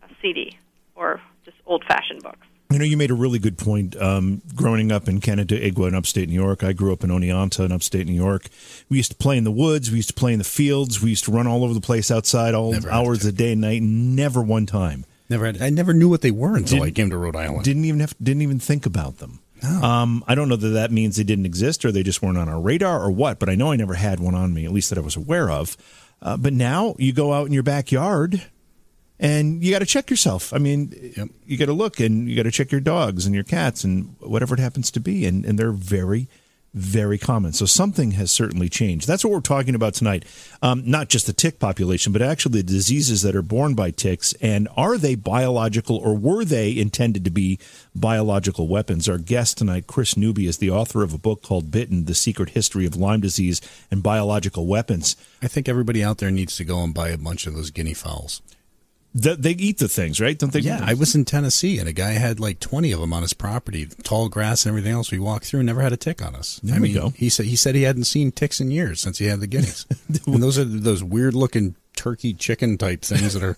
a 0.02 0.08
CD 0.20 0.58
or 0.96 1.20
just 1.44 1.56
old-fashioned 1.66 2.22
books. 2.22 2.46
You 2.72 2.80
know, 2.80 2.84
you 2.84 2.96
made 2.96 3.12
a 3.12 3.14
really 3.14 3.38
good 3.38 3.56
point. 3.56 3.94
Um, 3.94 4.42
growing 4.56 4.90
up 4.90 5.06
in 5.06 5.20
Canada, 5.20 5.54
Canandaigua 5.54 5.86
in 5.86 5.94
upstate 5.94 6.28
New 6.28 6.34
York, 6.34 6.64
I 6.64 6.72
grew 6.72 6.92
up 6.92 7.04
in 7.04 7.10
Oneonta 7.10 7.64
in 7.64 7.70
upstate 7.70 8.08
New 8.08 8.12
York. 8.12 8.48
We 8.88 8.96
used 8.96 9.12
to 9.12 9.16
play 9.16 9.38
in 9.38 9.44
the 9.44 9.52
woods. 9.52 9.88
We 9.88 9.98
used 9.98 10.08
to 10.08 10.14
play 10.14 10.32
in 10.32 10.40
the 10.40 10.44
fields. 10.44 11.00
We 11.00 11.10
used 11.10 11.24
to 11.26 11.30
run 11.30 11.46
all 11.46 11.62
over 11.62 11.74
the 11.74 11.80
place 11.80 12.10
outside 12.10 12.54
all 12.54 12.72
never 12.72 12.90
hours 12.90 13.24
of 13.24 13.26
the 13.26 13.32
day 13.32 13.52
and 13.52 13.60
night. 13.60 13.82
Never 13.82 14.42
one 14.42 14.66
time. 14.66 15.04
Never 15.30 15.46
had. 15.46 15.62
I 15.62 15.70
never 15.70 15.94
knew 15.94 16.08
what 16.08 16.22
they 16.22 16.32
were 16.32 16.56
until 16.56 16.78
didn't, 16.78 16.88
I 16.88 16.90
came 16.90 17.10
to 17.10 17.16
Rhode 17.16 17.36
Island. 17.36 17.64
Didn't 17.64 17.84
even 17.84 18.00
have. 18.00 18.14
Didn't 18.20 18.42
even 18.42 18.58
think 18.58 18.84
about 18.84 19.18
them. 19.18 19.38
No. 19.62 19.68
Um, 19.82 20.24
I 20.26 20.34
don't 20.34 20.48
know 20.48 20.56
that 20.56 20.68
that 20.68 20.92
means 20.92 21.16
they 21.16 21.24
didn't 21.24 21.46
exist 21.46 21.84
or 21.84 21.92
they 21.92 22.02
just 22.02 22.22
weren't 22.22 22.38
on 22.38 22.48
our 22.48 22.60
radar 22.60 23.00
or 23.02 23.10
what. 23.10 23.38
But 23.38 23.48
I 23.48 23.54
know 23.54 23.72
I 23.72 23.76
never 23.76 23.94
had 23.94 24.20
one 24.20 24.34
on 24.34 24.52
me, 24.52 24.64
at 24.64 24.72
least 24.72 24.90
that 24.90 24.98
I 24.98 25.02
was 25.02 25.16
aware 25.16 25.50
of. 25.50 25.76
Uh, 26.20 26.36
but 26.36 26.52
now 26.52 26.94
you 26.98 27.12
go 27.12 27.32
out 27.32 27.46
in 27.46 27.52
your 27.52 27.62
backyard 27.62 28.42
and 29.18 29.62
you 29.62 29.72
got 29.72 29.78
to 29.78 29.86
check 29.86 30.10
yourself. 30.10 30.52
I 30.52 30.58
mean, 30.58 31.12
yep. 31.16 31.28
you 31.46 31.56
got 31.56 31.66
to 31.66 31.72
look 31.72 32.00
and 32.00 32.28
you 32.28 32.36
got 32.36 32.42
to 32.42 32.50
check 32.50 32.70
your 32.70 32.80
dogs 32.80 33.26
and 33.26 33.34
your 33.34 33.44
cats 33.44 33.84
and 33.84 34.14
whatever 34.20 34.54
it 34.54 34.60
happens 34.60 34.90
to 34.92 35.00
be. 35.00 35.26
And, 35.26 35.44
and 35.44 35.58
they're 35.58 35.72
very, 35.72 36.28
very 36.76 37.16
common. 37.16 37.54
So 37.54 37.64
something 37.64 38.10
has 38.12 38.30
certainly 38.30 38.68
changed. 38.68 39.08
That's 39.08 39.24
what 39.24 39.32
we're 39.32 39.40
talking 39.40 39.74
about 39.74 39.94
tonight. 39.94 40.26
Um, 40.60 40.82
not 40.84 41.08
just 41.08 41.26
the 41.26 41.32
tick 41.32 41.58
population, 41.58 42.12
but 42.12 42.20
actually 42.20 42.60
the 42.60 42.66
diseases 42.66 43.22
that 43.22 43.34
are 43.34 43.42
born 43.42 43.74
by 43.74 43.90
ticks. 43.90 44.34
And 44.42 44.68
are 44.76 44.98
they 44.98 45.14
biological 45.14 45.96
or 45.96 46.14
were 46.14 46.44
they 46.44 46.76
intended 46.76 47.24
to 47.24 47.30
be 47.30 47.58
biological 47.94 48.68
weapons? 48.68 49.08
Our 49.08 49.16
guest 49.16 49.56
tonight, 49.56 49.86
Kris 49.86 50.18
Newby, 50.18 50.46
is 50.46 50.58
the 50.58 50.70
author 50.70 51.02
of 51.02 51.14
a 51.14 51.18
book 51.18 51.42
called 51.42 51.70
Bitten 51.70 52.04
The 52.04 52.14
Secret 52.14 52.50
History 52.50 52.84
of 52.84 52.94
Lyme 52.94 53.20
Disease 53.20 53.62
and 53.90 54.02
Biological 54.02 54.66
Weapons. 54.66 55.16
I 55.40 55.48
think 55.48 55.70
everybody 55.70 56.04
out 56.04 56.18
there 56.18 56.30
needs 56.30 56.58
to 56.58 56.64
go 56.64 56.82
and 56.82 56.92
buy 56.92 57.08
a 57.08 57.16
bunch 57.16 57.46
of 57.46 57.54
those 57.54 57.70
guinea 57.70 57.94
fowls. 57.94 58.42
The, 59.18 59.34
they 59.34 59.52
eat 59.52 59.78
the 59.78 59.88
things, 59.88 60.20
right? 60.20 60.38
Don't 60.38 60.52
they? 60.52 60.60
Yeah, 60.60 60.78
I 60.82 60.92
was 60.92 61.14
in 61.14 61.24
Tennessee 61.24 61.78
and 61.78 61.88
a 61.88 61.94
guy 61.94 62.10
had 62.10 62.38
like 62.38 62.60
twenty 62.60 62.92
of 62.92 63.00
them 63.00 63.14
on 63.14 63.22
his 63.22 63.32
property, 63.32 63.86
tall 64.02 64.28
grass 64.28 64.66
and 64.66 64.70
everything 64.70 64.92
else. 64.92 65.10
We 65.10 65.18
walked 65.18 65.46
through 65.46 65.60
and 65.60 65.66
never 65.66 65.80
had 65.80 65.94
a 65.94 65.96
tick 65.96 66.22
on 66.22 66.34
us. 66.34 66.60
There 66.62 66.76
I 66.76 66.80
we 66.80 66.88
mean, 66.88 66.94
go. 66.94 67.08
he 67.16 67.30
said 67.30 67.46
he 67.46 67.56
said 67.56 67.74
he 67.74 67.84
hadn't 67.84 68.04
seen 68.04 68.30
ticks 68.30 68.60
in 68.60 68.70
years 68.70 69.00
since 69.00 69.16
he 69.16 69.24
had 69.24 69.40
the 69.40 69.46
guineas. 69.46 69.86
and 70.26 70.42
those 70.42 70.58
are 70.58 70.64
those 70.64 71.02
weird 71.02 71.32
looking 71.32 71.76
turkey 71.96 72.34
chicken 72.34 72.76
type 72.76 73.00
things 73.00 73.32
that 73.32 73.42
are, 73.42 73.56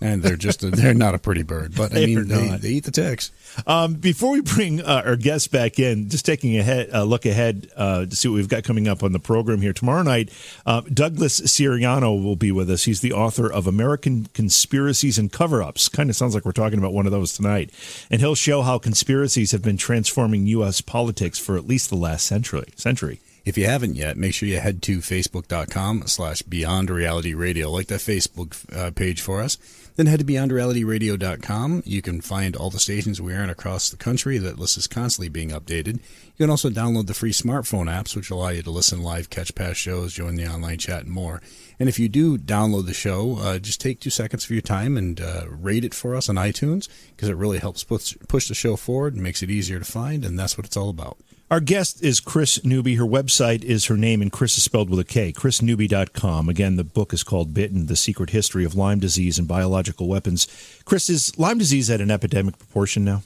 and 0.00 0.22
they're 0.22 0.36
just 0.36 0.60
they're 0.60 0.94
not 0.94 1.14
a 1.14 1.18
pretty 1.18 1.42
bird, 1.42 1.74
but 1.76 1.92
I 1.92 2.06
mean 2.06 2.28
they, 2.28 2.56
they 2.56 2.68
eat 2.68 2.84
the 2.84 2.90
ticks. 2.90 3.30
Um, 3.66 3.94
before 3.94 4.32
we 4.32 4.40
bring 4.40 4.80
uh, 4.80 5.02
our 5.04 5.16
guests 5.16 5.48
back 5.48 5.78
in, 5.78 6.08
just 6.08 6.26
taking 6.26 6.56
a 6.58 6.62
head, 6.62 6.90
uh, 6.92 7.04
look 7.04 7.26
ahead 7.26 7.70
uh, 7.76 8.06
to 8.06 8.16
see 8.16 8.28
what 8.28 8.34
we've 8.34 8.48
got 8.48 8.64
coming 8.64 8.88
up 8.88 9.02
on 9.02 9.12
the 9.12 9.18
program 9.18 9.60
here 9.60 9.72
tomorrow 9.72 10.02
night. 10.02 10.30
Uh, 10.66 10.82
Douglas 10.82 11.40
Siriano 11.40 12.22
will 12.22 12.36
be 12.36 12.52
with 12.52 12.70
us. 12.70 12.84
He's 12.84 13.00
the 13.00 13.12
author 13.12 13.50
of 13.50 13.66
American 13.66 14.26
Conspiracies 14.34 15.18
and 15.18 15.30
Cover-ups. 15.30 15.88
Kind 15.88 16.10
of 16.10 16.16
sounds 16.16 16.34
like 16.34 16.44
we're 16.44 16.52
talking 16.52 16.78
about 16.78 16.92
one 16.92 17.06
of 17.06 17.12
those 17.12 17.32
tonight, 17.32 17.70
and 18.10 18.20
he'll 18.20 18.34
show 18.34 18.62
how 18.62 18.78
conspiracies 18.78 19.52
have 19.52 19.62
been 19.62 19.76
transforming 19.76 20.46
U.S. 20.48 20.80
politics 20.80 21.38
for 21.38 21.56
at 21.56 21.66
least 21.66 21.90
the 21.90 21.96
last 21.96 22.26
century. 22.26 22.72
Century. 22.76 23.20
If 23.44 23.58
you 23.58 23.66
haven't 23.66 23.96
yet, 23.96 24.16
make 24.16 24.32
sure 24.32 24.48
you 24.48 24.58
head 24.58 24.80
to 24.82 24.98
facebook.com 24.98 26.06
slash 26.06 26.40
beyond 26.42 26.88
reality 26.88 27.34
radio. 27.34 27.70
Like 27.70 27.88
that 27.88 28.00
Facebook 28.00 28.56
uh, 28.74 28.90
page 28.90 29.20
for 29.20 29.42
us. 29.42 29.58
Then 29.96 30.06
head 30.06 30.18
to 30.18 30.24
beyondrealityradio.com. 30.24 31.84
You 31.86 32.02
can 32.02 32.20
find 32.20 32.56
all 32.56 32.70
the 32.70 32.80
stations 32.80 33.20
we 33.20 33.32
are 33.32 33.44
in 33.44 33.50
across 33.50 33.90
the 33.90 33.96
country. 33.96 34.38
That 34.38 34.58
list 34.58 34.76
is 34.76 34.88
constantly 34.88 35.28
being 35.28 35.50
updated. 35.50 35.94
You 35.96 36.46
can 36.46 36.50
also 36.50 36.68
download 36.68 37.06
the 37.06 37.14
free 37.14 37.30
smartphone 37.30 37.86
apps, 37.86 38.16
which 38.16 38.28
allow 38.28 38.48
you 38.48 38.62
to 38.62 38.70
listen 38.72 39.02
live, 39.02 39.30
catch 39.30 39.54
past 39.54 39.78
shows, 39.78 40.12
join 40.12 40.34
the 40.34 40.48
online 40.48 40.78
chat, 40.78 41.04
and 41.04 41.12
more. 41.12 41.40
And 41.78 41.88
if 41.88 42.00
you 42.00 42.08
do 42.08 42.36
download 42.36 42.86
the 42.86 42.94
show, 42.94 43.38
uh, 43.38 43.60
just 43.60 43.80
take 43.80 44.00
two 44.00 44.10
seconds 44.10 44.44
of 44.44 44.50
your 44.50 44.62
time 44.62 44.96
and 44.96 45.20
uh, 45.20 45.44
rate 45.48 45.84
it 45.84 45.94
for 45.94 46.16
us 46.16 46.28
on 46.28 46.34
iTunes 46.34 46.88
because 47.14 47.28
it 47.28 47.36
really 47.36 47.58
helps 47.58 47.84
push, 47.84 48.16
push 48.26 48.48
the 48.48 48.54
show 48.54 48.74
forward 48.74 49.14
and 49.14 49.22
makes 49.22 49.44
it 49.44 49.50
easier 49.50 49.78
to 49.78 49.84
find, 49.84 50.24
and 50.24 50.36
that's 50.36 50.58
what 50.58 50.66
it's 50.66 50.76
all 50.76 50.88
about. 50.88 51.18
Our 51.50 51.60
guest 51.60 52.02
is 52.02 52.20
Kris 52.20 52.64
Newby. 52.64 52.94
Her 52.94 53.04
website 53.04 53.62
is 53.64 53.84
her 53.86 53.98
name, 53.98 54.22
and 54.22 54.32
Kris 54.32 54.56
is 54.56 54.64
spelled 54.64 54.88
with 54.88 54.98
a 54.98 55.04
K, 55.04 55.30
krisnewby.com. 55.30 56.48
Again, 56.48 56.76
the 56.76 56.84
book 56.84 57.12
is 57.12 57.22
called 57.22 57.52
Bitten 57.52 57.86
The 57.86 57.96
Secret 57.96 58.30
History 58.30 58.64
of 58.64 58.74
Lyme 58.74 58.98
Disease 58.98 59.38
and 59.38 59.46
Biological 59.46 60.08
Weapons. 60.08 60.46
Kris, 60.86 61.10
is 61.10 61.38
Lyme 61.38 61.58
disease 61.58 61.90
at 61.90 62.00
an 62.00 62.10
epidemic 62.10 62.58
proportion 62.58 63.04
now? 63.04 63.22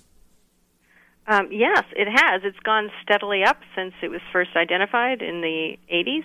Um, 1.29 1.49
yes, 1.53 1.85
it 1.95 2.09
has. 2.09 2.43
It's 2.43 2.59
gone 2.61 2.91
steadily 3.03 3.45
up 3.45 3.61
since 3.77 3.95
it 4.03 4.09
was 4.09 4.21
first 4.33 4.51
identified 4.57 5.23
in 5.23 5.41
the 5.41 5.79
80s. 5.93 6.25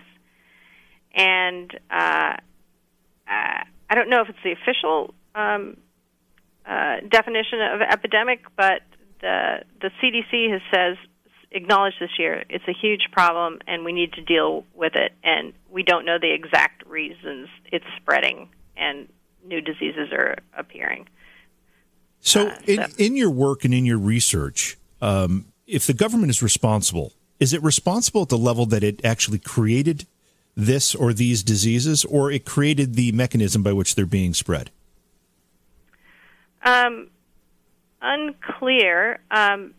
And 1.13 1.79
uh, 1.91 2.37
uh, 3.27 3.63
I 3.89 3.95
don't 3.95 4.09
know 4.09 4.21
if 4.21 4.29
it's 4.29 4.39
the 4.43 4.53
official 4.53 5.13
um, 5.35 5.77
uh, 6.65 7.01
definition 7.07 7.61
of 7.61 7.81
epidemic, 7.81 8.41
but 8.55 8.81
the 9.21 9.63
the 9.79 9.91
CDC 10.01 10.51
has 10.51 10.61
says 10.73 10.97
acknowledged 11.53 11.97
this 11.99 12.17
year 12.17 12.43
it's 12.49 12.67
a 12.67 12.73
huge 12.73 13.09
problem 13.11 13.59
and 13.67 13.85
we 13.85 13.93
need 13.93 14.13
to 14.13 14.21
deal 14.21 14.65
with 14.73 14.95
it. 14.95 15.13
And 15.23 15.53
we 15.69 15.83
don't 15.83 16.05
know 16.05 16.17
the 16.19 16.33
exact 16.33 16.85
reasons 16.85 17.49
it's 17.71 17.85
spreading 17.97 18.49
and 18.75 19.07
new 19.45 19.61
diseases 19.61 20.11
are 20.11 20.37
appearing. 20.57 21.07
So, 22.19 22.47
Uh, 22.47 22.57
in, 22.65 22.85
in 22.97 23.15
your 23.15 23.29
work 23.29 23.65
and 23.65 23.73
in 23.73 23.85
your 23.85 23.97
research, 23.97 24.77
um, 25.01 25.45
if 25.67 25.85
the 25.85 25.93
government 25.93 26.29
is 26.29 26.41
responsible, 26.41 27.13
is 27.39 27.53
it 27.53 27.61
responsible 27.61 28.21
at 28.21 28.29
the 28.29 28.37
level 28.37 28.65
that 28.67 28.83
it 28.83 29.03
actually 29.03 29.39
created 29.39 30.05
this 30.55 30.95
or 30.95 31.13
these 31.13 31.43
diseases, 31.43 32.05
or 32.05 32.31
it 32.31 32.45
created 32.45 32.95
the 32.95 33.11
mechanism 33.11 33.63
by 33.63 33.73
which 33.73 33.95
they're 33.95 34.05
being 34.05 34.33
spread? 34.33 34.69
Um, 36.63 37.09
unclear. 38.01 39.19
Um, 39.31 39.73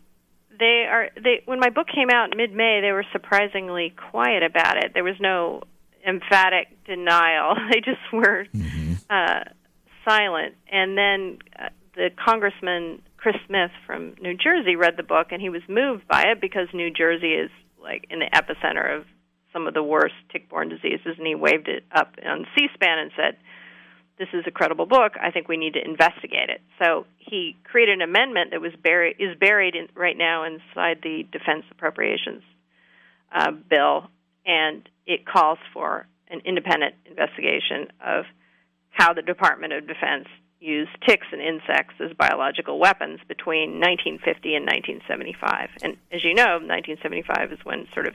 they 0.59 0.86
are 0.90 1.09
they 1.16 1.42
when 1.44 1.61
my 1.61 1.70
book 1.70 1.86
came 1.94 2.09
out 2.11 2.32
in 2.32 2.36
mid-May, 2.36 2.80
they 2.80 2.92
were 2.92 3.05
surprisingly 3.12 3.94
quiet 4.11 4.42
about 4.42 4.76
it. 4.76 4.92
There 4.94 5.05
was 5.05 5.16
no 5.20 5.62
emphatic 6.07 6.84
denial. 6.84 7.57
They 7.72 7.80
just 7.80 8.00
were 8.12 8.46
uh, 9.11 9.44
silent. 10.07 10.55
And 10.70 10.96
then 10.96 11.38
uh, 11.59 11.68
the 11.94 12.11
congressman 12.24 13.02
Chris 13.16 13.36
Smith 13.46 13.70
from 13.86 14.14
New 14.20 14.36
Jersey 14.36 14.76
read 14.76 14.96
the 14.96 15.02
book, 15.02 15.28
and 15.30 15.40
he 15.40 15.48
was 15.48 15.62
moved 15.68 16.07
by 16.07 16.24
it 16.28 16.40
because 16.40 16.68
New 16.74 16.90
Jersey 16.90 17.32
is 17.32 17.50
like 17.82 18.07
in 18.11 18.18
the 18.18 18.28
epicenter 18.34 18.98
of 18.98 19.07
some 19.52 19.66
of 19.66 19.74
the 19.74 19.82
worst 19.82 20.14
tick-borne 20.32 20.68
diseases, 20.68 21.14
and 21.16 21.26
he 21.26 21.34
waved 21.34 21.68
it 21.68 21.84
up 21.94 22.14
on 22.26 22.44
C-SPAN 22.57 22.98
and 22.98 23.11
said, 23.16 23.36
"This 24.18 24.28
is 24.32 24.44
a 24.46 24.50
credible 24.50 24.86
book. 24.86 25.14
I 25.20 25.30
think 25.30 25.48
we 25.48 25.56
need 25.56 25.74
to 25.74 25.84
investigate 25.84 26.50
it." 26.50 26.60
So 26.78 27.06
he 27.18 27.56
created 27.64 27.94
an 27.94 28.02
amendment 28.02 28.50
that 28.52 28.60
was 28.60 28.72
buried 28.82 29.16
is 29.18 29.36
buried 29.36 29.74
in, 29.74 29.88
right 29.94 30.16
now 30.16 30.44
inside 30.44 31.00
the 31.02 31.26
Defense 31.30 31.64
Appropriations 31.70 32.42
uh, 33.32 33.50
bill, 33.50 34.08
and 34.46 34.88
it 35.06 35.26
calls 35.26 35.58
for 35.72 36.06
an 36.28 36.40
independent 36.44 36.94
investigation 37.06 37.88
of 38.04 38.24
how 38.90 39.12
the 39.12 39.22
Department 39.22 39.72
of 39.72 39.86
Defense 39.86 40.28
used 40.60 40.90
ticks 41.06 41.26
and 41.30 41.42
insects 41.42 41.94
as 42.00 42.12
biological 42.16 42.78
weapons 42.78 43.20
between 43.28 43.80
1950 43.80 44.54
and 44.54 44.64
1975. 44.64 45.70
And 45.82 45.96
as 46.10 46.24
you 46.24 46.34
know, 46.34 46.58
1975 46.62 47.52
is 47.52 47.58
when 47.64 47.86
sort 47.92 48.06
of 48.06 48.14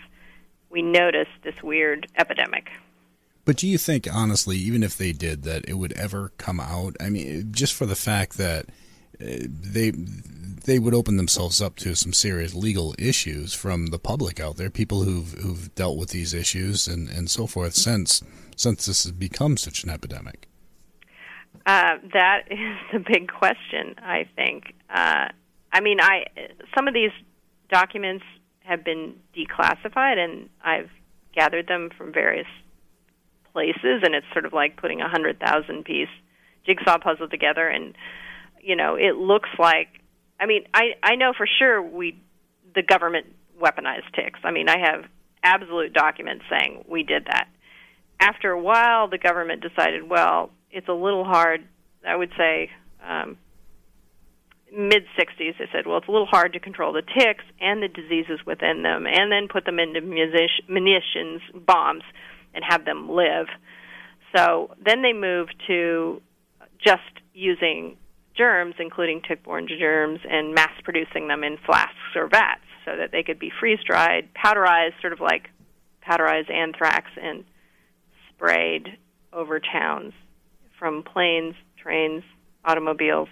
we 0.69 0.81
noticed 0.81 1.31
this 1.43 1.61
weird 1.61 2.07
epidemic. 2.17 2.69
But 3.49 3.57
do 3.57 3.67
you 3.67 3.79
think, 3.79 4.07
honestly, 4.13 4.57
even 4.57 4.83
if 4.83 4.95
they 4.95 5.11
did, 5.11 5.41
that 5.41 5.67
it 5.67 5.73
would 5.73 5.93
ever 5.93 6.33
come 6.37 6.59
out? 6.59 6.95
I 6.99 7.09
mean, 7.09 7.47
just 7.51 7.73
for 7.73 7.87
the 7.87 7.95
fact 7.95 8.37
that 8.37 8.67
uh, 9.19 9.47
they 9.49 9.89
they 9.89 10.77
would 10.77 10.93
open 10.93 11.17
themselves 11.17 11.59
up 11.59 11.75
to 11.77 11.95
some 11.95 12.13
serious 12.13 12.53
legal 12.53 12.93
issues 12.99 13.55
from 13.55 13.87
the 13.87 13.97
public 13.97 14.39
out 14.39 14.57
there, 14.57 14.69
people 14.69 15.01
who've 15.01 15.31
who've 15.41 15.73
dealt 15.73 15.97
with 15.97 16.11
these 16.11 16.31
issues 16.31 16.87
and, 16.87 17.09
and 17.09 17.27
so 17.31 17.47
forth 17.47 17.73
since 17.73 18.21
since 18.55 18.85
this 18.85 19.01
has 19.05 19.13
become 19.13 19.57
such 19.57 19.83
an 19.83 19.89
epidemic. 19.89 20.47
Uh, 21.65 21.95
that 22.13 22.43
is 22.51 22.77
the 22.93 22.99
big 22.99 23.31
question. 23.31 23.95
I 23.97 24.27
think. 24.35 24.75
Uh, 24.91 25.29
I 25.73 25.81
mean, 25.81 25.99
I 25.99 26.25
some 26.77 26.87
of 26.87 26.93
these 26.93 27.13
documents 27.71 28.25
have 28.59 28.83
been 28.85 29.15
declassified, 29.35 30.19
and 30.19 30.51
I've 30.63 30.91
gathered 31.33 31.65
them 31.65 31.89
from 31.97 32.13
various 32.13 32.45
places, 33.59 34.01
and 34.03 34.15
it's 34.15 34.25
sort 34.31 34.45
of 34.45 34.53
like 34.53 34.77
putting 34.77 35.01
a 35.01 35.09
hundred 35.09 35.39
thousand 35.39 35.83
piece 35.83 36.09
jigsaw 36.65 36.97
puzzle 36.97 37.27
together, 37.27 37.67
and 37.67 37.95
you 38.61 38.75
know, 38.75 38.95
it 38.95 39.15
looks 39.15 39.49
like. 39.57 39.87
I 40.39 40.45
mean, 40.45 40.63
I 40.73 40.91
I 41.03 41.15
know 41.15 41.33
for 41.35 41.47
sure 41.59 41.81
we 41.81 42.17
the 42.73 42.83
government 42.83 43.25
weaponized 43.59 44.13
ticks. 44.15 44.39
I 44.43 44.51
mean, 44.51 44.69
I 44.69 44.77
have 44.79 45.05
absolute 45.43 45.93
documents 45.93 46.45
saying 46.49 46.85
we 46.87 47.03
did 47.03 47.25
that. 47.25 47.47
After 48.19 48.51
a 48.51 48.61
while, 48.61 49.09
the 49.09 49.17
government 49.17 49.61
decided, 49.61 50.09
well, 50.09 50.51
it's 50.71 50.87
a 50.87 50.93
little 50.93 51.23
hard. 51.23 51.65
I 52.07 52.15
would 52.15 52.31
say 52.37 52.69
um, 53.05 53.37
mid 54.71 55.03
60s. 55.17 55.57
They 55.57 55.69
said, 55.71 55.87
well, 55.87 55.97
it's 55.97 56.07
a 56.07 56.11
little 56.11 56.27
hard 56.27 56.53
to 56.53 56.59
control 56.59 56.93
the 56.93 57.01
ticks 57.01 57.43
and 57.59 57.81
the 57.81 57.87
diseases 57.87 58.39
within 58.45 58.83
them, 58.83 59.05
and 59.07 59.31
then 59.31 59.47
put 59.51 59.65
them 59.65 59.79
into 59.79 60.01
munitions, 60.01 61.41
bombs, 61.53 62.03
and 62.53 62.63
have 62.67 62.85
them 62.85 63.09
live. 63.09 63.47
So 64.35 64.75
then 64.83 65.01
they 65.01 65.13
moved 65.13 65.55
to 65.67 66.21
just 66.83 67.01
using 67.33 67.97
germs, 68.37 68.75
including 68.79 69.21
tick-borne 69.27 69.67
germs, 69.67 70.19
and 70.29 70.53
mass 70.53 70.71
producing 70.83 71.27
them 71.27 71.43
in 71.43 71.57
flasks 71.65 72.15
or 72.15 72.27
vats 72.27 72.61
so 72.85 72.95
that 72.95 73.11
they 73.11 73.23
could 73.23 73.39
be 73.39 73.51
freeze-dried, 73.59 74.29
powderized, 74.33 74.99
sort 75.01 75.13
of 75.13 75.19
like 75.19 75.49
powderized 76.07 76.51
anthrax, 76.51 77.07
and 77.21 77.43
sprayed 78.29 78.97
over 79.33 79.59
towns 79.59 80.13
from 80.77 81.03
planes, 81.03 81.55
trains, 81.77 82.23
automobiles, 82.63 83.29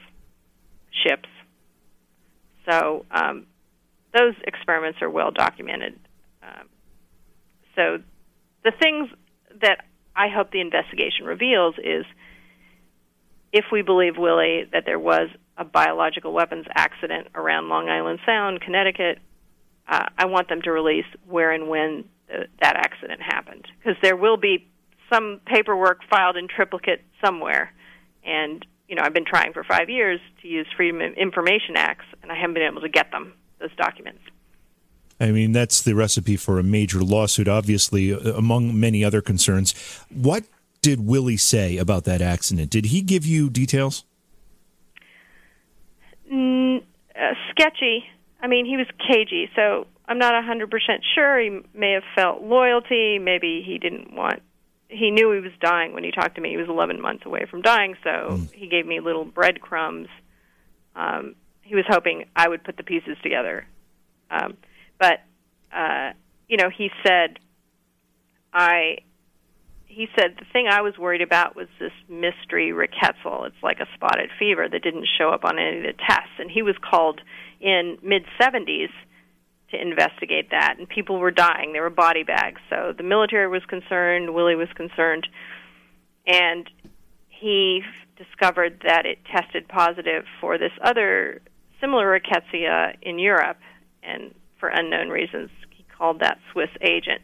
ships. 0.92 1.30
So 2.70 3.06
um, 3.12 3.46
those 4.14 4.34
experiments 4.44 5.02
are 5.02 5.10
well 5.10 5.32
documented. 5.32 5.98
Um, 6.44 6.68
so 7.76 7.98
the 8.68 8.78
things 8.78 9.10
that 9.62 9.86
I 10.14 10.28
hope 10.28 10.52
the 10.52 10.60
investigation 10.60 11.26
reveals 11.26 11.76
is 11.78 12.06
if 13.54 13.66
we 13.72 13.82
believe, 13.82 14.18
Willy, 14.18 14.66
that 14.74 14.84
there 14.86 15.00
was 15.00 15.30
a 15.58 15.64
biological 15.64 16.34
weapons 16.34 16.66
accident 16.76 17.28
around 17.34 17.70
Long 17.70 17.88
Island 17.88 18.20
Sound, 18.26 18.60
Connecticut, 18.60 19.20
uh, 19.88 20.08
I 20.18 20.26
want 20.26 20.50
them 20.50 20.62
to 20.64 20.72
release 20.72 21.06
where 21.30 21.54
and 21.54 21.70
when 21.70 22.04
the, 22.28 22.48
that 22.62 22.76
accident 22.76 23.22
happened 23.22 23.66
because 23.80 23.96
there 24.04 24.18
will 24.18 24.36
be 24.36 24.68
some 25.12 25.40
paperwork 25.46 26.02
filed 26.10 26.36
in 26.36 26.50
triplicate 26.50 27.02
somewhere, 27.24 27.72
and 28.26 28.66
you 28.90 28.96
know 28.96 29.04
I've 29.06 29.14
been 29.14 29.24
trying 29.24 29.54
for 29.54 29.64
five 29.64 29.90
years 29.90 30.20
to 30.42 30.48
use 30.50 30.68
Freedom 30.76 31.00
of 31.00 31.14
Information 31.14 31.78
Acts, 31.78 32.06
and 32.22 32.34
I 32.34 32.36
haven't 32.36 32.56
been 32.56 32.64
able 32.64 32.82
to 32.82 32.90
get 32.90 33.12
them 33.12 33.34
those 33.60 33.74
documents. 33.78 34.20
I 35.20 35.32
mean, 35.32 35.52
that's 35.52 35.82
the 35.82 35.96
recipe 35.96 36.38
for 36.38 36.60
a 36.60 36.64
major 36.64 37.02
lawsuit, 37.02 37.48
obviously, 37.48 38.14
uh, 38.14 38.18
among 38.34 38.80
many 38.80 39.04
other 39.04 39.22
concerns. 39.22 39.74
What 40.10 40.44
did 40.82 41.06
Willy 41.06 41.38
say 41.38 41.78
about 41.78 42.04
that 42.04 42.22
accident? 42.22 42.70
Did 42.70 42.86
he 42.86 43.02
give 43.02 43.26
you 43.26 43.50
details? 43.50 44.06
Mm, 46.32 46.84
uh, 47.16 47.34
sketchy. 47.52 48.06
I 48.42 48.48
mean, 48.48 48.66
he 48.66 48.78
was 48.78 48.86
cagey, 49.08 49.50
so 49.56 49.88
I'm 50.08 50.20
not 50.20 50.34
100% 50.34 50.70
sure. 51.16 51.40
He 51.40 51.62
may 51.74 51.94
have 51.94 52.04
felt 52.16 52.44
loyalty. 52.44 53.20
Maybe 53.20 53.64
he 53.66 53.80
didn't 53.80 54.14
want. 54.14 54.42
He 54.90 55.12
knew 55.12 55.32
he 55.32 55.42
was 55.42 55.52
dying 55.60 55.94
when 55.94 56.04
he 56.04 56.12
talked 56.12 56.36
to 56.36 56.42
me. 56.42 56.52
He 56.52 56.58
was 56.58 56.70
11 56.70 57.02
months 57.02 57.26
away 57.26 57.46
from 57.50 57.62
dying, 57.62 57.96
so 58.04 58.10
mm. 58.10 58.52
he 58.54 58.68
gave 58.68 58.86
me 58.86 59.00
little 59.00 59.26
breadcrumbs. 59.26 60.08
Um, 60.96 61.36
he 61.62 61.76
was 61.76 61.86
hoping 61.88 62.26
I 62.36 62.48
would 62.48 62.64
put 62.64 62.78
the 62.78 62.84
pieces 62.84 63.18
together. 63.22 63.68
Um, 64.32 64.56
but 65.00 65.22
uh, 65.76 66.12
you 66.48 66.58
know, 66.58 66.70
he 66.76 66.90
said, 67.06 67.40
I. 68.54 69.00
He 69.86 70.08
said 70.16 70.36
the 70.38 70.46
thing 70.54 70.68
I 70.70 70.82
was 70.82 70.96
worried 70.96 71.24
about 71.24 71.56
was 71.56 71.68
this 71.80 71.92
mystery 72.08 72.72
rickettsial. 72.72 73.48
It's 73.48 73.64
like 73.64 73.80
a 73.80 73.88
spotted 73.96 74.30
fever 74.38 74.68
that 74.70 74.84
didn't 74.84 75.08
show 75.18 75.30
up 75.30 75.44
on 75.44 75.58
any 75.58 75.78
of 75.78 75.84
the 75.84 75.94
tests, 75.94 76.38
and 76.38 76.52
he 76.52 76.62
was 76.62 76.76
called 76.88 77.20
in 77.60 77.98
mid 78.04 78.24
70s 78.40 78.90
to 79.72 79.82
investigate 79.82 80.52
that, 80.52 80.76
and 80.78 80.88
people 80.88 81.18
were 81.20 81.32
dying. 81.32 81.74
There 81.74 81.82
were 81.82 81.90
body 81.90 82.24
bags, 82.24 82.62
so 82.70 82.94
the 82.96 83.04
military 83.04 83.48
was 83.48 83.64
concerned. 83.68 84.34
Willy 84.34 84.56
was 84.56 84.70
concerned, 84.76 85.28
and 86.28 86.70
he 87.30 87.82
discovered 88.18 88.82
that 88.86 89.06
it 89.06 89.20
tested 89.26 89.68
positive 89.68 90.26
for 90.40 90.58
this 90.58 90.72
other 90.84 91.42
similar 91.82 92.20
rickettsia 92.20 92.96
in 93.02 93.20
Europe, 93.20 93.58
and 94.04 94.34
for 94.60 94.70
unknown 94.70 95.10
reasons, 95.10 95.50
he 95.70 95.86
called 95.98 96.20
that 96.20 96.40
Swiss 96.52 96.70
agent. 96.82 97.22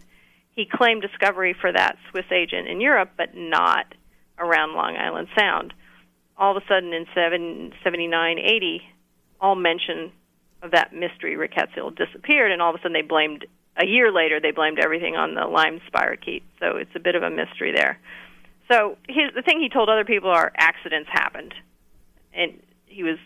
He 0.55 0.65
claimed 0.71 1.01
discovery 1.01 1.55
for 1.59 1.71
that 1.71 1.97
Swiss 2.11 2.25
agent 2.31 2.67
in 2.67 2.79
Europe, 2.79 3.11
but 3.17 3.35
not 3.35 3.85
around 4.37 4.75
Long 4.75 4.95
Island 4.95 5.27
Sound. 5.37 5.73
All 6.37 6.55
of 6.55 6.63
a 6.63 6.67
sudden, 6.67 6.93
in 6.93 7.05
79, 7.83 8.39
80, 8.39 8.81
all 9.39 9.55
mention 9.55 10.11
of 10.61 10.71
that 10.71 10.93
mystery 10.93 11.35
rickettsial 11.35 11.95
disappeared, 11.95 12.51
and 12.51 12.61
all 12.61 12.69
of 12.69 12.75
a 12.75 12.79
sudden 12.79 12.93
they 12.93 13.01
blamed. 13.01 13.45
A 13.75 13.87
year 13.87 14.11
later, 14.11 14.39
they 14.39 14.51
blamed 14.51 14.77
everything 14.79 15.15
on 15.15 15.33
the 15.33 15.45
Lyme 15.45 15.81
spirochete. 15.91 16.43
So 16.59 16.77
it's 16.77 16.95
a 16.95 16.99
bit 16.99 17.15
of 17.15 17.23
a 17.23 17.29
mystery 17.31 17.73
there. 17.75 17.99
So 18.71 18.97
his, 19.07 19.33
the 19.35 19.41
thing 19.41 19.59
he 19.59 19.69
told 19.69 19.89
other 19.89 20.05
people 20.05 20.29
are 20.29 20.51
accidents 20.55 21.09
happened, 21.11 21.53
and 22.33 22.61
he 22.85 23.03
was, 23.03 23.17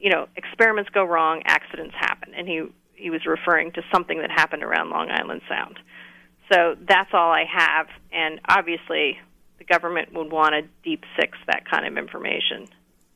you 0.00 0.10
know, 0.10 0.26
experiments 0.36 0.90
go 0.90 1.04
wrong, 1.04 1.42
accidents 1.46 1.94
happen, 1.98 2.34
and 2.34 2.48
he 2.48 2.64
he 3.00 3.10
was 3.10 3.26
referring 3.26 3.72
to 3.72 3.82
something 3.92 4.18
that 4.20 4.30
happened 4.30 4.62
around 4.62 4.90
Long 4.90 5.10
Island 5.10 5.42
Sound. 5.48 5.78
So 6.52 6.76
that's 6.88 7.10
all 7.12 7.30
I 7.30 7.44
have, 7.44 7.86
and 8.12 8.40
obviously 8.48 9.18
the 9.58 9.64
government 9.64 10.12
would 10.12 10.32
want 10.32 10.54
to 10.54 10.62
deep 10.82 11.04
six 11.18 11.38
that 11.46 11.68
kind 11.70 11.86
of 11.86 11.96
information, 11.96 12.66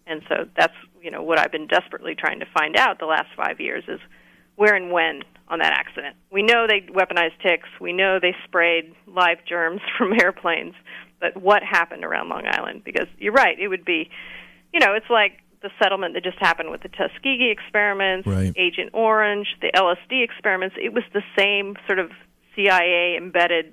and 0.06 0.22
so 0.28 0.46
that's 0.56 0.74
you 1.02 1.10
know 1.10 1.22
what 1.22 1.38
I've 1.38 1.52
been 1.52 1.66
desperately 1.66 2.14
trying 2.14 2.40
to 2.40 2.46
find 2.56 2.76
out 2.76 2.98
the 2.98 3.06
last 3.06 3.28
five 3.36 3.60
years 3.60 3.84
is 3.88 4.00
where 4.56 4.74
and 4.74 4.92
when 4.92 5.22
on 5.48 5.58
that 5.58 5.72
accident. 5.72 6.16
We 6.30 6.42
know 6.42 6.66
they 6.68 6.80
weaponized 6.80 7.40
ticks. 7.42 7.68
We 7.80 7.92
know 7.92 8.18
they 8.20 8.34
sprayed 8.44 8.94
live 9.06 9.38
germs 9.46 9.80
from 9.98 10.12
airplanes, 10.12 10.74
but 11.20 11.36
what 11.36 11.62
happened 11.62 12.04
around 12.04 12.28
Long 12.28 12.46
Island? 12.46 12.82
Because 12.84 13.06
you're 13.18 13.32
right, 13.32 13.58
it 13.58 13.68
would 13.68 13.84
be, 13.84 14.10
you 14.72 14.80
know, 14.80 14.94
it's 14.94 15.10
like 15.10 15.40
the 15.64 15.70
settlement 15.82 16.12
that 16.12 16.22
just 16.22 16.38
happened 16.38 16.70
with 16.70 16.82
the 16.82 16.90
Tuskegee 16.90 17.50
experiments, 17.50 18.28
right. 18.28 18.52
Agent 18.54 18.90
Orange, 18.92 19.48
the 19.62 19.72
LSD 19.74 20.22
experiments. 20.22 20.76
It 20.80 20.92
was 20.92 21.02
the 21.14 21.22
same 21.36 21.74
sort 21.86 21.98
of 21.98 22.10
CIA 22.54 23.16
embedded 23.16 23.72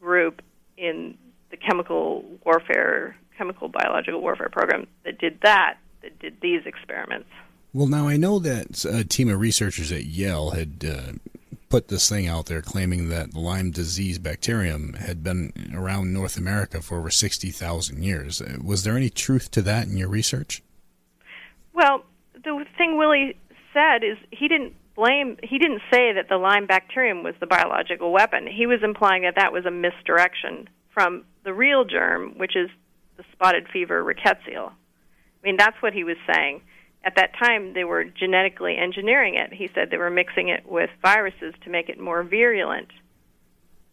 group 0.00 0.40
in 0.78 1.16
the 1.50 1.58
chemical 1.58 2.24
warfare, 2.42 3.16
chemical 3.36 3.68
biological 3.68 4.22
warfare 4.22 4.48
program 4.48 4.86
that 5.04 5.18
did 5.18 5.38
that, 5.42 5.76
that 6.02 6.18
did 6.20 6.40
these 6.40 6.62
experiments. 6.64 7.28
Well, 7.74 7.86
now 7.86 8.08
I 8.08 8.16
know 8.16 8.38
that 8.38 8.84
a 8.86 9.04
team 9.04 9.28
of 9.28 9.38
researchers 9.38 9.92
at 9.92 10.06
Yale 10.06 10.50
had 10.50 10.84
uh, 10.88 11.12
put 11.68 11.88
this 11.88 12.08
thing 12.08 12.26
out 12.26 12.46
there 12.46 12.62
claiming 12.62 13.10
that 13.10 13.34
Lyme 13.34 13.72
disease 13.72 14.18
bacterium 14.18 14.94
had 14.94 15.22
been 15.22 15.52
around 15.74 16.14
North 16.14 16.38
America 16.38 16.80
for 16.80 16.98
over 16.98 17.10
60,000 17.10 18.02
years. 18.02 18.40
Uh, 18.40 18.56
was 18.64 18.84
there 18.84 18.96
any 18.96 19.10
truth 19.10 19.50
to 19.50 19.60
that 19.62 19.86
in 19.86 19.98
your 19.98 20.08
research? 20.08 20.62
Well, 21.80 22.04
the 22.34 22.66
thing 22.76 22.98
Willy 22.98 23.38
said 23.72 24.04
is 24.04 24.18
he 24.30 24.48
didn't 24.48 24.74
blame 24.94 25.38
he 25.42 25.58
didn't 25.58 25.80
say 25.90 26.12
that 26.12 26.28
the 26.28 26.36
Lyme 26.36 26.66
bacterium 26.66 27.22
was 27.22 27.34
the 27.40 27.46
biological 27.46 28.12
weapon. 28.12 28.46
He 28.46 28.66
was 28.66 28.80
implying 28.82 29.22
that 29.22 29.36
that 29.36 29.50
was 29.50 29.64
a 29.64 29.70
misdirection 29.70 30.68
from 30.92 31.24
the 31.42 31.54
real 31.54 31.86
germ, 31.86 32.36
which 32.36 32.54
is 32.54 32.68
the 33.16 33.24
spotted 33.32 33.66
fever 33.72 34.04
rickettsial. 34.04 34.72
I 34.72 35.42
mean, 35.42 35.56
that's 35.56 35.80
what 35.80 35.94
he 35.94 36.04
was 36.04 36.18
saying. 36.30 36.60
At 37.02 37.16
that 37.16 37.30
time, 37.42 37.72
they 37.72 37.84
were 37.84 38.04
genetically 38.04 38.76
engineering 38.76 39.36
it. 39.36 39.50
He 39.54 39.70
said 39.74 39.88
they 39.90 39.96
were 39.96 40.10
mixing 40.10 40.50
it 40.50 40.70
with 40.70 40.90
viruses 41.00 41.54
to 41.64 41.70
make 41.70 41.88
it 41.88 41.98
more 41.98 42.22
virulent. 42.22 42.88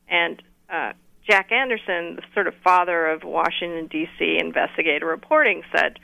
And 0.10 0.44
uh, 0.70 0.92
Jack 1.26 1.54
Anderson, 1.54 2.18
the 2.18 2.24
sort 2.34 2.48
of 2.48 2.54
father 2.66 3.08
of 3.08 3.24
Washington, 3.24 3.88
D.C. 3.88 4.38
investigator 4.42 5.06
reporting, 5.06 5.64
said 5.74 6.00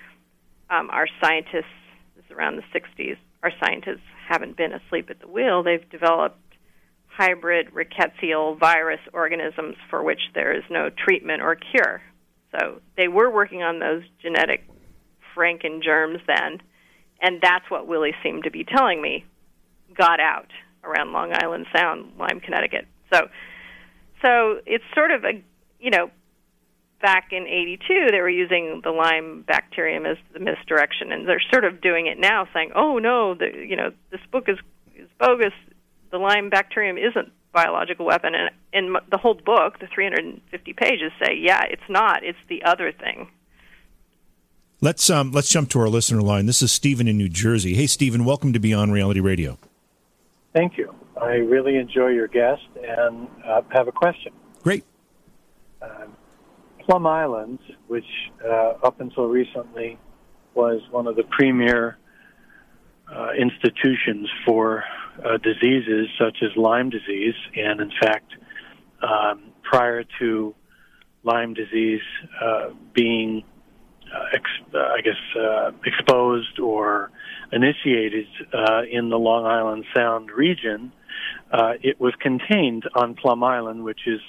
um, 0.74 0.90
our 0.90 1.08
scientists, 1.22 1.66
this 2.16 2.26
is 2.26 2.32
around 2.32 2.58
the 2.58 2.80
60s, 2.80 3.18
our 3.44 3.52
scientists 3.64 4.06
haven't 4.28 4.58
been 4.58 4.74
asleep 4.74 5.10
at 5.10 5.20
the 5.20 5.28
wheel. 5.28 5.64
They've 5.64 5.88
developed 5.90 6.40
hybrid 7.08 7.68
rickettsial 7.74 8.60
virus 8.60 9.00
organisms 9.14 9.76
for 9.90 10.02
which 10.02 10.22
there 10.34 10.56
is 10.56 10.64
no 10.70 10.90
treatment 10.90 11.42
or 11.42 11.56
cure. 11.56 12.02
So 12.52 12.82
they 12.98 13.08
were 13.08 13.30
working 13.30 13.62
on 13.62 13.80
those 13.80 14.04
genetic 14.22 14.68
Franken 15.36 15.84
germs 15.84 16.20
then, 16.28 16.62
and 17.22 17.40
that's 17.42 17.70
what 17.70 17.88
Willy 17.88 18.14
seemed 18.24 18.44
to 18.46 18.52
be 18.52 18.64
telling 18.64 19.02
me 19.02 19.26
got 19.96 20.20
out 20.20 20.50
around 20.84 21.12
Long 21.12 21.34
Island 21.34 21.68
Sound, 21.76 22.14
Lyme, 22.18 22.40
Connecticut. 22.40 22.88
So, 23.12 23.28
so 24.24 24.60
it's 24.66 24.84
sort 24.96 25.12
of 25.12 25.24
a 25.24 25.44
you 25.80 25.92
know 25.92 26.10
back 27.04 27.34
in 27.34 27.46
82 27.46 28.08
they 28.12 28.22
were 28.22 28.30
using 28.30 28.80
the 28.82 28.90
lyme 28.90 29.44
bacterium 29.46 30.06
as 30.06 30.18
the 30.32 30.40
misdirection 30.40 31.12
and 31.12 31.28
they're 31.28 31.44
sort 31.52 31.66
of 31.66 31.82
doing 31.82 32.08
it 32.08 32.18
now 32.18 32.48
saying 32.54 32.72
oh 32.76 32.98
no 32.98 33.36
the 33.36 33.52
you 33.68 33.76
know 33.76 33.92
this 34.10 34.22
book 34.32 34.46
is 34.48 34.58
is 34.96 35.10
bogus. 35.20 35.54
The 36.12 36.18
lyme 36.18 36.50
bacterium 36.50 36.98
isn't 36.98 37.32
biological 37.52 38.06
weapon. 38.06 38.34
And 38.36 38.50
in 38.72 38.96
the 39.12 39.18
whole 39.18 39.34
book 39.34 39.80
the 39.80 39.88
350 39.88 40.74
pages 40.74 41.12
say 41.20 41.36
yeah 41.36 41.64
it's 41.70 41.90
not. 41.90 42.24
It's 42.24 42.40
the 42.48 42.64
other 42.64 42.92
thing. 42.92 43.30
Let's 44.82 45.10
um 45.10 45.32
let's 45.32 45.50
jump 45.50 45.70
to 45.72 45.80
our 45.80 45.90
listener 45.90 46.22
line. 46.22 46.46
This 46.46 46.62
is 46.62 46.72
Stephen 46.72 47.08
in 47.08 47.18
New 47.18 47.30
Jersey. 47.30 47.74
Hey 47.74 47.88
Stephen 47.88 48.26
welcome 48.26 48.54
to 48.54 48.60
Beyond 48.60 48.94
Reality 48.94 49.20
Radio. 49.20 49.58
Thank 50.54 50.78
you. 50.78 50.94
I 51.22 51.36
really 51.36 51.78
enjoy 51.78 52.08
your 52.08 52.28
guest 52.28 52.64
and 52.82 53.28
uh, 53.46 53.62
have 53.72 53.88
a 53.88 53.92
question. 53.92 54.34
Great. 54.62 54.84
Uh, 55.82 56.06
Plum 56.86 57.08
Island, 57.08 57.60
which 57.88 58.06
uh, 58.44 58.74
up 58.84 59.00
until 59.00 59.26
recently 59.28 59.98
was 60.54 60.82
one 60.92 61.08
of 61.08 61.16
the 61.16 61.24
premier 61.24 61.98
uh, 63.14 63.30
institutions 63.40 64.30
for 64.46 64.84
uh, 65.24 65.38
diseases 65.38 66.08
such 66.20 66.38
as 66.42 66.50
Lyme 66.58 66.90
disease, 66.90 67.36
and 67.56 67.80
in 67.82 67.92
fact, 68.02 68.32
um, 69.02 69.52
prior 69.62 70.04
to 70.20 70.56
Lyme 71.24 71.54
disease 71.54 72.02
uh, 72.42 72.70
being, 72.94 73.44
uh, 74.14 74.26
ex- 74.34 74.76
I 74.76 75.02
guess, 75.02 75.40
uh, 75.40 75.72
exposed 75.86 76.60
or 76.60 77.12
initiated 77.52 78.28
in 78.92 79.10
the 79.10 79.18
Long 79.18 79.46
Island 79.46 79.86
Sound 79.96 80.32
region, 80.32 80.92
it 81.82 82.00
was 82.00 82.14
contained 82.20 82.84
on 82.96 83.16
Plum 83.16 83.44
Island, 83.44 83.84
which 83.84 84.02
is 84.08 84.20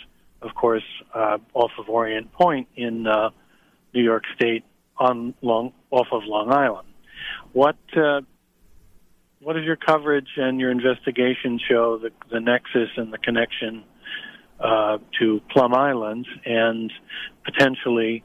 of 0.45 0.55
course, 0.55 0.85
uh, 1.15 1.39
off 1.55 1.73
of 1.79 1.89
Orient 1.89 2.33
Point 2.33 2.69
in 2.77 3.07
uh, 3.07 3.31
New 3.95 4.03
York 4.03 4.25
State 4.35 4.65
on 4.99 5.35
long 5.43 5.73
off 5.91 6.09
of 6.13 6.23
Long 6.25 6.53
Island. 6.53 6.89
What 7.53 7.77
uh, 7.97 8.21
what 9.41 9.55
does 9.55 9.65
your 9.65 9.77
coverage 9.77 10.29
and 10.37 10.61
your 10.61 10.71
investigation 10.71 11.59
show 11.69 11.99
the, 11.99 12.11
the 12.31 12.41
nexus 12.41 12.89
and 12.97 13.13
the 13.13 13.19
connection 13.19 13.85
uh, 14.61 14.99
to 15.21 15.41
Plum 15.51 15.75
Island 15.75 16.27
and 16.45 16.93
potentially, 17.45 18.25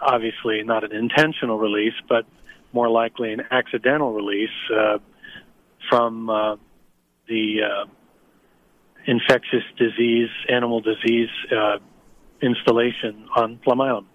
obviously 0.00 0.62
not 0.64 0.82
an 0.82 0.92
intentional 0.92 1.58
release, 1.58 1.94
but 2.08 2.26
more 2.72 2.88
likely 2.88 3.32
an 3.32 3.42
accidental 3.50 4.12
release 4.12 4.50
uh, 4.74 4.98
from 5.88 6.28
uh, 6.28 6.56
the 7.28 7.58
uh, 7.62 7.84
infectious 9.06 9.64
disease, 9.78 10.28
animal 10.48 10.80
disease 10.80 11.28
uh, 11.50 11.78
installation 12.40 13.26
on 13.36 13.58
Plum 13.58 13.80
Island? 13.80 14.06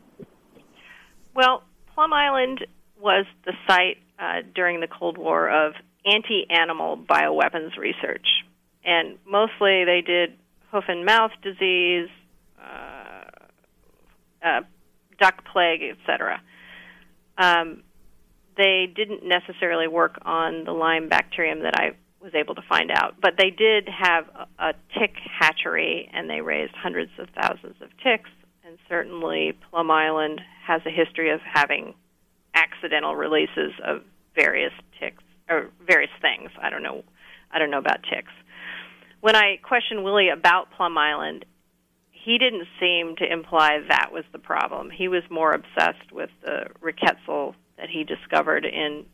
Well, 1.36 1.64
Plum 1.94 2.14
Island 2.14 2.66
was 3.00 3.26
the 3.46 3.54
site 3.68 3.98
uh, 4.20 4.42
during 4.56 4.80
the 4.80 4.88
Cold 4.88 5.18
War 5.18 5.50
of 5.50 5.74
anti 6.06 6.46
animal 6.50 6.98
bioweapons 6.98 7.78
research. 7.78 8.26
And 8.84 9.18
mostly 9.26 9.84
they 9.86 10.02
did 10.06 10.38
hoof 10.72 10.86
and 10.88 11.06
mouth 11.06 11.32
disease, 11.42 12.10
uh, 12.62 13.24
uh, 14.44 14.62
duck 15.20 15.44
plague, 15.52 15.82
etc. 15.84 16.42
Um, 17.38 17.84
they 18.56 18.92
didn't 18.94 19.24
necessarily 19.24 19.88
work 19.88 20.20
on 20.24 20.64
the 20.64 20.72
Lyme 20.72 21.10
bacterium 21.10 21.60
that 21.64 21.76
I 21.76 21.92
was 22.28 22.36
able 22.36 22.56
to 22.56 22.62
find 22.68 22.92
out, 22.92 23.16
but 23.22 23.36
they 23.38 23.50
did 23.50 23.88
have 23.88 24.26
a, 24.36 24.70
a 24.70 24.74
tick 25.00 25.16
hatchery 25.40 26.10
and 26.14 26.30
they 26.30 26.42
raised 26.42 26.74
hundreds 26.76 27.12
of 27.20 27.30
thousands 27.30 27.76
of 27.82 27.90
ticks. 28.04 28.30
And 28.66 28.78
certainly, 28.90 29.58
Plum 29.72 29.90
Island 29.90 30.42
has 30.66 30.82
a 30.86 30.90
history 30.90 31.32
of 31.32 31.40
having 31.42 31.94
accidental 32.54 33.16
releases 33.16 33.72
of 33.86 34.02
various 34.36 34.74
ticks 35.00 35.24
or 35.50 35.70
various 35.86 36.12
things. 36.22 36.52
I 36.62 36.70
don't 36.70 36.84
know. 36.84 37.04
I 37.50 37.60
don't 37.60 37.72
know 37.72 37.80
about 37.80 38.04
ticks. 38.04 38.34
When 39.22 39.38
I 39.38 39.58
questioned 39.64 40.04
Willy 40.04 40.28
about 40.28 40.72
Plum 40.76 40.98
Island, 40.98 41.46
he 42.12 42.38
didn't 42.38 42.68
seem 42.78 43.16
to 43.20 43.32
imply 43.32 43.80
that 43.88 44.10
was 44.12 44.26
the 44.34 44.40
problem. 44.40 44.90
He 44.90 45.08
was 45.08 45.24
more 45.30 45.54
obsessed 45.54 46.12
with 46.12 46.30
the 46.44 46.68
rickettsial 46.82 47.56
that 47.78 47.90
he 47.90 48.04
discovered 48.04 48.66
in 48.66 49.06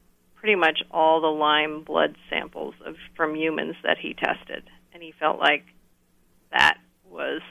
pretty 0.44 0.56
much 0.58 0.84
all 0.92 1.22
the 1.22 1.28
Lyme 1.28 1.86
blood 1.86 2.18
samples 2.30 2.74
of 2.86 2.96
from 3.16 3.34
humans 3.34 3.76
that 3.82 3.98
he 3.98 4.14
tested, 4.14 4.70
and 4.94 5.02
he 5.02 5.14
felt 5.18 5.40
like 5.40 5.64
that 6.52 6.80
was 7.10 7.42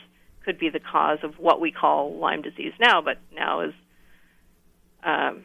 could 0.45 0.59
be 0.59 0.69
the 0.69 0.79
cause 0.79 1.19
of 1.23 1.39
what 1.39 1.59
we 1.59 1.73
call 1.73 2.19
Lyme 2.19 2.43
disease 2.43 2.75
now, 2.79 3.01
but 3.01 3.17
now 3.35 3.63
is 3.63 3.73
um, 5.03 5.43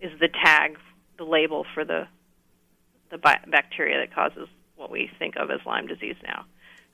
is 0.00 0.10
the 0.18 0.26
tag, 0.44 0.78
the 1.16 1.22
label 1.22 1.64
for 1.74 1.84
the 1.84 2.08
the 3.12 3.18
bi- 3.18 3.44
bacteria 3.48 4.00
that 4.00 4.12
causes 4.12 4.48
what 4.74 4.90
we 4.90 5.08
think 5.16 5.36
of 5.36 5.48
as 5.52 5.60
Lyme 5.64 5.86
disease 5.86 6.16
now. 6.24 6.44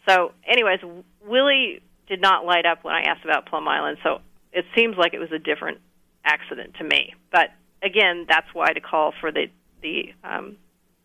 So, 0.06 0.32
anyways, 0.46 0.80
Willy 1.24 1.80
did 2.06 2.20
not 2.20 2.44
light 2.44 2.66
up 2.66 2.84
when 2.84 2.94
I 2.94 3.00
asked 3.04 3.24
about 3.24 3.46
Plum 3.46 3.66
Island, 3.66 3.96
so 4.02 4.18
it 4.52 4.66
seems 4.76 4.96
like 4.98 5.14
it 5.14 5.20
was 5.20 5.32
a 5.32 5.38
different 5.38 5.78
accident 6.22 6.74
to 6.80 6.84
me. 6.84 7.14
But 7.32 7.48
again, 7.82 8.26
that's 8.28 8.48
why 8.52 8.74
to 8.74 8.80
call 8.80 9.14
for 9.18 9.32
the 9.32 9.46
the 9.82 10.12
um, 10.24 10.56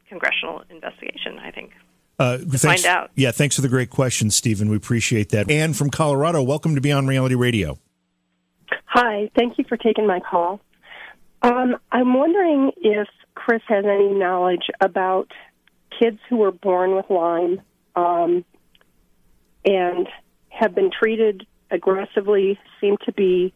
congressional 0.07 0.63
investigation. 0.69 1.39
I 1.39 1.51
think. 1.51 1.71
Uh, 2.19 2.37
to 2.37 2.45
thanks, 2.45 2.83
find 2.83 2.85
out. 2.85 3.11
Yeah, 3.15 3.31
thanks 3.31 3.55
for 3.55 3.61
the 3.61 3.69
great 3.69 3.89
question, 3.89 4.29
Stephen. 4.29 4.69
We 4.69 4.77
appreciate 4.77 5.29
that. 5.29 5.49
Anne 5.49 5.73
from 5.73 5.89
Colorado, 5.89 6.43
welcome 6.43 6.75
to 6.75 6.81
Beyond 6.81 7.07
Reality 7.07 7.33
Radio. 7.33 7.79
Hi, 8.85 9.31
thank 9.35 9.57
you 9.57 9.65
for 9.67 9.77
taking 9.77 10.05
my 10.05 10.19
call. 10.19 10.59
Um, 11.41 11.77
I'm 11.91 12.13
wondering 12.13 12.71
if 12.77 13.07
Kris 13.33 13.61
has 13.67 13.85
any 13.85 14.13
knowledge 14.13 14.69
about 14.79 15.31
kids 15.99 16.19
who 16.29 16.37
were 16.37 16.51
born 16.51 16.95
with 16.95 17.09
Lyme 17.09 17.61
um, 17.95 18.45
and 19.65 20.07
have 20.49 20.75
been 20.75 20.91
treated 20.91 21.47
aggressively, 21.71 22.59
seem 22.79 22.97
to 23.05 23.13
be 23.13 23.53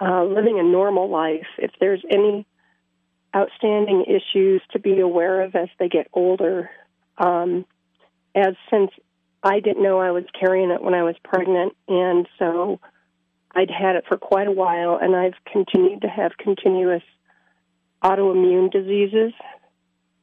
uh, 0.00 0.24
living 0.24 0.58
a 0.58 0.62
normal 0.62 1.08
life. 1.08 1.46
If 1.56 1.70
there's 1.80 2.04
any 2.10 2.46
outstanding 3.34 4.04
issues 4.06 4.62
to 4.72 4.78
be 4.78 5.00
aware 5.00 5.42
of 5.42 5.54
as 5.54 5.68
they 5.78 5.88
get 5.88 6.08
older, 6.12 6.70
um, 7.18 7.64
as 8.34 8.54
since 8.70 8.90
I 9.42 9.60
didn't 9.60 9.82
know 9.82 9.98
I 9.98 10.10
was 10.10 10.24
carrying 10.38 10.70
it 10.70 10.82
when 10.82 10.94
I 10.94 11.02
was 11.02 11.16
pregnant, 11.22 11.76
and 11.86 12.26
so 12.38 12.80
I'd 13.54 13.70
had 13.70 13.96
it 13.96 14.04
for 14.08 14.16
quite 14.16 14.48
a 14.48 14.52
while, 14.52 14.98
and 15.00 15.14
I've 15.14 15.34
continued 15.50 16.02
to 16.02 16.08
have 16.08 16.32
continuous 16.38 17.02
autoimmune 18.02 18.70
diseases. 18.70 19.32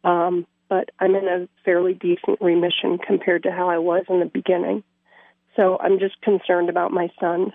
Um, 0.04 0.46
but 0.70 0.90
I'm 1.00 1.16
in 1.16 1.28
a 1.28 1.48
fairly 1.64 1.94
decent 1.94 2.42
remission 2.42 2.98
compared 2.98 3.44
to 3.44 3.52
how 3.52 3.70
I 3.70 3.78
was 3.78 4.06
in 4.10 4.20
the 4.20 4.26
beginning. 4.26 4.84
So 5.56 5.78
I'm 5.80 6.00
just 6.00 6.20
concerned 6.22 6.70
about 6.70 6.92
my 6.92 7.10
son. 7.20 7.54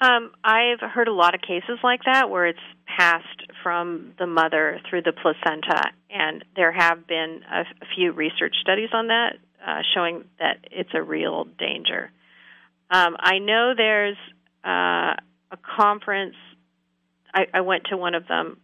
Um, 0.00 0.30
I've 0.42 0.80
heard 0.80 1.08
a 1.08 1.12
lot 1.12 1.34
of 1.34 1.42
cases 1.42 1.78
like 1.84 2.00
that 2.06 2.30
where 2.30 2.46
it's 2.46 2.58
passed 2.86 3.26
from 3.62 4.14
the 4.18 4.26
mother 4.26 4.80
through 4.88 5.02
the 5.02 5.12
placenta, 5.12 5.90
and 6.08 6.42
there 6.56 6.72
have 6.72 7.06
been 7.06 7.40
a, 7.50 7.60
a 7.60 7.86
few 7.94 8.12
research 8.12 8.54
studies 8.62 8.88
on 8.94 9.08
that 9.08 9.36
uh, 9.66 9.80
showing 9.94 10.24
that 10.38 10.64
it's 10.70 10.90
a 10.94 11.02
real 11.02 11.44
danger. 11.58 12.10
Um, 12.90 13.16
I 13.20 13.38
know 13.38 13.74
there's 13.76 14.16
uh, 14.64 15.14
a 15.52 15.58
conference. 15.76 16.36
I, 17.34 17.46
I 17.52 17.60
went 17.60 17.84
to 17.90 17.96
one 17.98 18.14
of 18.14 18.26
them, 18.26 18.56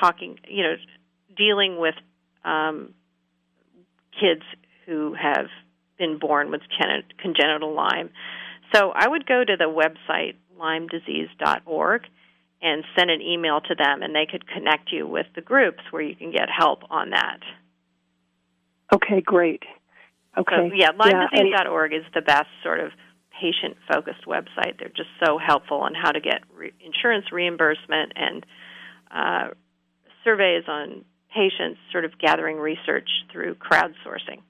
talking, 0.00 0.38
you 0.48 0.64
know, 0.64 0.74
dealing 1.36 1.78
with 1.78 1.94
um, 2.44 2.94
kids 4.20 4.42
who 4.86 5.14
have 5.14 5.46
been 5.98 6.18
born 6.18 6.50
with 6.50 6.62
congenital 7.22 7.74
Lyme. 7.74 8.10
So 8.74 8.90
I 8.94 9.08
would 9.08 9.26
go 9.26 9.44
to 9.44 9.56
the 9.56 9.64
website 9.64 10.34
lymedisease.org 10.60 12.02
and 12.62 12.84
send 12.96 13.10
an 13.10 13.22
email 13.22 13.60
to 13.60 13.74
them, 13.74 14.02
and 14.02 14.14
they 14.14 14.26
could 14.30 14.46
connect 14.46 14.92
you 14.92 15.06
with 15.06 15.26
the 15.34 15.40
groups 15.40 15.80
where 15.90 16.02
you 16.02 16.14
can 16.14 16.30
get 16.30 16.48
help 16.50 16.80
on 16.90 17.10
that. 17.10 17.40
Okay, 18.94 19.20
great. 19.20 19.62
Okay. 20.36 20.56
So, 20.56 20.74
yeah, 20.74 20.90
lymedisease.org 20.90 21.92
is 21.94 22.04
the 22.14 22.20
best 22.20 22.48
sort 22.62 22.80
of 22.80 22.92
patient 23.40 23.76
focused 23.90 24.26
website. 24.26 24.78
They're 24.78 24.88
just 24.88 25.08
so 25.24 25.38
helpful 25.38 25.78
on 25.78 25.94
how 25.94 26.12
to 26.12 26.20
get 26.20 26.42
re- 26.54 26.72
insurance 26.84 27.32
reimbursement 27.32 28.12
and 28.14 28.46
uh, 29.10 29.48
surveys 30.24 30.64
on 30.68 31.04
patients, 31.34 31.80
sort 31.90 32.04
of 32.04 32.18
gathering 32.18 32.58
research 32.58 33.08
through 33.32 33.54
crowdsourcing. 33.54 34.42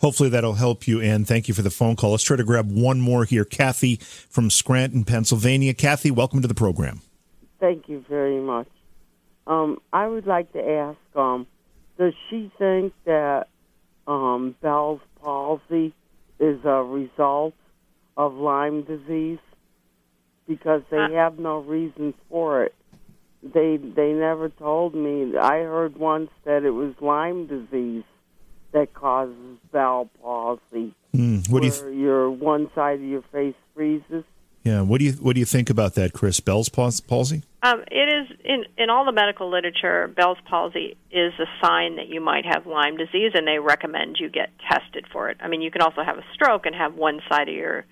Hopefully 0.00 0.28
that'll 0.28 0.54
help 0.54 0.86
you, 0.86 1.00
And 1.00 1.26
Thank 1.26 1.48
you 1.48 1.54
for 1.54 1.62
the 1.62 1.70
phone 1.70 1.96
call. 1.96 2.12
Let's 2.12 2.22
try 2.22 2.36
to 2.36 2.44
grab 2.44 2.70
one 2.70 3.00
more 3.00 3.24
here. 3.24 3.44
Kathy 3.44 3.96
from 3.96 4.48
Scranton, 4.48 5.04
Pennsylvania. 5.04 5.74
Kathy, 5.74 6.10
welcome 6.10 6.40
to 6.42 6.48
the 6.48 6.54
program. 6.54 7.00
Thank 7.58 7.88
you 7.88 8.04
very 8.08 8.40
much. 8.40 8.68
Um, 9.46 9.78
I 9.92 10.06
would 10.06 10.26
like 10.26 10.52
to 10.52 10.62
ask, 10.62 10.98
um, 11.16 11.46
does 11.98 12.12
she 12.30 12.52
think 12.58 12.92
that 13.06 13.48
um, 14.06 14.54
Bell's 14.62 15.00
palsy 15.20 15.92
is 16.38 16.60
a 16.64 16.84
result 16.84 17.54
of 18.16 18.34
Lyme 18.34 18.82
disease? 18.82 19.40
Because 20.46 20.82
they 20.90 20.98
Uh, 20.98 21.10
have 21.10 21.38
no 21.38 21.58
reason 21.58 22.14
for 22.30 22.62
it. 22.64 22.74
They 23.42 23.76
they 23.76 24.12
never 24.12 24.48
told 24.48 24.94
me. 24.94 25.36
I 25.36 25.58
heard 25.58 25.96
once 25.96 26.30
that 26.44 26.64
it 26.64 26.70
was 26.70 26.94
Lyme 27.00 27.46
disease 27.46 28.04
that 28.72 28.92
causes 28.94 29.34
Bell 29.72 30.08
palsy, 30.22 30.94
Hmm, 31.14 31.38
what 31.48 31.62
do 31.62 31.68
you? 31.68 31.72
where 31.72 31.92
your 31.92 32.30
one 32.30 32.70
side 32.74 33.00
of 33.00 33.04
your 33.04 33.22
face 33.32 33.54
freezes. 33.74 34.24
Yeah. 34.64 34.82
What 34.82 34.98
do 34.98 35.06
you? 35.06 35.12
What 35.12 35.34
do 35.34 35.40
you 35.40 35.46
think 35.46 35.70
about 35.70 35.94
that, 35.94 36.12
Kris? 36.12 36.40
Bell's 36.40 36.68
palsy. 36.68 37.42
Um, 37.62 37.82
it 37.90 38.08
is 38.08 38.36
in 38.44 38.64
in 38.76 38.90
all 38.90 39.04
the 39.06 39.12
medical 39.12 39.48
literature. 39.50 40.08
Bell's 40.08 40.36
palsy 40.44 40.96
is 41.10 41.32
a 41.38 41.46
sign 41.64 41.96
that 41.96 42.08
you 42.08 42.20
might 42.20 42.44
have 42.44 42.66
Lyme 42.66 42.96
disease, 42.98 43.32
and 43.34 43.46
they 43.46 43.58
recommend 43.58 44.16
you 44.20 44.28
get 44.28 44.50
tested 44.70 45.06
for 45.10 45.30
it. 45.30 45.38
I 45.40 45.48
mean, 45.48 45.62
you 45.62 45.70
can 45.70 45.80
also 45.80 46.02
have 46.02 46.18
a 46.18 46.24
stroke 46.34 46.66
and 46.66 46.74
have 46.74 46.94
one 46.94 47.20
side 47.28 47.48
of 47.48 47.54
your 47.54 47.86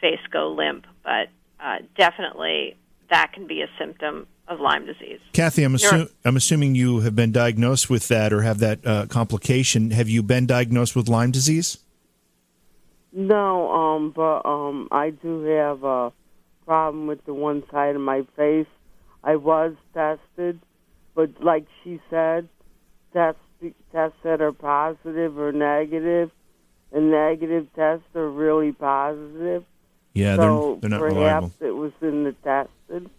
face 0.00 0.20
go 0.30 0.50
limp, 0.52 0.86
but 1.02 1.28
uh, 1.60 1.76
definitely 1.96 2.76
that 3.10 3.32
can 3.32 3.46
be 3.46 3.62
a 3.62 3.68
symptom 3.78 4.26
of 4.48 4.60
Lyme 4.60 4.86
disease. 4.86 5.20
Kathy, 5.32 5.62
I'm, 5.62 5.74
assu- 5.74 6.10
I'm 6.24 6.36
assuming 6.36 6.74
you 6.74 7.00
have 7.00 7.14
been 7.14 7.32
diagnosed 7.32 7.90
with 7.90 8.08
that 8.08 8.32
or 8.32 8.42
have 8.42 8.58
that 8.60 8.86
uh, 8.86 9.06
complication. 9.06 9.90
Have 9.90 10.08
you 10.08 10.22
been 10.22 10.46
diagnosed 10.46 10.96
with 10.96 11.08
Lyme 11.08 11.30
disease? 11.30 11.78
No, 13.12 13.70
um, 13.70 14.10
but 14.10 14.44
um, 14.44 14.88
I 14.90 15.10
do 15.10 15.42
have 15.44 15.84
a 15.84 16.12
problem 16.64 17.06
with 17.06 17.24
the 17.24 17.34
one 17.34 17.62
side 17.70 17.94
of 17.94 18.00
my 18.00 18.26
face. 18.36 18.66
I 19.24 19.36
was 19.36 19.74
tested, 19.94 20.60
but 21.14 21.42
like 21.42 21.66
she 21.82 22.00
said, 22.10 22.48
tests 23.12 23.40
tests 23.92 24.16
that 24.22 24.40
are 24.40 24.52
positive 24.52 25.38
or 25.38 25.52
negative, 25.52 26.30
and 26.92 27.10
negative 27.10 27.66
tests 27.74 28.06
are 28.14 28.28
really 28.28 28.72
positive. 28.72 29.64
Yeah, 30.14 30.36
so 30.36 30.78
they're, 30.80 30.90
they're 30.90 30.98
not 30.98 31.00
perhaps 31.00 31.16
reliable. 31.16 31.52
it 31.60 31.70
was 31.72 31.92
in 32.00 32.24
the 32.24 32.32
tested. 32.44 33.10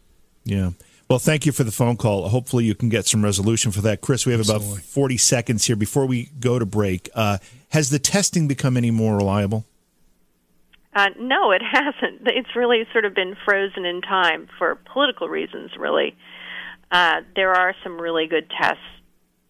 Yeah. 0.45 0.71
Well, 1.09 1.17
thank 1.17 1.47
you 1.47 1.51
for 1.51 1.63
the 1.63 1.71
phone 1.71 1.97
call. 1.97 2.29
Hopefully, 2.29 2.65
you 2.65 2.75
can 2.75 2.87
get 2.87 3.07
some 3.07 3.23
resolution 3.23 3.71
for 3.71 3.81
that. 3.81 3.99
Kris, 3.99 4.27
we 4.27 4.31
have 4.31 4.47
about 4.47 4.61
40 4.61 5.17
seconds 5.17 5.65
here 5.65 5.75
before 5.75 6.05
we 6.05 6.29
go 6.39 6.59
to 6.59 6.67
break. 6.67 7.09
Uh, 7.15 7.39
has 7.69 7.89
the 7.89 7.97
testing 7.97 8.47
become 8.47 8.77
any 8.77 8.91
more 8.91 9.17
reliable? 9.17 9.65
Uh, 10.93 11.07
no, 11.19 11.49
it 11.49 11.63
hasn't. 11.71 12.27
It's 12.27 12.55
really 12.55 12.83
sort 12.91 13.05
of 13.05 13.15
been 13.15 13.35
frozen 13.43 13.85
in 13.85 14.01
time 14.01 14.49
for 14.59 14.75
political 14.75 15.27
reasons, 15.27 15.71
really. 15.79 16.15
Uh, 16.91 17.21
there 17.35 17.53
are 17.53 17.73
some 17.83 17.99
really 17.99 18.27
good 18.27 18.47
tests 18.61 18.83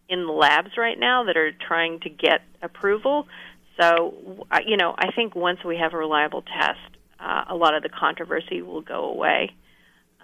in 0.07 0.26
the 0.28 0.32
labs 0.32 0.78
right 0.78 0.97
now 0.97 1.26
that 1.26 1.36
are 1.36 1.51
trying 1.51 1.99
to 2.01 2.10
get 2.10 2.39
approval. 2.62 3.28
So, 3.78 4.45
uh, 4.49 4.60
you 4.66 4.78
know, 4.78 4.95
I 4.97 5.12
think 5.12 5.36
once 5.36 5.62
we 5.66 5.76
have 5.76 5.93
a 5.93 5.97
reliable 5.97 6.41
test, 6.41 6.80
uh, 7.20 7.43
a 7.49 7.55
lot 7.55 7.76
of 7.76 7.84
the 7.84 7.89
controversy 7.89 8.62
will 8.62 8.82
go 8.82 9.10
away. 9.10 9.51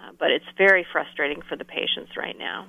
Uh, 0.06 0.10
but 0.18 0.30
it's 0.30 0.44
very 0.56 0.86
frustrating 0.92 1.42
for 1.42 1.56
the 1.56 1.64
patients 1.64 2.16
right 2.16 2.38
now. 2.38 2.66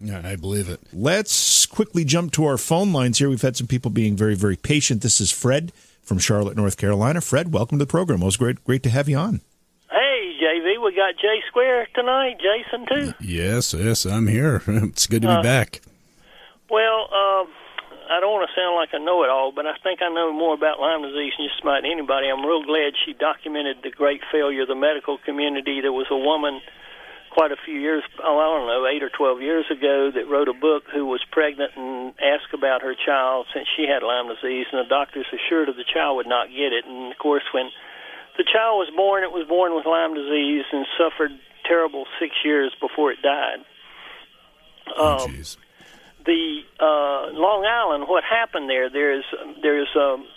Yeah, 0.00 0.20
I 0.24 0.36
believe 0.36 0.68
it. 0.68 0.80
Let's 0.92 1.66
quickly 1.66 2.04
jump 2.04 2.30
to 2.32 2.44
our 2.44 2.56
phone 2.58 2.92
lines 2.92 3.18
here. 3.18 3.28
We've 3.28 3.42
had 3.42 3.56
some 3.56 3.66
people 3.66 3.90
being 3.90 4.16
very, 4.16 4.36
very 4.36 4.54
patient. 4.56 5.02
This 5.02 5.20
is 5.20 5.32
Fred 5.32 5.72
from 6.02 6.18
Charlotte, 6.18 6.56
North 6.56 6.76
Carolina. 6.76 7.20
Fred, 7.20 7.52
welcome 7.52 7.78
to 7.78 7.84
the 7.84 7.90
program. 7.90 8.22
It 8.22 8.26
was 8.26 8.36
great, 8.36 8.62
great 8.64 8.82
to 8.84 8.90
have 8.90 9.08
you 9.08 9.16
on. 9.16 9.40
Hey, 9.90 10.36
JV, 10.40 10.82
we 10.84 10.94
got 10.94 11.14
J 11.20 11.40
Square 11.48 11.88
tonight. 11.94 12.36
Jason 12.38 12.86
too. 12.86 13.14
Yes, 13.20 13.74
yes, 13.74 14.04
I'm 14.06 14.28
here. 14.28 14.62
It's 14.68 15.06
good 15.08 15.22
to 15.22 15.28
be 15.28 15.34
Uh, 15.34 15.42
back. 15.42 15.80
Well, 16.70 17.08
um, 17.12 17.48
I 18.08 18.20
don't 18.20 18.32
want 18.32 18.48
to 18.48 18.54
sound 18.56 18.72
like 18.74 18.96
a 18.96 18.98
know-it-all, 18.98 19.52
but 19.52 19.66
I 19.68 19.76
think 19.84 20.00
I 20.00 20.08
know 20.08 20.32
more 20.32 20.54
about 20.56 20.80
Lyme 20.80 21.04
disease 21.04 21.36
than 21.36 21.46
just 21.46 21.60
about 21.60 21.84
anybody. 21.84 22.32
I'm 22.32 22.40
real 22.40 22.64
glad 22.64 22.96
she 23.04 23.12
documented 23.12 23.84
the 23.84 23.90
great 23.92 24.24
failure 24.32 24.62
of 24.64 24.68
the 24.68 24.74
medical 24.74 25.18
community. 25.20 25.80
There 25.84 25.92
was 25.92 26.08
a 26.10 26.16
woman 26.16 26.60
quite 27.28 27.52
a 27.52 27.60
few 27.60 27.76
years, 27.76 28.02
oh, 28.24 28.40
I 28.40 28.46
don't 28.48 28.66
know, 28.66 28.88
eight 28.88 29.04
or 29.04 29.12
twelve 29.12 29.44
years 29.44 29.68
ago, 29.70 30.10
that 30.10 30.26
wrote 30.26 30.48
a 30.48 30.56
book 30.56 30.84
who 30.88 31.04
was 31.04 31.20
pregnant 31.30 31.76
and 31.76 32.16
asked 32.16 32.56
about 32.56 32.80
her 32.80 32.96
child 32.96 33.46
since 33.52 33.68
she 33.76 33.84
had 33.84 34.02
Lyme 34.02 34.32
disease, 34.32 34.66
and 34.72 34.80
the 34.80 34.88
doctors 34.88 35.28
assured 35.28 35.68
her 35.68 35.76
the 35.76 35.84
child 35.84 36.16
would 36.16 36.26
not 36.26 36.48
get 36.48 36.72
it. 36.72 36.88
And 36.88 37.12
of 37.12 37.18
course, 37.18 37.44
when 37.52 37.68
the 38.40 38.44
child 38.48 38.80
was 38.80 38.88
born, 38.96 39.22
it 39.22 39.32
was 39.32 39.46
born 39.46 39.76
with 39.76 39.84
Lyme 39.84 40.14
disease 40.16 40.64
and 40.72 40.86
suffered 40.96 41.36
terrible 41.68 42.06
six 42.18 42.32
years 42.42 42.72
before 42.80 43.12
it 43.12 43.20
died. 43.20 43.60
Oh, 44.96 45.28
Um, 45.28 45.44
the 46.28 46.60
uh, 46.76 47.32
Long 47.32 47.64
Island, 47.64 48.04
what 48.04 48.20
happened 48.20 48.68
there? 48.68 48.92
There's 48.92 49.24
there's 49.64 49.88
um, 49.96 50.28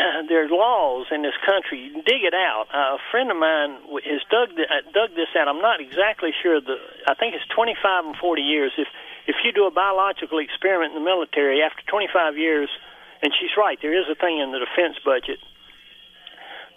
there's 0.32 0.48
laws 0.48 1.12
in 1.12 1.20
this 1.20 1.36
country. 1.44 1.84
You 1.84 2.00
can 2.00 2.04
dig 2.08 2.24
it 2.24 2.32
out. 2.32 2.72
Uh, 2.72 2.96
a 2.96 3.00
friend 3.12 3.28
of 3.28 3.36
mine 3.36 3.84
has 4.00 4.24
dug 4.32 4.56
the, 4.56 4.64
uh, 4.64 4.80
dug 4.96 5.12
this 5.12 5.28
out. 5.36 5.44
I'm 5.44 5.60
not 5.60 5.84
exactly 5.84 6.32
sure. 6.32 6.64
The 6.64 6.80
I 7.04 7.12
think 7.12 7.36
it's 7.36 7.44
25 7.52 7.76
and 8.08 8.16
40 8.16 8.40
years. 8.40 8.72
If 8.80 8.88
if 9.28 9.36
you 9.44 9.52
do 9.52 9.68
a 9.68 9.70
biological 9.70 10.40
experiment 10.40 10.96
in 10.96 11.04
the 11.04 11.04
military 11.04 11.60
after 11.60 11.84
25 11.84 12.40
years, 12.40 12.72
and 13.20 13.28
she's 13.36 13.52
right, 13.60 13.76
there 13.84 13.92
is 13.92 14.08
a 14.08 14.16
thing 14.16 14.40
in 14.40 14.56
the 14.56 14.58
defense 14.64 14.96
budget, 15.04 15.38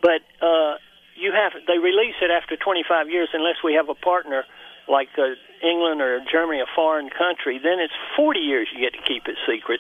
but 0.04 0.20
uh, 0.44 0.76
you 1.16 1.32
have 1.32 1.56
they 1.64 1.80
release 1.80 2.20
it 2.20 2.28
after 2.28 2.60
25 2.60 3.08
years 3.08 3.32
unless 3.32 3.64
we 3.64 3.80
have 3.80 3.88
a 3.88 3.96
partner 3.96 4.44
like 4.88 5.10
uh, 5.18 5.36
England 5.64 6.02
or 6.02 6.20
Germany, 6.30 6.60
a 6.60 6.70
foreign 6.76 7.10
country. 7.10 7.60
Then 7.60 7.80
it's 7.80 7.96
40 8.16 8.40
years 8.40 8.68
you 8.74 8.80
get 8.80 8.94
to 8.94 9.04
keep 9.08 9.28
it 9.28 9.38
secret. 9.48 9.80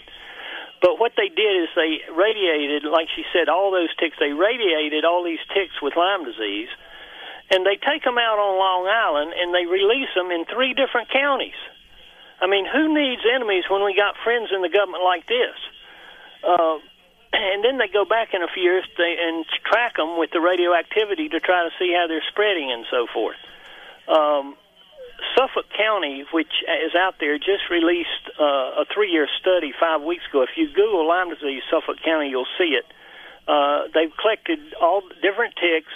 But 0.81 0.99
what 0.99 1.13
they 1.15 1.31
did 1.31 1.63
is 1.63 1.69
they 1.75 2.03
radiated, 2.11 2.83
like 2.83 3.07
she 3.15 3.23
said, 3.31 3.47
all 3.47 3.71
those 3.71 3.91
ticks. 3.95 4.17
They 4.19 4.35
radiated 4.35 5.05
all 5.05 5.23
these 5.23 5.39
ticks 5.55 5.79
with 5.81 5.95
Lyme 5.95 6.27
disease, 6.27 6.67
and 7.51 7.65
they 7.65 7.79
take 7.79 8.03
them 8.03 8.19
out 8.19 8.39
on 8.39 8.59
Long 8.59 8.83
Island 8.87 9.31
and 9.31 9.55
they 9.55 9.65
release 9.65 10.11
them 10.15 10.31
in 10.31 10.43
three 10.45 10.73
different 10.73 11.07
counties. 11.11 11.57
I 12.41 12.47
mean, 12.47 12.67
who 12.67 12.91
needs 12.91 13.23
enemies 13.23 13.63
when 13.71 13.83
we 13.83 13.95
got 13.95 14.19
friends 14.23 14.51
in 14.51 14.61
the 14.61 14.67
government 14.67 15.03
like 15.03 15.27
this? 15.27 15.55
Uh, 16.43 16.83
and 17.33 17.63
then 17.63 17.77
they 17.79 17.87
go 17.87 18.03
back 18.03 18.33
in 18.33 18.43
a 18.43 18.51
few 18.51 18.63
years 18.63 18.83
they, 18.97 19.15
and 19.19 19.45
track 19.63 19.95
them 19.95 20.19
with 20.19 20.31
the 20.31 20.41
radioactivity 20.41 21.29
to 21.29 21.39
try 21.39 21.63
to 21.63 21.71
see 21.79 21.95
how 21.95 22.07
they're 22.07 22.25
spreading 22.27 22.71
and 22.71 22.83
so 22.91 23.07
forth. 23.07 23.39
Um, 24.07 24.55
Suffolk 25.35 25.65
County, 25.75 26.25
which 26.31 26.51
is 26.85 26.93
out 26.95 27.15
there, 27.19 27.37
just 27.37 27.69
released 27.71 28.29
uh, 28.39 28.83
a 28.83 28.85
three-year 28.93 29.27
study 29.39 29.73
five 29.79 30.01
weeks 30.01 30.23
ago. 30.29 30.43
If 30.43 30.55
you 30.55 30.67
Google 30.67 31.07
Lyme 31.07 31.29
disease, 31.29 31.63
Suffolk 31.71 31.97
County, 32.03 32.29
you'll 32.29 32.49
see 32.57 32.75
it. 32.75 32.85
Uh, 33.47 33.87
they've 33.93 34.11
collected 34.15 34.59
all 34.81 35.01
different 35.21 35.55
ticks. 35.55 35.91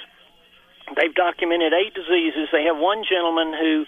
They've 0.95 1.13
documented 1.13 1.73
eight 1.73 1.93
diseases. 1.93 2.49
They 2.51 2.63
have 2.63 2.77
one 2.77 3.03
gentleman 3.03 3.53
who 3.53 3.85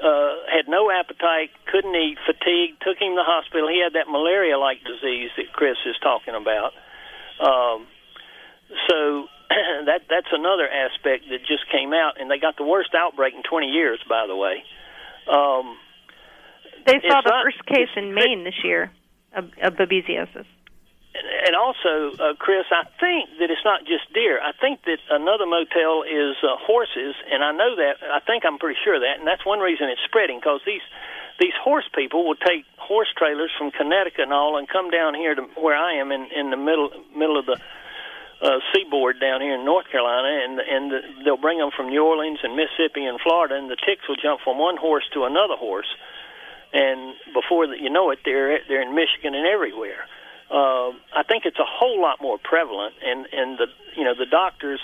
uh, 0.00 0.34
had 0.48 0.68
no 0.68 0.90
appetite, 0.90 1.50
couldn't 1.70 1.94
eat, 1.94 2.18
fatigued, 2.24 2.80
took 2.80 2.96
him 2.96 3.12
to 3.12 3.20
the 3.20 3.28
hospital. 3.28 3.68
He 3.68 3.80
had 3.82 3.92
that 3.92 4.08
malaria-like 4.08 4.84
disease 4.84 5.30
that 5.36 5.52
Kris 5.52 5.76
is 5.84 5.96
talking 6.02 6.34
about. 6.34 6.72
Um, 7.40 7.86
so 8.88 9.28
that 9.86 10.02
that's 10.08 10.32
another 10.32 10.68
aspect 10.68 11.24
that 11.30 11.40
just 11.46 11.68
came 11.70 11.92
out, 11.92 12.20
and 12.20 12.30
they 12.30 12.38
got 12.38 12.56
the 12.56 12.64
worst 12.64 12.94
outbreak 12.94 13.34
in 13.34 13.42
20 13.42 13.66
years, 13.68 14.00
by 14.08 14.26
the 14.26 14.36
way. 14.36 14.64
Um, 15.28 15.76
They 16.86 17.00
saw 17.08 17.20
the 17.22 17.30
not- 17.30 17.44
first 17.44 17.64
case 17.66 17.88
in 17.96 18.14
Maine 18.14 18.44
this 18.44 18.58
year 18.64 18.90
of, 19.34 19.50
of 19.62 19.74
babesiosis. 19.74 20.46
and, 21.14 21.26
and 21.46 21.54
also, 21.56 22.16
uh, 22.18 22.34
Kris, 22.38 22.66
I 22.70 22.84
think 22.98 23.28
that 23.38 23.50
it's 23.50 23.64
not 23.64 23.80
just 23.84 24.12
deer. 24.12 24.40
I 24.42 24.52
think 24.60 24.82
that 24.84 24.98
another 25.10 25.46
motel 25.46 26.02
is 26.02 26.36
uh, 26.42 26.56
horses, 26.58 27.14
and 27.30 27.44
I 27.44 27.52
know 27.52 27.76
that. 27.76 27.96
I 28.12 28.20
think 28.20 28.44
I'm 28.44 28.58
pretty 28.58 28.78
sure 28.82 28.96
of 28.96 29.02
that, 29.02 29.18
and 29.18 29.26
that's 29.26 29.44
one 29.46 29.60
reason 29.60 29.88
it's 29.88 30.02
spreading 30.04 30.38
because 30.40 30.60
these 30.66 30.82
these 31.40 31.54
horse 31.64 31.88
people 31.94 32.26
will 32.26 32.36
take 32.36 32.64
horse 32.76 33.08
trailers 33.16 33.50
from 33.58 33.70
Connecticut 33.70 34.20
and 34.24 34.32
all, 34.32 34.56
and 34.58 34.68
come 34.68 34.90
down 34.90 35.14
here 35.14 35.34
to 35.34 35.42
where 35.60 35.76
I 35.76 35.94
am 35.94 36.10
in 36.12 36.26
in 36.34 36.50
the 36.50 36.56
middle 36.56 36.90
middle 37.16 37.38
of 37.38 37.46
the 37.46 37.58
uh, 38.42 38.58
seaboard 38.74 39.20
down 39.20 39.40
here 39.40 39.54
in 39.54 39.64
North 39.64 39.86
Carolina, 39.90 40.28
and 40.44 40.58
and 40.58 40.90
the, 40.90 41.00
they'll 41.24 41.40
bring 41.40 41.58
them 41.58 41.70
from 41.70 41.88
New 41.88 42.02
Orleans 42.04 42.40
and 42.42 42.56
Mississippi 42.56 43.06
and 43.06 43.20
Florida, 43.22 43.54
and 43.54 43.70
the 43.70 43.76
ticks 43.76 44.02
will 44.08 44.18
jump 44.18 44.40
from 44.42 44.58
one 44.58 44.76
horse 44.76 45.04
to 45.14 45.24
another 45.24 45.54
horse, 45.54 45.86
and 46.72 47.14
before 47.32 47.68
that 47.68 47.78
you 47.78 47.88
know 47.88 48.10
it, 48.10 48.18
they're 48.24 48.58
they're 48.66 48.82
in 48.82 48.94
Michigan 48.94 49.34
and 49.34 49.46
everywhere. 49.46 50.10
Uh, 50.50 50.90
I 51.14 51.22
think 51.22 51.46
it's 51.46 51.58
a 51.58 51.64
whole 51.64 52.02
lot 52.02 52.20
more 52.20 52.36
prevalent, 52.36 52.94
and 52.98 53.26
and 53.32 53.58
the 53.58 53.66
you 53.94 54.02
know 54.02 54.14
the 54.18 54.26
doctors 54.26 54.80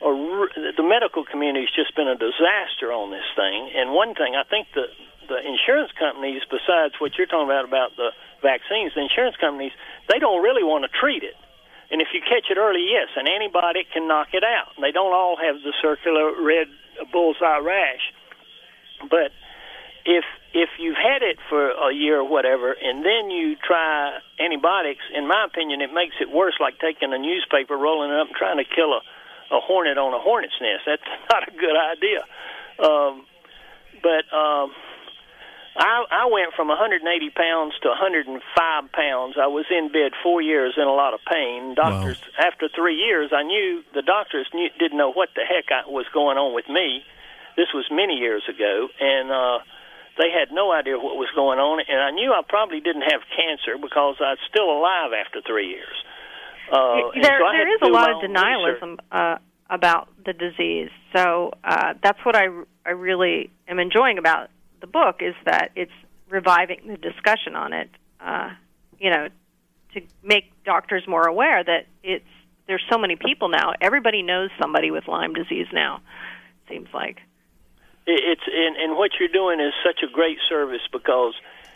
are 0.00 0.16
the 0.56 0.82
medical 0.82 1.24
community's 1.24 1.70
just 1.76 1.94
been 1.94 2.08
a 2.08 2.16
disaster 2.16 2.88
on 2.88 3.12
this 3.12 3.28
thing. 3.36 3.70
And 3.76 3.92
one 3.92 4.14
thing 4.14 4.34
I 4.34 4.48
think 4.48 4.68
the 4.74 4.88
the 5.28 5.40
insurance 5.44 5.92
companies, 5.98 6.40
besides 6.48 6.94
what 6.98 7.16
you're 7.16 7.28
talking 7.28 7.48
about 7.48 7.64
about 7.68 7.96
the 7.96 8.16
vaccines, 8.40 8.92
the 8.96 9.04
insurance 9.04 9.36
companies 9.36 9.72
they 10.08 10.18
don't 10.18 10.42
really 10.42 10.64
want 10.64 10.88
to 10.88 10.90
treat 10.90 11.22
it. 11.22 11.36
And 11.94 12.02
if 12.02 12.10
you 12.10 12.18
catch 12.18 12.50
it 12.50 12.58
early, 12.58 12.82
yes, 12.90 13.06
an 13.14 13.30
antibiotic 13.30 13.86
can 13.94 14.08
knock 14.10 14.34
it 14.34 14.42
out. 14.42 14.74
They 14.82 14.90
don't 14.90 15.14
all 15.14 15.38
have 15.38 15.62
the 15.62 15.70
circular 15.78 16.34
red 16.42 16.66
bullseye 17.14 17.62
rash, 17.62 18.10
but 19.06 19.30
if 20.02 20.26
if 20.50 20.70
you've 20.82 20.98
had 20.98 21.22
it 21.22 21.38
for 21.48 21.70
a 21.70 21.94
year 21.94 22.18
or 22.18 22.26
whatever, 22.26 22.74
and 22.74 23.06
then 23.06 23.30
you 23.30 23.54
try 23.62 24.18
antibiotics, 24.42 25.06
in 25.14 25.28
my 25.30 25.46
opinion, 25.46 25.82
it 25.82 25.94
makes 25.94 26.18
it 26.18 26.34
worse. 26.34 26.58
Like 26.58 26.82
taking 26.82 27.14
a 27.14 27.18
newspaper, 27.18 27.78
rolling 27.78 28.10
it 28.10 28.18
up, 28.18 28.26
and 28.26 28.34
trying 28.34 28.58
to 28.58 28.66
kill 28.66 28.90
a 28.90 29.00
a 29.54 29.62
hornet 29.62 29.94
on 29.94 30.10
a 30.14 30.18
hornet's 30.18 30.58
nest. 30.58 30.82
That's 30.90 31.06
not 31.30 31.46
a 31.46 31.52
good 31.54 31.78
idea. 31.78 32.26
Um, 32.82 33.22
but 34.02 34.26
um, 34.34 34.74
I, 35.76 36.04
I 36.10 36.24
went 36.30 36.54
from 36.54 36.68
180 36.68 37.02
pounds 37.30 37.74
to 37.82 37.88
105 37.88 38.38
pounds. 38.92 39.34
I 39.34 39.48
was 39.48 39.66
in 39.70 39.90
bed 39.90 40.12
four 40.22 40.40
years 40.40 40.74
in 40.76 40.84
a 40.86 40.94
lot 40.94 41.14
of 41.14 41.20
pain. 41.26 41.74
Doctors, 41.74 42.18
after 42.38 42.68
three 42.68 42.94
years, 42.94 43.32
I 43.34 43.42
knew 43.42 43.82
the 43.92 44.02
doctors 44.02 44.46
knew, 44.54 44.68
didn't 44.78 44.96
know 44.96 45.10
what 45.10 45.30
the 45.34 45.42
heck 45.42 45.74
I, 45.74 45.88
was 45.90 46.06
going 46.14 46.38
on 46.38 46.54
with 46.54 46.68
me. 46.68 47.02
This 47.56 47.74
was 47.74 47.86
many 47.90 48.14
years 48.14 48.42
ago, 48.48 48.88
and 49.00 49.30
uh, 49.30 49.58
they 50.18 50.30
had 50.30 50.54
no 50.54 50.70
idea 50.70 50.94
what 50.94 51.16
was 51.16 51.30
going 51.34 51.58
on. 51.58 51.82
And 51.88 51.98
I 51.98 52.10
knew 52.10 52.30
I 52.30 52.42
probably 52.46 52.78
didn't 52.78 53.10
have 53.10 53.22
cancer 53.34 53.74
because 53.74 54.16
I 54.22 54.38
was 54.38 54.42
still 54.46 54.70
alive 54.70 55.10
after 55.10 55.42
three 55.42 55.74
years. 55.74 55.98
Uh, 56.70 57.10
there 57.20 57.38
so 57.38 57.50
there 57.50 57.74
is 57.74 57.82
a 57.82 57.90
lot 57.90 58.10
of 58.10 58.22
denialism 58.22 58.98
uh, 59.10 59.38
about 59.68 60.08
the 60.24 60.32
disease. 60.32 60.90
So 61.14 61.52
uh, 61.64 61.94
that's 62.02 62.18
what 62.24 62.36
I 62.36 62.46
I 62.86 62.90
really 62.90 63.50
am 63.68 63.78
enjoying 63.78 64.18
about 64.18 64.50
the 64.84 64.90
book 64.90 65.16
is 65.20 65.34
that 65.46 65.70
it's 65.74 65.96
reviving 66.28 66.80
the 66.86 66.98
discussion 66.98 67.56
on 67.56 67.72
it. 67.72 67.88
Uh, 68.20 68.50
you 68.98 69.08
know, 69.08 69.28
to 69.94 70.00
make 70.22 70.52
doctors 70.64 71.04
more 71.08 71.26
aware 71.26 71.64
that 71.64 71.86
it's 72.02 72.28
there's 72.66 72.84
so 72.92 72.98
many 72.98 73.16
people 73.16 73.48
now. 73.48 73.72
Everybody 73.80 74.22
knows 74.22 74.50
somebody 74.60 74.90
with 74.90 75.08
Lyme 75.08 75.32
disease 75.32 75.68
now. 75.72 76.02
Seems 76.68 76.88
like. 76.92 77.16
It's 78.06 78.44
and, 78.44 78.76
and 78.76 78.98
what 78.98 79.12
you're 79.18 79.32
doing 79.32 79.58
is 79.58 79.72
such 79.80 80.04
a 80.04 80.12
great 80.12 80.36
service 80.50 80.84
because 80.92 81.32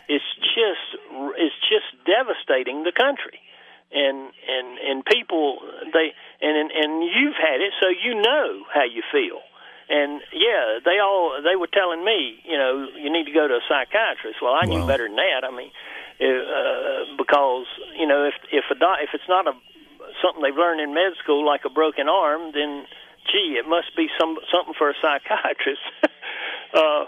it's 0.07 0.29
just 0.53 0.85
it's 1.33 1.59
just 1.65 1.89
devastating 2.05 2.83
the 2.83 2.93
country 2.93 3.41
and 3.91 4.29
and 4.45 4.67
and 4.77 5.05
people 5.05 5.57
they 5.93 6.13
and 6.45 6.53
and, 6.57 6.69
and 6.69 7.03
you've 7.03 7.37
had 7.41 7.57
it 7.61 7.73
so 7.81 7.89
you 7.89 8.13
know 8.21 8.61
how 8.71 8.85
you 8.85 9.01
feel 9.11 9.41
and 9.89 10.21
yeah 10.31 10.77
they 10.85 10.99
all 11.01 11.41
they 11.43 11.55
were 11.55 11.67
telling 11.69 12.05
me 12.05 12.37
you 12.45 12.57
know 12.57 12.87
you 12.95 13.11
need 13.11 13.25
to 13.25 13.33
go 13.33 13.47
to 13.47 13.55
a 13.55 13.63
psychiatrist 13.67 14.37
well 14.41 14.53
i 14.53 14.65
knew 14.65 14.81
Wow. 14.81 14.87
better 14.87 15.07
than 15.07 15.17
that 15.17 15.41
i 15.43 15.51
mean 15.51 15.71
uh, 16.21 17.15
because 17.17 17.65
you 17.97 18.05
know 18.07 18.23
if 18.25 18.35
if 18.51 18.65
a 18.71 18.75
doc, 18.75 18.99
if 19.01 19.09
it's 19.13 19.27
not 19.27 19.47
a 19.47 19.53
something 20.21 20.41
they've 20.41 20.55
learned 20.57 20.81
in 20.81 20.93
med 20.93 21.13
school 21.23 21.45
like 21.45 21.65
a 21.65 21.69
broken 21.73 22.07
arm 22.07 22.51
then 22.53 22.85
gee 23.31 23.57
it 23.57 23.67
must 23.67 23.95
be 23.95 24.07
some 24.19 24.37
something 24.53 24.73
for 24.77 24.89
a 24.89 24.95
psychiatrist 25.01 25.81
uh 26.73 27.05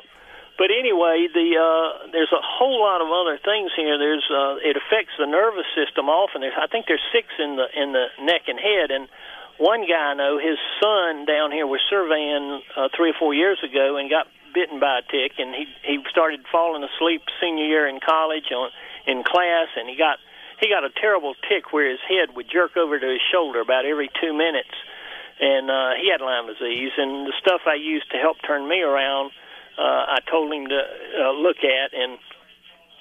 but 0.59 0.69
anyway, 0.69 1.25
the 1.34 1.57
uh, 1.57 2.11
there's 2.13 2.29
a 2.29 2.43
whole 2.43 2.77
lot 2.86 3.01
of 3.01 3.09
other 3.09 3.39
things 3.41 3.71
here. 3.73 3.97
There's 3.97 4.21
uh, 4.29 4.61
it 4.61 4.77
affects 4.77 5.17
the 5.17 5.25
nervous 5.25 5.65
system 5.73 6.05
often. 6.05 6.41
There's, 6.45 6.53
I 6.53 6.67
think 6.67 6.86
there's 6.86 7.01
six 7.09 7.34
in 7.41 7.57
the 7.57 7.65
in 7.73 7.93
the 7.97 8.13
neck 8.21 8.45
and 8.45 8.59
head, 8.61 8.91
and 8.93 9.09
one 9.62 9.86
guy 9.86 10.12
I 10.12 10.14
know, 10.18 10.41
his 10.41 10.57
son 10.82 11.30
down 11.30 11.53
here 11.53 11.70
was 11.70 11.86
surveying 11.86 12.66
uh, 12.74 12.89
three 12.97 13.14
or 13.14 13.18
four 13.22 13.38
years 13.38 13.62
ago 13.62 13.95
and 13.95 14.09
got 14.09 14.26
bitten 14.57 14.82
by 14.82 14.99
a 14.99 15.05
tick, 15.05 15.38
and 15.38 15.53
he 15.53 15.70
he 15.86 16.01
started 16.09 16.41
falling 16.51 16.82
asleep 16.82 17.22
senior 17.39 17.70
year 17.70 17.88
in 17.88 18.01
college 18.01 18.49
on 18.49 18.74
in 19.05 19.22
class, 19.22 19.70
and 19.78 19.88
he 19.88 19.95
got 19.95 20.18
he 20.59 20.68
got 20.68 20.84
a 20.84 20.89
terrible 20.89 21.38
tic 21.47 21.72
where 21.72 21.89
his 21.89 22.01
head 22.09 22.36
would 22.36 22.49
jerk 22.49 22.76
over 22.76 22.99
to 22.99 23.05
his 23.05 23.22
shoulder 23.32 23.62
about 23.62 23.86
every 23.86 24.09
two 24.18 24.34
minutes, 24.34 24.74
and 25.39 25.70
uh, 25.70 25.93
he 26.01 26.09
had 26.09 26.26
Lyme 26.26 26.49
disease. 26.49 26.91
And 26.97 27.30
the 27.30 27.34
stuff 27.39 27.62
I 27.70 27.78
used 27.78 28.09
to 28.12 28.18
help 28.18 28.41
turn 28.41 28.68
me 28.68 28.82
around, 28.82 29.30
uh, 29.78 30.18
I 30.18 30.20
told 30.26 30.51
him 30.51 30.74
to 30.74 30.82
uh, 30.82 31.32
look 31.38 31.62
at, 31.62 31.93
and 31.93 32.18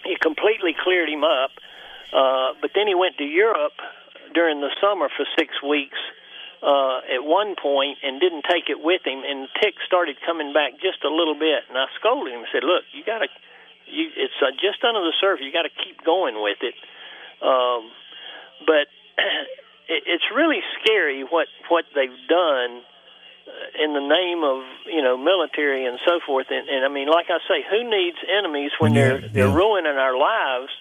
it 0.05 0.21
completely 0.21 0.77
cleared 0.77 1.09
him 1.09 1.25
up. 1.25 1.57
Uh, 2.13 2.53
but 2.61 2.77
then 2.77 2.87
he 2.87 2.95
went 2.95 3.17
to 3.17 3.25
Europe 3.25 3.81
during 4.35 4.61
the 4.61 4.71
summer 4.81 5.09
for 5.09 5.25
six 5.39 5.57
weeks 5.65 5.97
uh, 6.63 7.01
at 7.09 7.25
one 7.25 7.57
point 7.57 7.99
and 8.05 8.21
didn't 8.21 8.45
take 8.45 8.69
it 8.69 8.77
with 8.81 9.01
him, 9.07 9.23
and 9.25 9.49
the 9.49 9.53
tic 9.61 9.75
started 9.87 10.17
coming 10.25 10.53
back 10.53 10.77
just 10.81 11.01
a 11.05 11.09
little 11.09 11.35
bit. 11.39 11.65
And 11.69 11.79
I 11.79 11.87
scolded 11.99 12.33
him 12.33 12.41
and 12.45 12.49
said, 12.53 12.65
"Look, 12.65 12.85
you 12.93 13.05
got 13.05 13.25
to, 13.25 13.29
you, 13.89 14.13
it's 14.17 14.37
uh, 14.45 14.53
just 14.61 14.85
under 14.85 15.01
the 15.01 15.15
surface. 15.21 15.45
You 15.45 15.53
got 15.53 15.65
to 15.69 15.73
keep 15.85 16.05
going 16.05 16.37
with 16.43 16.61
it." 16.61 16.77
Um, 17.41 17.89
but 18.69 18.87
it, 19.89 20.05
it's 20.07 20.29
really 20.35 20.61
scary 20.83 21.23
what 21.25 21.49
what 21.73 21.85
they've 21.95 22.21
done 22.29 22.85
uh, 23.49 23.83
in 23.85 23.95
the 23.97 24.05
name 24.05 24.45
of 24.45 24.61
you 24.85 25.01
know 25.03 25.17
military 25.17 25.87
and 25.87 25.99
so 26.05 26.21
forth. 26.27 26.49
And, 26.51 26.69
and 26.69 26.85
I 26.85 26.89
mean, 26.89 27.09
like 27.09 27.27
I 27.33 27.41
say, 27.49 27.65
who 27.65 27.89
needs 27.89 28.19
enemies 28.29 28.73
when 28.79 28.93
Yeah, 28.93 29.01
they're 29.01 29.21
they're 29.33 29.49
yeah. 29.49 29.55
ruining 29.57 29.97
our 29.97 30.17
lives? 30.19 30.73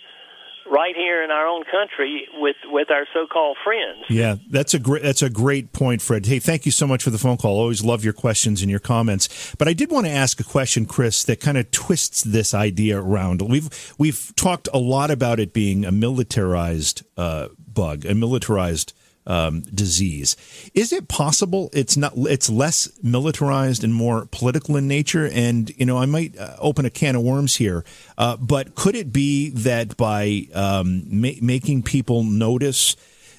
Right 0.71 0.95
here 0.95 1.23
in 1.23 1.31
our 1.31 1.47
own 1.47 1.63
country 1.63 2.27
with 2.35 2.55
with 2.65 2.91
our 2.91 3.05
so-called 3.11 3.57
friends. 3.63 4.05
Yeah, 4.07 4.35
that's 4.49 4.75
a 4.75 4.79
great 4.79 5.01
that's 5.01 5.23
a 5.23 5.29
great 5.29 5.73
point, 5.73 6.01
Fred. 6.01 6.27
Hey, 6.27 6.37
thank 6.37 6.65
you 6.65 6.71
so 6.71 6.85
much 6.85 7.03
for 7.03 7.09
the 7.09 7.17
phone 7.17 7.37
call. 7.37 7.57
Always 7.57 7.83
love 7.83 8.03
your 8.03 8.13
questions 8.13 8.61
and 8.61 8.69
your 8.69 8.79
comments. 8.79 9.55
But 9.57 9.67
I 9.67 9.73
did 9.73 9.89
want 9.89 10.05
to 10.05 10.11
ask 10.11 10.39
a 10.39 10.43
question, 10.43 10.85
Kris, 10.85 11.23
that 11.23 11.39
kind 11.39 11.57
of 11.57 11.71
twists 11.71 12.21
this 12.21 12.53
idea 12.53 13.01
around. 13.01 13.41
We've 13.41 13.93
we've 13.97 14.31
talked 14.35 14.69
a 14.71 14.77
lot 14.77 15.09
about 15.09 15.39
it 15.39 15.53
being 15.53 15.85
a 15.85 15.91
militarized 15.91 17.03
uh, 17.17 17.47
bug, 17.57 18.05
a 18.05 18.13
militarized 18.13 18.93
um, 19.29 19.61
disease. 19.61 20.35
Is 20.73 20.91
it 20.91 21.07
possible 21.07 21.69
it's 21.71 21.95
not 21.95 22.13
it's 22.15 22.49
less 22.49 22.91
militarized 23.01 23.83
and 23.83 23.93
more 23.93 24.25
political 24.31 24.75
in 24.75 24.87
nature? 24.87 25.29
And 25.31 25.69
you 25.77 25.85
know, 25.85 25.97
I 25.97 26.05
might 26.05 26.37
uh, 26.37 26.55
open 26.59 26.85
a 26.85 26.89
can 26.89 27.15
of 27.15 27.21
worms 27.21 27.55
here, 27.55 27.85
uh, 28.17 28.35
but 28.37 28.75
could 28.75 28.95
it 28.95 29.13
be 29.13 29.51
that 29.51 29.95
by 29.95 30.47
um, 30.53 31.03
ma- 31.07 31.39
making 31.41 31.83
people 31.83 32.23
notice 32.23 32.95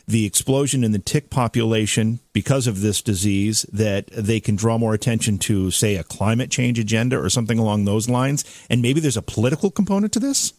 the 0.06 0.26
explosion 0.26 0.82
in 0.82 0.92
the 0.92 0.98
tick 0.98 1.30
population 1.30 2.20
because 2.32 2.66
of 2.66 2.80
this 2.80 3.00
disease 3.00 3.64
that 3.72 4.08
they 4.08 4.40
can 4.40 4.56
draw 4.56 4.76
more 4.76 4.92
attention 4.92 5.38
to, 5.38 5.70
say, 5.70 5.94
a 5.96 6.02
climate 6.02 6.50
change 6.50 6.78
agenda 6.80 7.16
or 7.18 7.30
something 7.30 7.58
along 7.58 7.84
those 7.84 8.08
lines? 8.08 8.44
And 8.68 8.82
maybe 8.82 8.98
there's 8.98 9.16
a 9.16 9.22
political 9.22 9.70
component 9.70 10.12
to 10.14 10.20
this. 10.20 10.52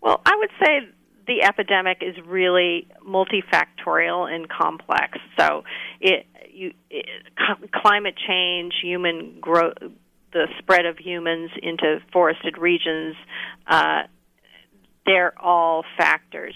Well, 0.00 0.20
I 0.26 0.34
would 0.36 0.50
say 0.60 0.88
the 1.28 1.42
epidemic 1.42 1.98
is 2.00 2.16
really 2.26 2.88
multifactorial 3.06 4.28
and 4.28 4.48
complex. 4.48 5.18
So, 5.38 5.62
it, 6.00 6.26
you, 6.50 6.72
it, 6.90 7.06
climate 7.72 8.16
change, 8.26 8.74
human 8.82 9.38
growth, 9.40 9.74
the 10.32 10.48
spread 10.58 10.86
of 10.86 10.98
humans 10.98 11.50
into 11.62 12.00
forested 12.12 12.58
regions, 12.58 13.14
uh, 13.66 14.02
they're 15.06 15.38
all 15.40 15.84
factors. 15.96 16.54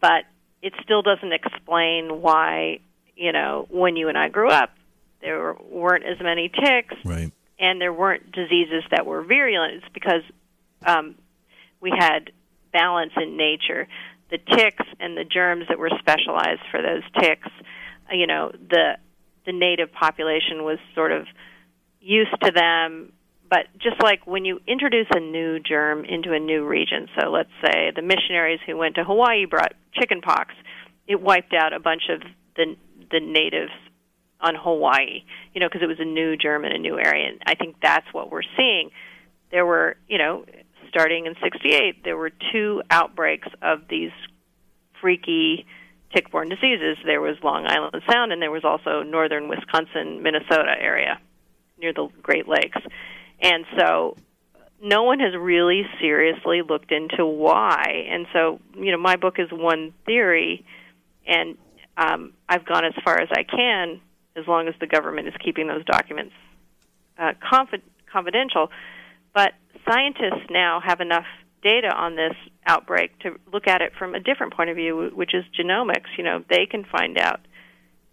But 0.00 0.24
it 0.62 0.72
still 0.82 1.02
doesn't 1.02 1.32
explain 1.32 2.20
why, 2.20 2.80
you 3.16 3.32
know, 3.32 3.66
when 3.70 3.96
you 3.96 4.08
and 4.08 4.18
I 4.18 4.28
grew 4.28 4.50
up, 4.50 4.70
there 5.20 5.54
weren't 5.70 6.04
as 6.04 6.18
many 6.20 6.48
ticks, 6.48 6.94
right? 7.04 7.32
And 7.58 7.80
there 7.80 7.92
weren't 7.92 8.32
diseases 8.32 8.84
that 8.90 9.06
were 9.06 9.22
virulent. 9.22 9.76
It's 9.76 9.94
because 9.94 10.22
um, 10.84 11.14
we 11.80 11.90
had 11.96 12.30
balance 12.76 13.12
in 13.16 13.36
nature. 13.36 13.88
The 14.30 14.38
ticks 14.38 14.84
and 15.00 15.16
the 15.16 15.24
germs 15.24 15.64
that 15.68 15.78
were 15.78 15.90
specialized 15.98 16.64
for 16.70 16.82
those 16.82 17.02
ticks, 17.20 17.48
uh, 18.10 18.14
you 18.14 18.26
know, 18.26 18.52
the 18.52 18.98
the 19.46 19.52
native 19.52 19.92
population 19.92 20.64
was 20.64 20.78
sort 20.94 21.12
of 21.12 21.26
used 22.00 22.34
to 22.42 22.50
them. 22.50 23.12
But 23.48 23.66
just 23.78 24.02
like 24.02 24.26
when 24.26 24.44
you 24.44 24.60
introduce 24.66 25.06
a 25.14 25.20
new 25.20 25.60
germ 25.60 26.04
into 26.04 26.32
a 26.32 26.40
new 26.40 26.66
region, 26.66 27.08
so 27.16 27.30
let's 27.30 27.54
say 27.64 27.92
the 27.94 28.02
missionaries 28.02 28.58
who 28.66 28.76
went 28.76 28.96
to 28.96 29.04
Hawaii 29.04 29.46
brought 29.46 29.72
chickenpox, 29.94 30.52
it 31.06 31.20
wiped 31.20 31.54
out 31.54 31.72
a 31.72 31.80
bunch 31.80 32.02
of 32.10 32.20
the 32.56 32.76
the 33.10 33.20
natives 33.20 33.72
on 34.40 34.54
Hawaii, 34.54 35.24
you 35.54 35.60
know, 35.60 35.68
because 35.68 35.82
it 35.82 35.86
was 35.86 36.00
a 36.00 36.04
new 36.04 36.36
germ 36.36 36.64
in 36.64 36.72
a 36.72 36.78
new 36.78 36.98
area. 36.98 37.28
And 37.28 37.40
I 37.46 37.54
think 37.54 37.76
that's 37.80 38.06
what 38.12 38.30
we're 38.30 38.50
seeing. 38.56 38.90
There 39.50 39.64
were, 39.64 39.96
you 40.08 40.18
know, 40.18 40.44
starting 40.96 41.26
in 41.26 41.34
68, 41.42 42.04
there 42.04 42.16
were 42.16 42.30
two 42.52 42.80
outbreaks 42.90 43.48
of 43.60 43.80
these 43.90 44.12
freaky 44.98 45.66
tick-borne 46.14 46.48
diseases. 46.48 46.96
There 47.04 47.20
was 47.20 47.36
Long 47.42 47.66
Island 47.66 48.02
Sound, 48.10 48.32
and 48.32 48.40
there 48.40 48.50
was 48.50 48.64
also 48.64 49.02
northern 49.02 49.48
Wisconsin, 49.48 50.22
Minnesota 50.22 50.74
area 50.80 51.20
near 51.78 51.92
the 51.92 52.08
Great 52.22 52.48
Lakes. 52.48 52.78
And 53.42 53.66
so 53.78 54.16
no 54.82 55.02
one 55.02 55.20
has 55.20 55.34
really 55.38 55.82
seriously 56.00 56.62
looked 56.66 56.90
into 56.90 57.26
why. 57.26 58.06
And 58.08 58.26
so, 58.32 58.58
you 58.74 58.90
know, 58.90 58.98
my 58.98 59.16
book 59.16 59.34
is 59.38 59.50
one 59.52 59.92
theory, 60.06 60.64
and 61.26 61.58
um, 61.98 62.32
I've 62.48 62.64
gone 62.64 62.86
as 62.86 62.94
far 63.04 63.20
as 63.20 63.28
I 63.32 63.42
can, 63.42 64.00
as 64.34 64.46
long 64.46 64.66
as 64.66 64.74
the 64.80 64.86
government 64.86 65.28
is 65.28 65.34
keeping 65.44 65.66
those 65.66 65.84
documents 65.84 66.32
uh, 67.18 67.32
confi- 67.52 67.82
confidential. 68.10 68.70
But 69.34 69.52
scientists 69.88 70.46
now 70.50 70.80
have 70.84 71.00
enough 71.00 71.26
data 71.62 71.88
on 71.88 72.16
this 72.16 72.34
outbreak 72.66 73.18
to 73.20 73.36
look 73.52 73.66
at 73.66 73.80
it 73.80 73.92
from 73.98 74.14
a 74.14 74.20
different 74.20 74.54
point 74.54 74.70
of 74.70 74.76
view, 74.76 75.10
which 75.14 75.34
is 75.34 75.44
genomics. 75.58 76.06
You 76.16 76.24
know, 76.24 76.44
they 76.48 76.66
can 76.66 76.84
find 76.84 77.18
out. 77.18 77.40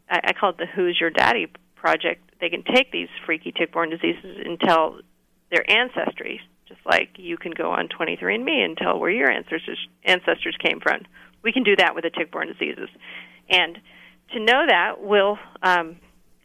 I, 0.10 0.20
I 0.26 0.34
call 0.34 0.52
it 0.52 0.58
the 0.58 0.66
"Who's 0.66 0.98
Your 1.00 1.10
Daddy" 1.10 1.48
project. 1.76 2.32
They 2.40 2.50
can 2.50 2.64
take 2.64 2.92
these 2.92 3.10
freaky 3.26 3.52
tick-borne 3.52 3.90
diseases 3.90 4.38
and 4.44 4.60
tell 4.60 5.00
their 5.52 5.70
ancestry, 5.70 6.42
just 6.68 6.82
like 6.86 7.10
you 7.18 7.38
can 7.38 7.52
go 7.52 7.72
on 7.72 7.88
23andMe 7.88 8.66
and 8.66 8.78
tell 8.78 9.00
where 9.00 9.12
your 9.12 9.30
ancestors 9.30 9.80
ancestors 10.04 10.58
came 10.64 10.80
from. 10.80 11.02
We 11.44 11.52
can 11.52 11.64
do 11.64 11.76
that 11.78 11.96
with 11.96 12.04
the 12.04 12.10
tick-borne 12.10 12.48
diseases, 12.48 12.90
and 13.50 13.78
to 14.34 14.40
know 14.40 14.66
that 14.68 15.02
will 15.02 15.38
um, 15.62 15.98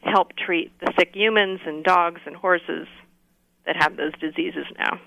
help 0.03 0.33
treat 0.37 0.73
the 0.81 0.93
sick 0.99 1.11
humans 1.15 1.61
and 1.65 1.85
dogs 1.85 2.21
and 2.27 2.37
horses 2.37 2.87
that 3.67 3.77
have 3.77 3.97
those 3.97 4.13
diseases 4.21 4.67
now. 4.79 5.01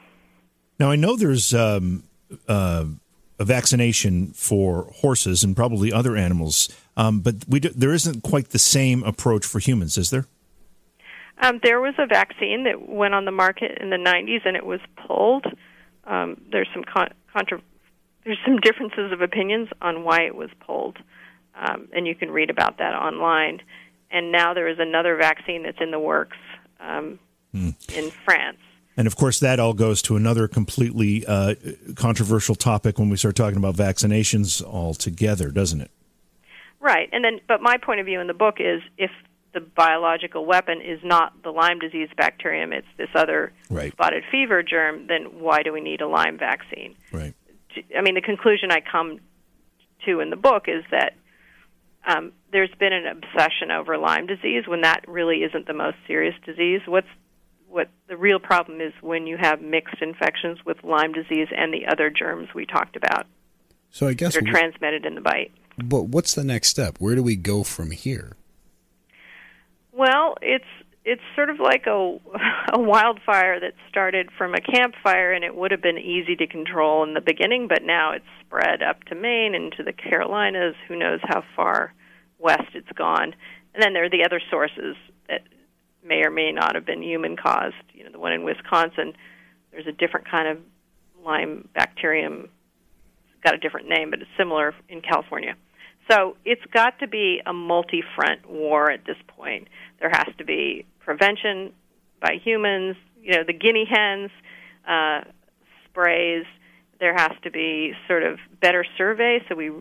Now, 0.82 0.90
I 0.90 0.96
know 0.96 1.16
there's 1.16 1.54
um, 1.54 2.06
uh, 2.48 2.86
a 3.38 3.46
vaccination 3.46 4.34
for 4.34 4.90
horses 4.96 5.44
and 5.44 5.56
probably 5.56 5.94
other 5.94 6.18
animals, 6.18 6.70
um, 6.98 7.20
but 7.20 7.36
we 7.48 7.60
do, 7.60 7.70
there 7.70 7.94
isn't 7.94 8.24
quite 8.24 8.50
the 8.50 8.58
same 8.58 9.04
approach 9.04 9.46
for 9.46 9.60
humans, 9.60 9.96
is 9.96 10.10
there? 10.10 10.26
Um, 11.38 11.60
there 11.62 11.80
was 11.80 11.94
a 12.00 12.08
vaccine 12.08 12.64
that 12.64 12.90
went 12.90 13.14
on 13.14 13.26
the 13.26 13.32
market 13.32 13.78
in 13.80 13.92
the 13.92 13.98
90s, 13.98 14.40
and 14.44 14.58
it 14.58 14.66
was 14.66 14.80
pulled. 15.06 15.46
Um, 16.06 16.42
there's 16.52 16.68
some 16.74 16.84
con- 16.84 17.14
contra- 17.32 17.62
there's 18.26 18.40
some 18.44 18.58
differences 18.58 19.12
of 19.12 19.22
opinions 19.22 19.70
on 19.84 20.04
why 20.04 20.22
it 20.22 20.34
was 20.34 20.50
pulled, 20.66 20.98
um, 21.54 21.90
and 21.94 22.08
you 22.08 22.16
can 22.16 22.32
read 22.32 22.50
about 22.50 22.80
that 22.80 22.96
online. 22.96 23.62
And 24.10 24.32
now 24.32 24.56
there 24.56 24.68
is 24.68 24.80
another 24.80 25.16
vaccine 25.16 25.62
that's 25.62 25.80
in 25.80 25.92
the 25.92 26.00
works 26.00 26.38
um, 26.80 27.20
Hmm. 27.52 27.70
in 27.96 28.10
France. 28.26 28.58
And 28.98 29.08
of 29.08 29.16
course, 29.16 29.39
that 29.39 29.60
all 29.60 29.74
goes 29.74 30.02
to 30.04 30.16
another 30.16 30.48
completely 30.48 31.26
uh, 31.26 31.56
controversial 31.96 32.56
topic 32.56 33.00
when 33.00 33.10
we 33.10 33.18
start 33.18 33.36
talking 33.36 33.58
about 33.58 33.76
vaccinations 33.76 34.62
altogether, 34.64 35.50
doesn't 35.50 35.82
it? 35.82 35.92
Right. 36.80 37.10
And 37.14 37.24
then, 37.24 37.39
but 37.48 37.62
my 37.62 37.78
point 37.78 38.00
of 38.00 38.06
view 38.06 38.20
in 38.20 38.28
the 38.28 38.34
book 38.34 38.56
is 38.60 38.82
if 38.98 39.12
the 39.54 39.62
biological 39.62 40.46
weapon 40.46 40.82
is 40.82 41.00
not 41.04 41.42
the 41.44 41.52
Lyme 41.52 41.80
disease 41.80 42.10
bacterium, 42.18 42.74
it's 42.74 42.88
this 42.98 43.10
other 43.16 43.54
Right. 43.70 43.92
spotted 43.92 44.24
fever 44.32 44.64
germ, 44.64 45.08
then 45.08 45.39
why 45.39 45.64
do 45.64 45.72
we 45.72 45.82
need 45.82 46.02
a 46.02 46.08
Lyme 46.08 46.38
vaccine? 46.38 46.96
Right. 47.12 47.34
I 47.98 48.02
mean, 48.02 48.16
the 48.16 48.22
conclusion 48.22 48.72
I 48.72 48.82
come 48.82 49.20
to 50.06 50.20
in 50.20 50.30
the 50.30 50.36
book 50.36 50.66
is 50.68 50.84
that 50.92 51.14
um, 52.06 52.32
there's 52.52 52.74
been 52.80 52.94
an 52.94 53.06
obsession 53.06 53.72
over 53.72 53.98
Lyme 53.98 54.26
disease 54.26 54.64
when 54.68 54.82
that 54.82 55.08
really 55.08 55.44
isn't 55.44 55.68
the 55.68 55.74
most 55.74 55.98
serious 56.08 56.36
disease. 56.46 56.82
What's 56.86 57.08
what 57.72 57.89
the 58.07 58.17
real 58.17 58.39
problem 58.39 58.82
is 58.82 58.93
when 59.01 59.28
you 59.28 59.38
have 59.38 59.61
mixed 59.61 60.01
infections 60.01 60.59
with 60.65 60.84
Lyme 60.84 61.13
disease 61.13 61.47
and 61.55 61.74
the 61.74 61.88
other 61.88 62.09
germs 62.09 62.49
we 62.53 62.65
talked 62.65 62.95
about 62.95 63.26
So 63.91 64.07
I 64.07 64.13
guess 64.13 64.34
that 64.34 64.43
are 64.43 64.51
transmitted 64.51 65.05
in 65.05 65.15
the 65.15 65.22
bite. 65.22 65.51
But 65.78 66.03
what's 66.03 66.36
the 66.36 66.43
next 66.43 66.67
step? 66.67 66.97
Where 66.99 67.15
do 67.15 67.24
we 67.24 67.36
go 67.36 67.63
from 67.63 67.91
here? 67.91 68.34
Well, 69.91 70.36
it's 70.41 70.65
it's 71.03 71.22
sort 71.36 71.49
of 71.49 71.59
like 71.59 71.88
a 71.88 72.19
a 72.74 72.80
wildfire 72.80 73.59
that 73.59 73.74
started 73.89 74.30
from 74.38 74.53
a 74.53 74.61
campfire 74.61 75.32
and 75.32 75.43
it 75.43 75.55
would 75.55 75.72
have 75.72 75.82
been 75.82 75.97
easy 75.97 76.36
to 76.36 76.47
control 76.47 77.03
in 77.03 77.13
the 77.13 77.22
beginning, 77.22 77.67
but 77.67 77.84
now 77.84 78.11
it's 78.11 78.26
spread 78.45 78.84
up 78.84 79.03
to 79.05 79.15
Maine 79.15 79.55
and 79.55 79.72
into 79.72 79.84
the 79.84 79.93
Carolinas. 79.93 80.76
Who 80.88 80.95
knows 80.97 81.19
how 81.24 81.43
far 81.55 81.93
west 82.38 82.76
it's 82.76 82.91
gone? 82.95 83.34
And 83.74 83.82
then 83.82 83.93
there 83.93 84.03
are 84.03 84.09
the 84.09 84.26
other 84.26 84.41
sources 84.51 84.97
may 86.04 86.24
or 86.24 86.32
may 86.32 86.52
not 86.52 86.76
have 86.76 86.86
been 86.86 87.02
human 87.02 87.36
caused. 87.38 87.76
You 87.93 88.04
know, 88.04 88.12
the 88.12 88.20
one 88.20 88.34
in 88.34 88.43
Wisconsin, 88.43 89.14
there's 89.72 89.88
a 89.88 89.91
different 89.91 90.30
kind 90.30 90.47
of 90.47 90.58
Lyme 91.24 91.68
bacterium. 91.74 92.49
It's 93.34 93.43
got 93.43 93.54
a 93.54 93.58
different 93.58 93.88
name, 93.88 94.10
but 94.10 94.22
it's 94.22 94.30
similar 94.38 94.74
in 94.89 95.02
California. 95.02 95.56
So 96.10 96.36
it's 96.43 96.66
got 96.74 96.99
to 96.99 97.08
be 97.08 97.41
a 97.45 97.54
multi 97.54 98.04
front 98.16 98.49
war 98.49 98.91
at 98.91 99.06
this 99.06 99.18
point. 99.28 99.68
There 99.99 100.10
has 100.10 100.28
to 100.39 100.43
be 100.43 100.86
prevention 100.99 101.74
by 102.20 102.38
humans, 102.43 102.95
you 103.22 103.34
know, 103.34 103.43
the 103.45 103.54
guinea 103.54 103.86
hens, 103.89 104.32
uh, 104.88 105.22
sprays. 105.86 106.45
There 106.99 107.14
has 107.14 107.32
to 107.43 107.52
be 107.52 107.93
sort 108.08 108.24
of 108.24 108.39
better 108.62 108.86
survey 108.97 109.39
so 109.47 109.56
we 109.56 109.72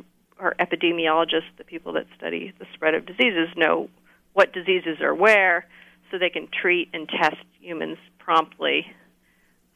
our 0.40 0.54
epidemiologists, 0.58 1.52
the 1.58 1.64
people 1.64 1.92
that 1.92 2.06
study 2.16 2.52
the 2.58 2.66
spread 2.74 2.94
of 2.94 3.06
diseases, 3.06 3.48
know 3.56 3.88
what 4.32 4.52
diseases 4.52 5.00
are 5.00 5.14
where, 5.14 5.66
so 6.10 6.18
they 6.18 6.30
can 6.30 6.48
treat 6.48 6.90
and 6.92 7.08
test 7.08 7.36
humans 7.60 7.98
promptly. 8.18 8.86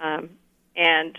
Um, 0.00 0.30
and 0.76 1.16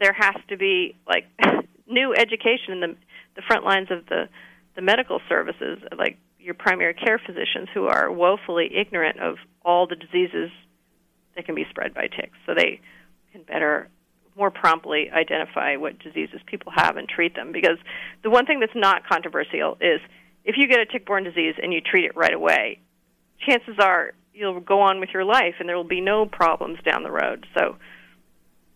there 0.00 0.12
has 0.12 0.36
to 0.48 0.56
be 0.56 0.96
like 1.06 1.26
new 1.86 2.14
education 2.14 2.72
in 2.72 2.80
the 2.80 2.96
the 3.36 3.42
front 3.46 3.64
lines 3.64 3.88
of 3.90 4.06
the 4.06 4.28
the 4.74 4.82
medical 4.82 5.20
services, 5.28 5.78
like 5.96 6.18
your 6.38 6.54
primary 6.54 6.94
care 6.94 7.20
physicians, 7.24 7.68
who 7.74 7.86
are 7.86 8.10
woefully 8.10 8.70
ignorant 8.74 9.18
of 9.20 9.36
all 9.64 9.86
the 9.86 9.96
diseases 9.96 10.50
that 11.34 11.46
can 11.46 11.54
be 11.54 11.66
spread 11.70 11.94
by 11.94 12.02
ticks, 12.02 12.38
so 12.46 12.54
they 12.54 12.80
can 13.32 13.42
better 13.42 13.88
more 14.36 14.50
promptly 14.50 15.10
identify 15.10 15.76
what 15.76 15.98
diseases 15.98 16.40
people 16.46 16.72
have 16.74 16.96
and 16.96 17.08
treat 17.08 17.34
them. 17.34 17.50
Because 17.52 17.78
the 18.22 18.30
one 18.30 18.46
thing 18.46 18.60
that's 18.60 18.72
not 18.74 19.06
controversial 19.06 19.76
is 19.80 20.00
if 20.44 20.56
you 20.56 20.68
get 20.68 20.78
a 20.78 20.86
tick-borne 20.86 21.24
disease 21.24 21.54
and 21.60 21.72
you 21.72 21.80
treat 21.80 22.04
it 22.04 22.16
right 22.16 22.32
away, 22.32 22.78
chances 23.46 23.74
are 23.80 24.12
you'll 24.38 24.60
go 24.60 24.80
on 24.80 25.00
with 25.00 25.10
your 25.12 25.24
life 25.24 25.56
and 25.58 25.68
there 25.68 25.76
will 25.76 25.84
be 25.84 26.00
no 26.00 26.24
problems 26.24 26.78
down 26.84 27.02
the 27.02 27.10
road. 27.10 27.46
So 27.54 27.76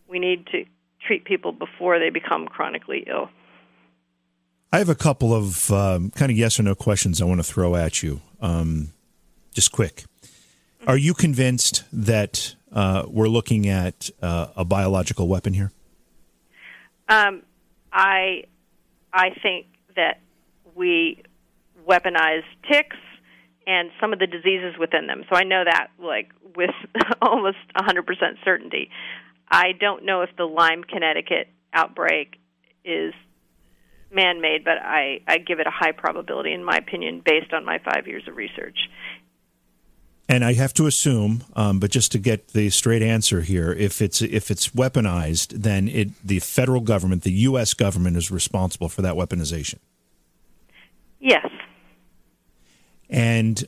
we 0.08 0.18
need 0.18 0.46
to 0.48 0.64
treat 1.06 1.24
people 1.24 1.52
before 1.52 1.98
they 1.98 2.10
become 2.10 2.48
chronically 2.48 3.04
ill. 3.06 3.30
I 4.72 4.78
have 4.78 4.88
a 4.88 4.94
couple 4.94 5.32
of 5.34 5.70
um, 5.70 6.10
kind 6.10 6.32
of 6.32 6.36
yes 6.36 6.58
or 6.58 6.62
no 6.64 6.74
questions 6.74 7.20
I 7.20 7.26
want 7.26 7.38
to 7.38 7.44
throw 7.44 7.76
at 7.76 8.02
you. 8.02 8.20
Um, 8.40 8.92
just 9.54 9.70
quick. 9.70 10.04
Are 10.86 10.96
you 10.96 11.14
convinced 11.14 11.84
that 11.92 12.56
uh, 12.72 13.04
we're 13.06 13.28
looking 13.28 13.68
at 13.68 14.10
uh, 14.20 14.48
a 14.56 14.64
biological 14.64 15.28
weapon 15.28 15.52
here? 15.52 15.70
Um, 17.08 17.42
I 17.92 18.44
I 19.12 19.30
think 19.42 19.66
that 19.94 20.20
we 20.74 21.22
weaponize 21.86 22.44
ticks 22.68 22.96
and 23.66 23.90
some 24.00 24.12
of 24.12 24.18
the 24.18 24.26
diseases 24.26 24.74
within 24.78 25.06
them. 25.06 25.24
So 25.30 25.36
I 25.36 25.44
know 25.44 25.62
that 25.64 25.88
like 25.98 26.30
with 26.56 26.70
almost 27.22 27.58
100% 27.76 28.04
certainty. 28.44 28.90
I 29.50 29.72
don't 29.72 30.04
know 30.04 30.22
if 30.22 30.30
the 30.36 30.44
Lyme, 30.44 30.84
Connecticut 30.84 31.48
outbreak 31.72 32.36
is 32.84 33.12
man-made, 34.10 34.64
but 34.64 34.78
I, 34.78 35.20
I 35.26 35.38
give 35.38 35.60
it 35.60 35.66
a 35.66 35.70
high 35.70 35.92
probability, 35.92 36.52
in 36.52 36.64
my 36.64 36.76
opinion, 36.76 37.22
based 37.24 37.52
on 37.52 37.64
my 37.64 37.78
five 37.78 38.06
years 38.06 38.26
of 38.28 38.36
research. 38.36 38.78
And 40.28 40.44
I 40.44 40.54
have 40.54 40.72
to 40.74 40.86
assume, 40.86 41.44
um, 41.56 41.78
but 41.78 41.90
just 41.90 42.12
to 42.12 42.18
get 42.18 42.48
the 42.48 42.70
straight 42.70 43.02
answer 43.02 43.42
here, 43.42 43.72
if 43.72 44.00
it's 44.00 44.22
if 44.22 44.50
it's 44.50 44.68
weaponized, 44.68 45.48
then 45.48 45.88
it 45.88 46.10
the 46.26 46.38
federal 46.38 46.80
government, 46.80 47.22
the 47.22 47.32
U.S. 47.32 47.74
government, 47.74 48.16
is 48.16 48.30
responsible 48.30 48.88
for 48.88 49.02
that 49.02 49.14
weaponization. 49.14 49.78
Yes. 51.20 51.46
And 53.12 53.62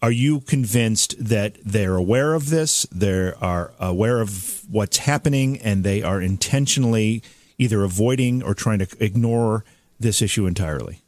are 0.00 0.10
you 0.10 0.40
convinced 0.40 1.14
that 1.22 1.58
they're 1.64 1.96
aware 1.96 2.32
of 2.32 2.48
this? 2.48 2.86
They 2.90 3.32
are 3.40 3.72
aware 3.78 4.20
of 4.20 4.64
what's 4.70 4.98
happening, 4.98 5.58
and 5.58 5.84
they 5.84 6.02
are 6.02 6.22
intentionally 6.22 7.22
either 7.58 7.84
avoiding 7.84 8.42
or 8.42 8.54
trying 8.54 8.78
to 8.78 8.88
ignore 8.98 9.64
this 10.00 10.22
issue 10.22 10.46
entirely? 10.46 11.02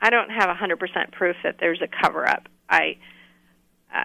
I 0.00 0.10
don't 0.10 0.30
have 0.30 0.48
100% 0.48 1.12
proof 1.12 1.36
that 1.42 1.56
there's 1.58 1.82
a 1.82 1.88
cover 1.88 2.28
up. 2.28 2.48
I, 2.68 2.98
uh, 3.92 4.04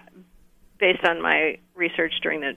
based 0.78 1.04
on 1.04 1.22
my 1.22 1.58
research 1.74 2.12
during 2.22 2.40
the 2.40 2.56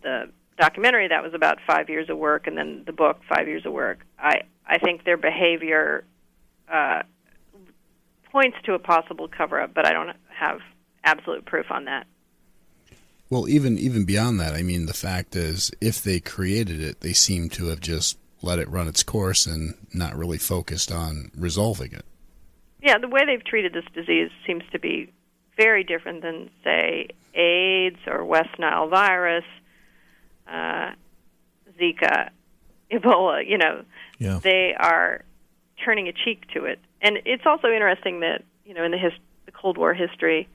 the 0.00 0.30
documentary, 0.56 1.08
that 1.08 1.24
was 1.24 1.34
about 1.34 1.58
five 1.66 1.88
years 1.90 2.08
of 2.08 2.16
work, 2.16 2.46
and 2.46 2.56
then 2.56 2.84
the 2.86 2.92
book, 2.92 3.20
five 3.28 3.48
years 3.48 3.66
of 3.66 3.72
work. 3.72 3.98
I 4.18 4.42
I 4.64 4.78
think 4.78 5.04
their 5.04 5.16
behavior 5.16 6.04
uh, 6.72 7.02
points 8.30 8.56
to 8.64 8.74
a 8.74 8.78
possible 8.78 9.28
cover 9.28 9.60
up, 9.60 9.74
but 9.74 9.86
I 9.86 9.92
don't 9.92 10.16
have 10.28 10.60
absolute 11.04 11.44
proof 11.44 11.70
on 11.70 11.84
that. 11.84 12.06
Well, 13.30 13.48
even 13.48 13.78
even 13.78 14.04
beyond 14.04 14.40
that, 14.40 14.54
I 14.54 14.62
mean, 14.62 14.86
the 14.86 14.94
fact 14.94 15.36
is, 15.36 15.70
if 15.80 16.02
they 16.02 16.18
created 16.18 16.80
it, 16.80 17.00
they 17.00 17.12
seem 17.12 17.50
to 17.50 17.66
have 17.66 17.80
just 17.80 18.18
let 18.40 18.58
it 18.58 18.68
run 18.70 18.88
its 18.88 19.02
course 19.02 19.46
and 19.46 19.74
not 19.92 20.16
really 20.16 20.38
focused 20.38 20.90
on 20.90 21.30
resolving 21.36 21.92
it. 21.92 22.04
Yeah, 22.82 22.98
the 22.98 23.08
way 23.08 23.26
they've 23.26 23.44
treated 23.44 23.72
this 23.72 23.84
disease 23.92 24.30
seems 24.46 24.62
to 24.72 24.78
be 24.78 25.12
very 25.56 25.82
different 25.82 26.22
than, 26.22 26.48
say, 26.62 27.08
AIDS 27.34 27.98
or 28.06 28.24
West 28.24 28.58
Nile 28.58 28.88
virus, 28.88 29.44
uh, 30.46 30.92
Zika, 31.78 32.30
Ebola. 32.90 33.46
You 33.46 33.58
know, 33.58 33.84
yeah. 34.18 34.38
they 34.42 34.74
are 34.78 35.24
turning 35.84 36.08
a 36.08 36.12
cheek 36.12 36.48
to 36.54 36.64
it. 36.64 36.78
And 37.00 37.18
it's 37.24 37.44
also 37.46 37.68
interesting 37.68 38.20
that 38.20 38.42
you 38.64 38.74
know 38.74 38.84
in 38.84 38.90
the, 38.90 39.10
the 39.46 39.52
Cold 39.52 39.78
War 39.78 39.94
history, 39.94 40.48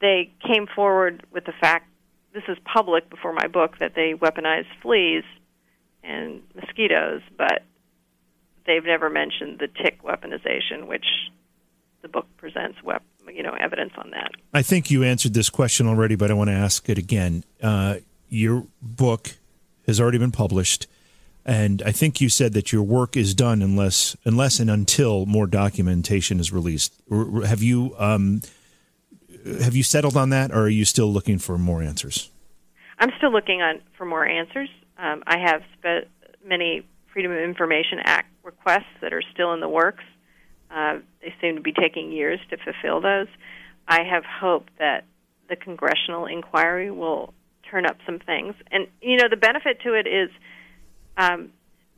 they 0.00 0.32
came 0.46 0.66
forward 0.66 1.24
with 1.32 1.44
the 1.44 1.52
fact 1.60 1.88
this 2.32 2.44
is 2.48 2.58
public 2.64 3.08
before 3.08 3.32
my 3.32 3.46
book 3.46 3.78
that 3.78 3.94
they 3.94 4.14
weaponized 4.14 4.66
fleas 4.82 5.24
and 6.02 6.42
mosquitoes, 6.54 7.22
but 7.38 7.62
they've 8.66 8.84
never 8.84 9.08
mentioned 9.08 9.60
the 9.60 9.68
tick 9.68 10.02
weaponization, 10.02 10.86
which 10.86 11.06
the 12.02 12.08
book 12.08 12.26
presents 12.36 12.82
wep- 12.82 13.02
you 13.32 13.42
know 13.42 13.54
evidence 13.58 13.92
on 13.96 14.10
that. 14.10 14.32
I 14.52 14.62
think 14.62 14.90
you 14.90 15.02
answered 15.02 15.34
this 15.34 15.50
question 15.50 15.86
already, 15.86 16.14
but 16.14 16.30
I 16.30 16.34
want 16.34 16.50
to 16.50 16.54
ask 16.54 16.88
it 16.88 16.98
again. 16.98 17.44
Uh, 17.62 17.96
your 18.28 18.66
book 18.82 19.36
has 19.86 20.00
already 20.00 20.18
been 20.18 20.32
published, 20.32 20.86
and 21.46 21.82
I 21.84 21.92
think 21.92 22.20
you 22.20 22.28
said 22.28 22.52
that 22.54 22.72
your 22.72 22.82
work 22.82 23.16
is 23.16 23.34
done 23.34 23.62
unless 23.62 24.16
unless 24.24 24.60
and 24.60 24.70
until 24.70 25.26
more 25.26 25.46
documentation 25.46 26.40
is 26.40 26.52
released. 26.52 26.94
Have 27.10 27.62
you 27.62 27.94
um, 27.98 28.40
have 29.60 29.76
you 29.76 29.82
settled 29.82 30.16
on 30.16 30.30
that, 30.30 30.50
or 30.50 30.62
are 30.62 30.68
you 30.68 30.84
still 30.84 31.12
looking 31.12 31.38
for 31.38 31.58
more 31.58 31.82
answers? 31.82 32.30
I'm 32.98 33.10
still 33.18 33.32
looking 33.32 33.60
on 33.60 33.80
for 33.98 34.04
more 34.04 34.26
answers. 34.26 34.68
Um, 34.98 35.22
I 35.26 35.38
have 35.38 35.62
spe- 35.78 36.08
many 36.46 36.86
Freedom 37.12 37.32
of 37.32 37.38
Information 37.38 37.98
Act 38.04 38.28
requests 38.42 38.94
that 39.00 39.12
are 39.12 39.22
still 39.32 39.52
in 39.52 39.60
the 39.60 39.68
works. 39.68 40.04
Uh, 40.70 40.98
they 41.20 41.34
seem 41.40 41.56
to 41.56 41.60
be 41.60 41.72
taking 41.72 42.10
years 42.10 42.40
to 42.50 42.56
fulfill 42.56 43.00
those. 43.00 43.28
I 43.86 44.02
have 44.02 44.24
hope 44.24 44.68
that 44.78 45.04
the 45.48 45.56
congressional 45.56 46.26
inquiry 46.26 46.90
will 46.90 47.34
turn 47.70 47.86
up 47.86 47.96
some 48.06 48.18
things. 48.18 48.54
And, 48.70 48.86
you 49.00 49.16
know, 49.16 49.28
the 49.28 49.36
benefit 49.36 49.80
to 49.82 49.94
it 49.94 50.06
is 50.06 50.30
um, 51.16 51.50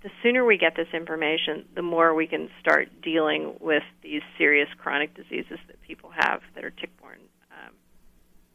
the 0.03 0.11
sooner 0.23 0.45
we 0.45 0.59
get 0.59 0.77
this 0.77 0.89
information, 0.93 1.65
the 1.75 1.83
more 1.83 2.15
we 2.15 2.27
can 2.27 2.49
start 2.61 2.89
dealing 3.03 3.55
with 3.61 3.83
these 4.03 4.23
serious 4.39 4.69
chronic 4.79 5.15
diseases 5.15 5.59
that 5.67 5.81
people 5.83 6.11
have 6.15 6.43
that 6.55 6.65
are 6.65 6.71
tick 6.71 6.91
borne. 7.01 7.19
Um, 7.51 7.73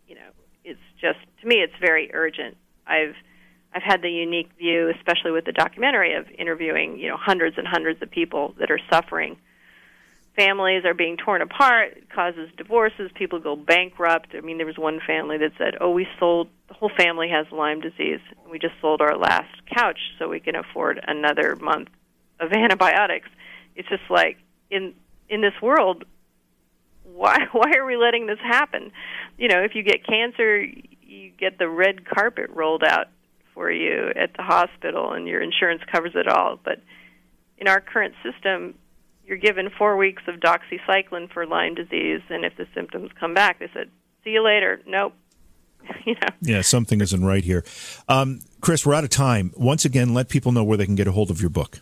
you 0.07 0.15
know, 0.15 0.29
it's 0.63 0.79
just, 0.99 1.19
to 1.41 1.47
me, 1.47 1.55
it's 1.55 1.73
very 1.81 2.13
urgent. 2.13 2.57
I've 2.87 3.15
I've 3.73 3.83
had 3.83 4.01
the 4.01 4.09
unique 4.09 4.49
view, 4.57 4.91
especially 4.97 5.31
with 5.31 5.45
the 5.45 5.53
documentary, 5.53 6.13
of 6.15 6.25
interviewing 6.37 6.99
you 6.99 7.07
know 7.07 7.17
hundreds 7.17 7.57
and 7.57 7.67
hundreds 7.67 8.01
of 8.01 8.11
people 8.11 8.53
that 8.59 8.69
are 8.69 8.79
suffering. 8.91 9.37
Families 10.35 10.85
are 10.85 10.93
being 10.93 11.17
torn 11.17 11.41
apart. 11.41 11.97
Causes 12.13 12.49
divorces. 12.57 13.11
People 13.15 13.39
go 13.39 13.55
bankrupt. 13.55 14.29
I 14.35 14.41
mean, 14.41 14.57
there 14.57 14.65
was 14.65 14.77
one 14.77 14.99
family 15.05 15.37
that 15.37 15.51
said, 15.57 15.75
"Oh, 15.81 15.91
we 15.91 16.07
sold 16.19 16.47
the 16.69 16.73
whole 16.73 16.91
family 16.97 17.29
has 17.29 17.51
Lyme 17.51 17.81
disease. 17.81 18.21
We 18.49 18.57
just 18.57 18.75
sold 18.79 19.01
our 19.01 19.17
last 19.17 19.51
couch 19.75 19.99
so 20.17 20.29
we 20.29 20.39
can 20.39 20.55
afford 20.55 21.03
another 21.05 21.57
month 21.57 21.89
of 22.39 22.51
antibiotics." 22.53 23.27
It's 23.75 23.89
just 23.89 24.09
like 24.09 24.37
in 24.69 24.93
in 25.29 25.41
this 25.41 25.53
world, 25.61 26.05
why 27.03 27.37
why 27.51 27.73
are 27.77 27.85
we 27.85 27.97
letting 27.97 28.27
this 28.27 28.39
happen? 28.39 28.91
You 29.37 29.49
know, 29.49 29.61
if 29.63 29.75
you 29.75 29.83
get 29.83 30.05
cancer, 30.05 30.61
you 30.61 31.31
get 31.37 31.57
the 31.57 31.67
red 31.67 32.05
carpet 32.07 32.49
rolled 32.51 32.83
out 32.83 33.07
for 33.53 33.69
you 33.69 34.11
at 34.15 34.35
the 34.37 34.43
hospital 34.43 35.11
and 35.11 35.27
your 35.27 35.41
insurance 35.41 35.81
covers 35.91 36.13
it 36.15 36.27
all. 36.27 36.57
But 36.63 36.81
in 37.57 37.67
our 37.67 37.81
current 37.81 38.13
system, 38.23 38.75
you're 39.31 39.39
given 39.39 39.69
four 39.75 39.95
weeks 39.95 40.23
of 40.27 40.35
doxycycline 40.35 41.31
for 41.31 41.47
Lyme 41.47 41.73
disease, 41.73 42.21
and 42.29 42.43
if 42.43 42.57
the 42.57 42.67
symptoms 42.75 43.09
come 43.17 43.33
back, 43.33 43.59
they 43.59 43.69
said, 43.73 43.89
See 44.23 44.31
you 44.31 44.43
later. 44.43 44.81
Nope. 44.85 45.13
you 46.05 46.13
know. 46.13 46.27
Yeah, 46.41 46.61
something 46.61 47.01
isn't 47.01 47.23
right 47.25 47.43
here. 47.43 47.63
Um, 48.07 48.41
Kris, 48.59 48.85
we're 48.85 48.93
out 48.93 49.03
of 49.03 49.09
time. 49.09 49.53
Once 49.55 49.85
again, 49.85 50.13
let 50.13 50.29
people 50.29 50.51
know 50.51 50.63
where 50.63 50.77
they 50.77 50.85
can 50.85 50.95
get 50.95 51.07
a 51.07 51.11
hold 51.11 51.31
of 51.31 51.41
your 51.41 51.49
book. 51.49 51.81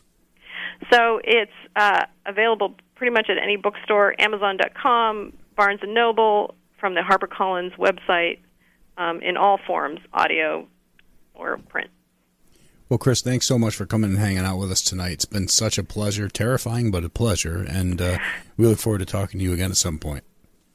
So 0.94 1.20
it's 1.24 1.52
uh, 1.76 2.06
available 2.26 2.76
pretty 2.96 3.12
much 3.12 3.30
at 3.30 3.38
any 3.38 3.58
bookstore, 3.58 4.16
Amazon.com, 4.20 5.34
Barnes 5.58 5.80
and 5.82 5.94
Noble, 5.94 6.56
from 6.80 6.94
the 6.94 7.02
HarperCollins 7.02 7.76
website, 7.78 8.40
um, 8.98 9.20
in 9.22 9.36
all 9.36 9.60
forms, 9.68 10.00
audio 10.14 10.68
or 11.34 11.58
print. 11.58 11.90
Well, 12.90 12.98
Kris, 12.98 13.22
thanks 13.22 13.46
so 13.46 13.60
much 13.60 13.76
for 13.76 13.86
coming 13.86 14.10
and 14.10 14.20
hanging 14.20 14.40
out 14.40 14.58
with 14.58 14.72
us 14.72 14.82
tonight. 14.82 15.12
It's 15.12 15.26
been 15.26 15.48
such 15.48 15.78
a 15.78 15.84
pleasure, 15.84 16.28
terrifying, 16.28 16.90
but 16.90 17.04
a 17.04 17.10
pleasure, 17.10 17.62
and 17.62 18.02
uh, 18.02 18.18
we 18.58 18.66
look 18.66 18.80
forward 18.80 18.98
to 19.00 19.06
talking 19.06 19.40
to 19.40 19.44
you 19.44 19.54
again 19.54 19.70
at 19.70 19.78
some 19.78 20.00
point. 20.00 20.24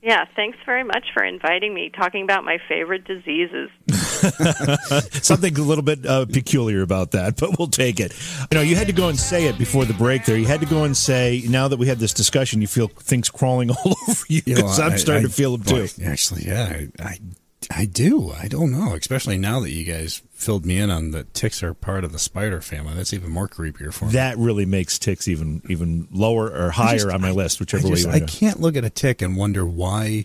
Yeah, 0.01 0.27
thanks 0.37 0.59
very 0.67 0.85
much 0.85 1.07
for 1.13 1.25
inviting 1.25 1.75
me, 1.75 1.91
talking 1.91 2.23
about 2.23 2.45
my 2.45 2.59
favorite 2.69 3.05
diseases. 3.05 3.71
Something 5.25 5.59
a 5.59 5.63
little 5.63 5.83
bit 5.83 6.07
uh, 6.07 6.27
peculiar 6.27 6.83
about 6.83 7.13
that, 7.13 7.37
but 7.41 7.59
we'll 7.59 7.69
take 7.69 7.99
it. 7.99 8.13
You 8.53 8.59
know, 8.59 8.61
you 8.63 8.77
had 8.77 8.87
to 8.87 8.93
go 8.93 9.09
and 9.09 9.19
say 9.19 9.47
it 9.47 9.59
before 9.59 9.85
the 9.85 9.95
break 9.95 10.25
there. 10.25 10.37
You 10.37 10.47
had 10.47 10.61
to 10.61 10.67
go 10.67 10.85
and 10.85 10.97
say, 10.97 11.43
now 11.49 11.69
that 11.69 11.79
we 11.79 11.89
had 11.89 11.99
this 11.99 12.13
discussion, 12.13 12.61
you 12.61 12.67
feel 12.69 12.89
things 12.89 13.29
crawling 13.29 13.71
all 13.73 13.97
over 14.09 14.25
you. 14.29 14.43
You 14.47 14.55
know, 14.57 14.67
I'm 14.67 14.99
starting 14.99 15.25
I- 15.25 15.29
to 15.29 15.35
feel 15.35 15.57
them 15.57 15.65
too. 15.89 16.05
Actually, 16.05 16.43
yeah, 16.45 16.83
I, 17.01 17.03
I, 17.03 17.19
I 17.71 17.85
do. 17.87 18.31
I 18.31 18.47
don't 18.47 18.71
know, 18.73 18.95
especially 18.95 19.39
now 19.39 19.61
that 19.61 19.71
you 19.71 19.85
guys 19.91 20.23
filled 20.45 20.65
me 20.67 20.79
in 20.79 20.91
on 20.91 21.11
that 21.13 21.33
ticks 21.35 21.63
are 21.63 21.75
part 21.75 22.05
of 22.05 22.13
the 22.13 22.19
spider 22.19 22.61
family. 22.61 22.95
That's 22.95 23.13
even 23.13 23.31
more 23.31 23.49
creepier 23.49 23.93
for 23.93 24.07
me. 24.07 24.13
That 24.13 24.37
really 24.39 24.67
makes 24.67 24.99
ticks 24.99 25.27
even 25.29 25.63
even 25.69 26.09
lower 26.13 26.51
or 26.51 26.71
higher 26.71 26.99
just- 26.99 27.09
on 27.11 27.21
my 27.21 27.31
list, 27.31 27.61
I, 27.61 27.63
whichever 27.63 27.89
just, 27.89 28.07
way 28.07 28.13
I 28.13 28.15
you 28.17 28.21
want 28.21 28.31
to 28.31 28.37
go. 28.37 28.39
can't 28.47 28.61
look 28.61 28.77
at 28.77 28.85
a 28.85 28.91
tick 28.91 29.23
and 29.23 29.37
wonder 29.37 29.65
why 29.65 30.25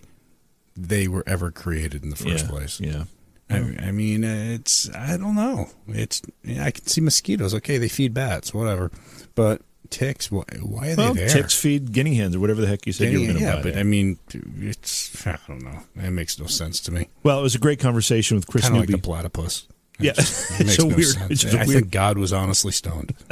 they 0.76 1.08
were 1.08 1.24
ever 1.26 1.50
created 1.50 2.02
in 2.04 2.10
the 2.10 2.16
first 2.16 2.44
Yeah, 2.44 2.50
place. 2.50 2.80
Yeah. 2.80 3.04
I, 3.52 3.56
I 3.88 3.90
mean, 3.90 4.22
it's 4.22 4.88
I 4.94 5.16
don't 5.16 5.34
know. 5.34 5.68
It's 5.88 6.22
I 6.60 6.70
can 6.70 6.86
see 6.86 7.00
mosquitoes. 7.00 7.52
Okay, 7.54 7.78
they 7.78 7.88
feed 7.88 8.14
bats, 8.14 8.54
whatever, 8.54 8.92
but 9.34 9.62
ticks. 9.90 10.30
Why, 10.30 10.44
why 10.62 10.92
are 10.92 10.96
Well, 10.96 11.14
they 11.14 11.20
there? 11.22 11.28
ticks 11.30 11.60
feed 11.60 11.90
guinea 11.92 12.14
hens 12.14 12.36
or 12.36 12.40
whatever 12.40 12.60
the 12.60 12.68
heck 12.68 12.86
you 12.86 12.92
said 12.92 13.10
you 13.10 13.18
were 13.20 13.26
going 13.26 13.38
to 13.38 13.42
yeah, 13.42 13.56
buy. 13.56 13.62
but 13.62 13.76
I 13.76 13.82
mean, 13.82 14.18
it's 14.60 15.26
I 15.26 15.36
don't 15.48 15.64
know. 15.64 15.80
It 15.96 16.10
makes 16.12 16.38
no 16.38 16.46
sense 16.46 16.78
to 16.82 16.92
me. 16.92 17.08
well, 17.24 17.40
it 17.40 17.42
was 17.42 17.56
a 17.56 17.58
great 17.58 17.80
conversation 17.80 18.36
with 18.36 18.46
Kris 18.46 18.62
Kind 18.68 18.76
of 18.76 18.80
like 18.82 18.88
the 18.90 18.98
platypus. 18.98 19.66
Yeah. 20.00 20.12
just- 20.12 20.50
it 20.60 20.66
It's 20.66 20.68
makes 20.70 20.78
a 20.78 20.86
no 20.88 20.96
weird- 20.96 21.06
sense. 21.08 21.30
it's 21.44 21.44
a 21.54 21.60
I 21.60 21.64
weird- 21.66 21.68
think 21.82 21.90
God 21.90 22.18
was 22.18 22.32
honestly 22.32 22.72
stoned. 22.72 23.14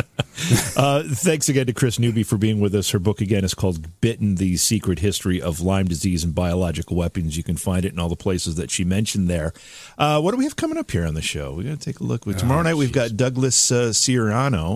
Uh, 0.76 1.02
thanks 1.02 1.48
again 1.48 1.66
to 1.66 1.72
Kris 1.72 1.98
Newby 1.98 2.22
for 2.22 2.38
being 2.38 2.60
with 2.60 2.72
us. 2.72 2.90
Her 2.90 3.00
book 3.00 3.20
again 3.20 3.42
is 3.44 3.54
called 3.54 4.00
"Bitten: 4.00 4.36
The 4.36 4.56
Secret 4.56 5.00
History 5.00 5.42
of 5.42 5.60
Lyme 5.60 5.86
Disease 5.88 6.22
and 6.22 6.32
Biological 6.32 6.96
Weapons." 6.96 7.36
You 7.36 7.42
can 7.42 7.56
find 7.56 7.84
it 7.84 7.92
in 7.92 7.98
all 7.98 8.08
the 8.08 8.14
places 8.14 8.54
that 8.54 8.70
she 8.70 8.84
mentioned 8.84 9.28
there. 9.28 9.52
Uh, 9.98 10.20
what 10.20 10.30
do 10.30 10.36
we 10.36 10.44
have 10.44 10.54
coming 10.54 10.78
up 10.78 10.92
here 10.92 11.04
on 11.04 11.14
the 11.14 11.22
show? 11.22 11.54
We 11.54 11.64
got 11.64 11.80
to 11.80 11.84
take 11.84 11.98
a 11.98 12.04
look. 12.04 12.22
Tomorrow 12.36 12.62
night 12.62 12.74
we've 12.74 12.92
got 12.92 13.16
Douglas 13.16 13.72
uh. 13.72 13.92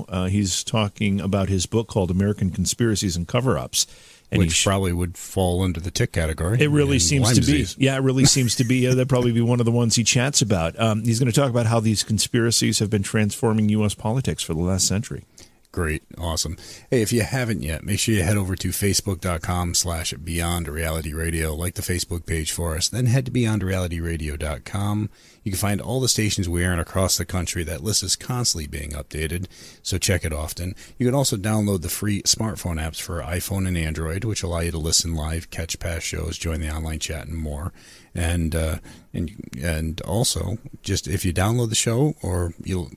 Uh, 0.09 0.25
he's 0.27 0.65
talking 0.65 1.21
about 1.21 1.49
his 1.49 1.67
book 1.67 1.87
called 1.87 2.11
"American 2.11 2.51
Conspiracies 2.51 3.15
and 3.17 3.29
Cover-Ups." 3.29 3.87
And 4.33 4.39
which 4.41 4.53
he's- 4.55 4.65
probably 4.65 4.93
would 4.93 5.17
fall 5.17 5.65
into 5.65 5.79
the 5.79 5.91
tick 5.93 6.11
category. 6.13 6.59
It 6.61 6.69
really 6.71 6.99
seems 6.99 7.27
Lyme 7.27 7.35
to 7.37 7.41
be. 7.43 7.47
disease. 7.47 7.77
Yeah, 7.79 7.95
it 7.97 8.01
really 8.03 8.25
seems 8.25 8.57
to 8.57 8.65
be. 8.65 8.87
Uh, 8.87 8.91
that'd 8.95 9.09
probably 9.09 9.31
be 9.33 9.41
one 9.43 9.61
of 9.61 9.67
the 9.67 9.73
ones 9.73 9.95
he 9.95 10.03
chats 10.05 10.43
about. 10.43 10.79
Um, 10.81 11.05
he's 11.05 11.19
going 11.21 11.31
to 11.31 11.39
talk 11.39 11.51
about 11.51 11.67
how 11.67 11.79
these 11.79 12.03
conspiracies 12.03 12.79
have 12.81 12.91
been 12.91 13.03
transforming 13.05 13.69
U.S. 13.69 13.95
politics 13.95 14.43
for 14.43 14.55
the 14.55 14.61
last 14.61 14.89
century. 14.89 15.23
Great. 15.71 16.03
Awesome. 16.19 16.59
Hey, 16.91 17.01
if 17.01 17.15
you 17.15 17.23
haven't 17.23 17.63
yet, 17.63 17.83
make 17.83 17.99
sure 17.99 18.15
you 18.15 18.23
head 18.23 18.37
over 18.37 18.55
to 18.57 18.69
facebook.com 18.69 19.73
slash 19.75 20.13
beyond 20.13 20.69
reality 20.69 21.15
radio, 21.15 21.55
like 21.55 21.75
the 21.77 21.83
Facebook 21.83 22.27
page 22.27 22.53
for 22.53 22.77
us. 22.77 22.91
Then 22.91 23.07
head 23.07 23.25
to 23.27 23.33
beyondrealityradio.com. 23.33 25.09
You 25.45 25.51
can 25.51 25.59
find 25.59 25.81
all 25.81 26.01
the 26.01 26.09
stations 26.09 26.49
we 26.49 26.65
are 26.65 26.73
in 26.73 26.79
across 26.79 27.17
the 27.17 27.25
country. 27.25 27.65
That 27.65 27.83
list 27.83 28.03
is 28.03 28.17
constantly 28.17 28.67
being 28.67 28.91
updated, 28.91 29.47
so 29.83 29.99
check 29.99 30.25
it 30.25 30.33
often. 30.33 30.75
You 30.99 31.07
can 31.07 31.15
also 31.15 31.37
download 31.37 31.83
the 31.83 31.89
free 31.89 32.23
smartphone 32.23 32.81
apps 32.81 33.01
for 33.01 33.21
iPhone 33.23 33.67
and 33.67 33.77
Android, 33.77 34.25
which 34.25 34.43
allow 34.43 34.61
you 34.61 34.71
to 34.71 34.79
listen 34.79 35.15
live, 35.15 35.51
catch 35.51 35.79
past 35.79 36.07
shows, 36.07 36.39
join 36.39 36.61
the 36.61 36.71
online 36.71 37.01
chat, 37.01 37.27
and 37.27 37.37
more. 37.37 37.73
And 38.15 38.55
uh, 38.55 38.77
and 39.13 39.31
and 39.61 40.01
also, 40.03 40.59
just 40.83 41.09
if 41.09 41.25
you 41.25 41.33
download 41.33 41.71
the 41.71 41.75
show, 41.75 42.15
or 42.23 42.53
you'll 42.63 42.91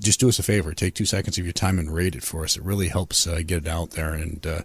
just 0.00 0.20
do 0.20 0.28
us 0.28 0.38
a 0.38 0.42
favor, 0.42 0.74
take 0.74 0.94
two 0.94 1.06
seconds 1.06 1.38
of 1.38 1.44
your 1.44 1.52
time 1.52 1.78
and 1.78 1.94
rate 1.94 2.16
it 2.16 2.24
for 2.24 2.44
us. 2.44 2.56
It 2.56 2.64
really 2.64 2.88
helps 2.88 3.26
uh, 3.26 3.42
get 3.46 3.66
it 3.66 3.68
out 3.68 3.92
there 3.92 4.12
and. 4.12 4.46
Uh, 4.46 4.62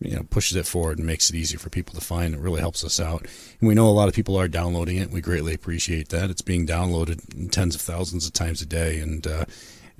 you 0.00 0.14
know, 0.14 0.22
pushes 0.24 0.56
it 0.56 0.66
forward 0.66 0.98
and 0.98 1.06
makes 1.06 1.28
it 1.28 1.36
easier 1.36 1.58
for 1.58 1.70
people 1.70 1.94
to 1.94 2.04
find. 2.04 2.34
It 2.34 2.40
really 2.40 2.60
helps 2.60 2.84
us 2.84 3.00
out. 3.00 3.22
And 3.60 3.68
we 3.68 3.74
know 3.74 3.88
a 3.88 3.90
lot 3.90 4.08
of 4.08 4.14
people 4.14 4.36
are 4.36 4.48
downloading 4.48 4.96
it. 4.96 5.10
We 5.10 5.20
greatly 5.20 5.54
appreciate 5.54 6.10
that. 6.10 6.30
It's 6.30 6.42
being 6.42 6.66
downloaded 6.66 7.50
tens 7.50 7.74
of 7.74 7.80
thousands 7.80 8.26
of 8.26 8.32
times 8.32 8.62
a 8.62 8.66
day, 8.66 9.00
and 9.00 9.26
uh, 9.26 9.44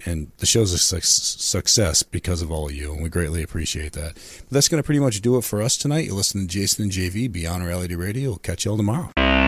and 0.07 0.30
the 0.38 0.46
show's 0.46 0.72
a 0.72 0.78
suc 0.78 1.03
success 1.03 2.03
because 2.03 2.42
of 2.42 2.53
all 2.53 2.66
of 2.66 2.74
you, 2.74 2.92
and 2.92 3.03
we 3.03 3.09
greatly 3.09 3.42
appreciate 3.42 3.92
that. 3.94 4.14
But 4.14 4.51
that's 4.51 4.68
going 4.68 4.82
to 4.82 4.86
pretty 4.86 5.01
much 5.01 5.20
do 5.20 5.36
it 5.36 5.42
for 5.44 5.62
us 5.62 5.76
tonight. 5.76 6.07
You're 6.07 6.14
listening 6.14 6.46
to 6.46 6.55
Jason 6.55 6.84
and 6.84 6.92
JV 6.92 7.30
Beyond 7.30 7.64
Reality 7.64 7.96
Radio. 7.96 8.30
We'll 8.30 8.38
catch 8.38 8.64
you 8.64 8.70
all 8.70 8.76
tomorrow. 8.76 9.47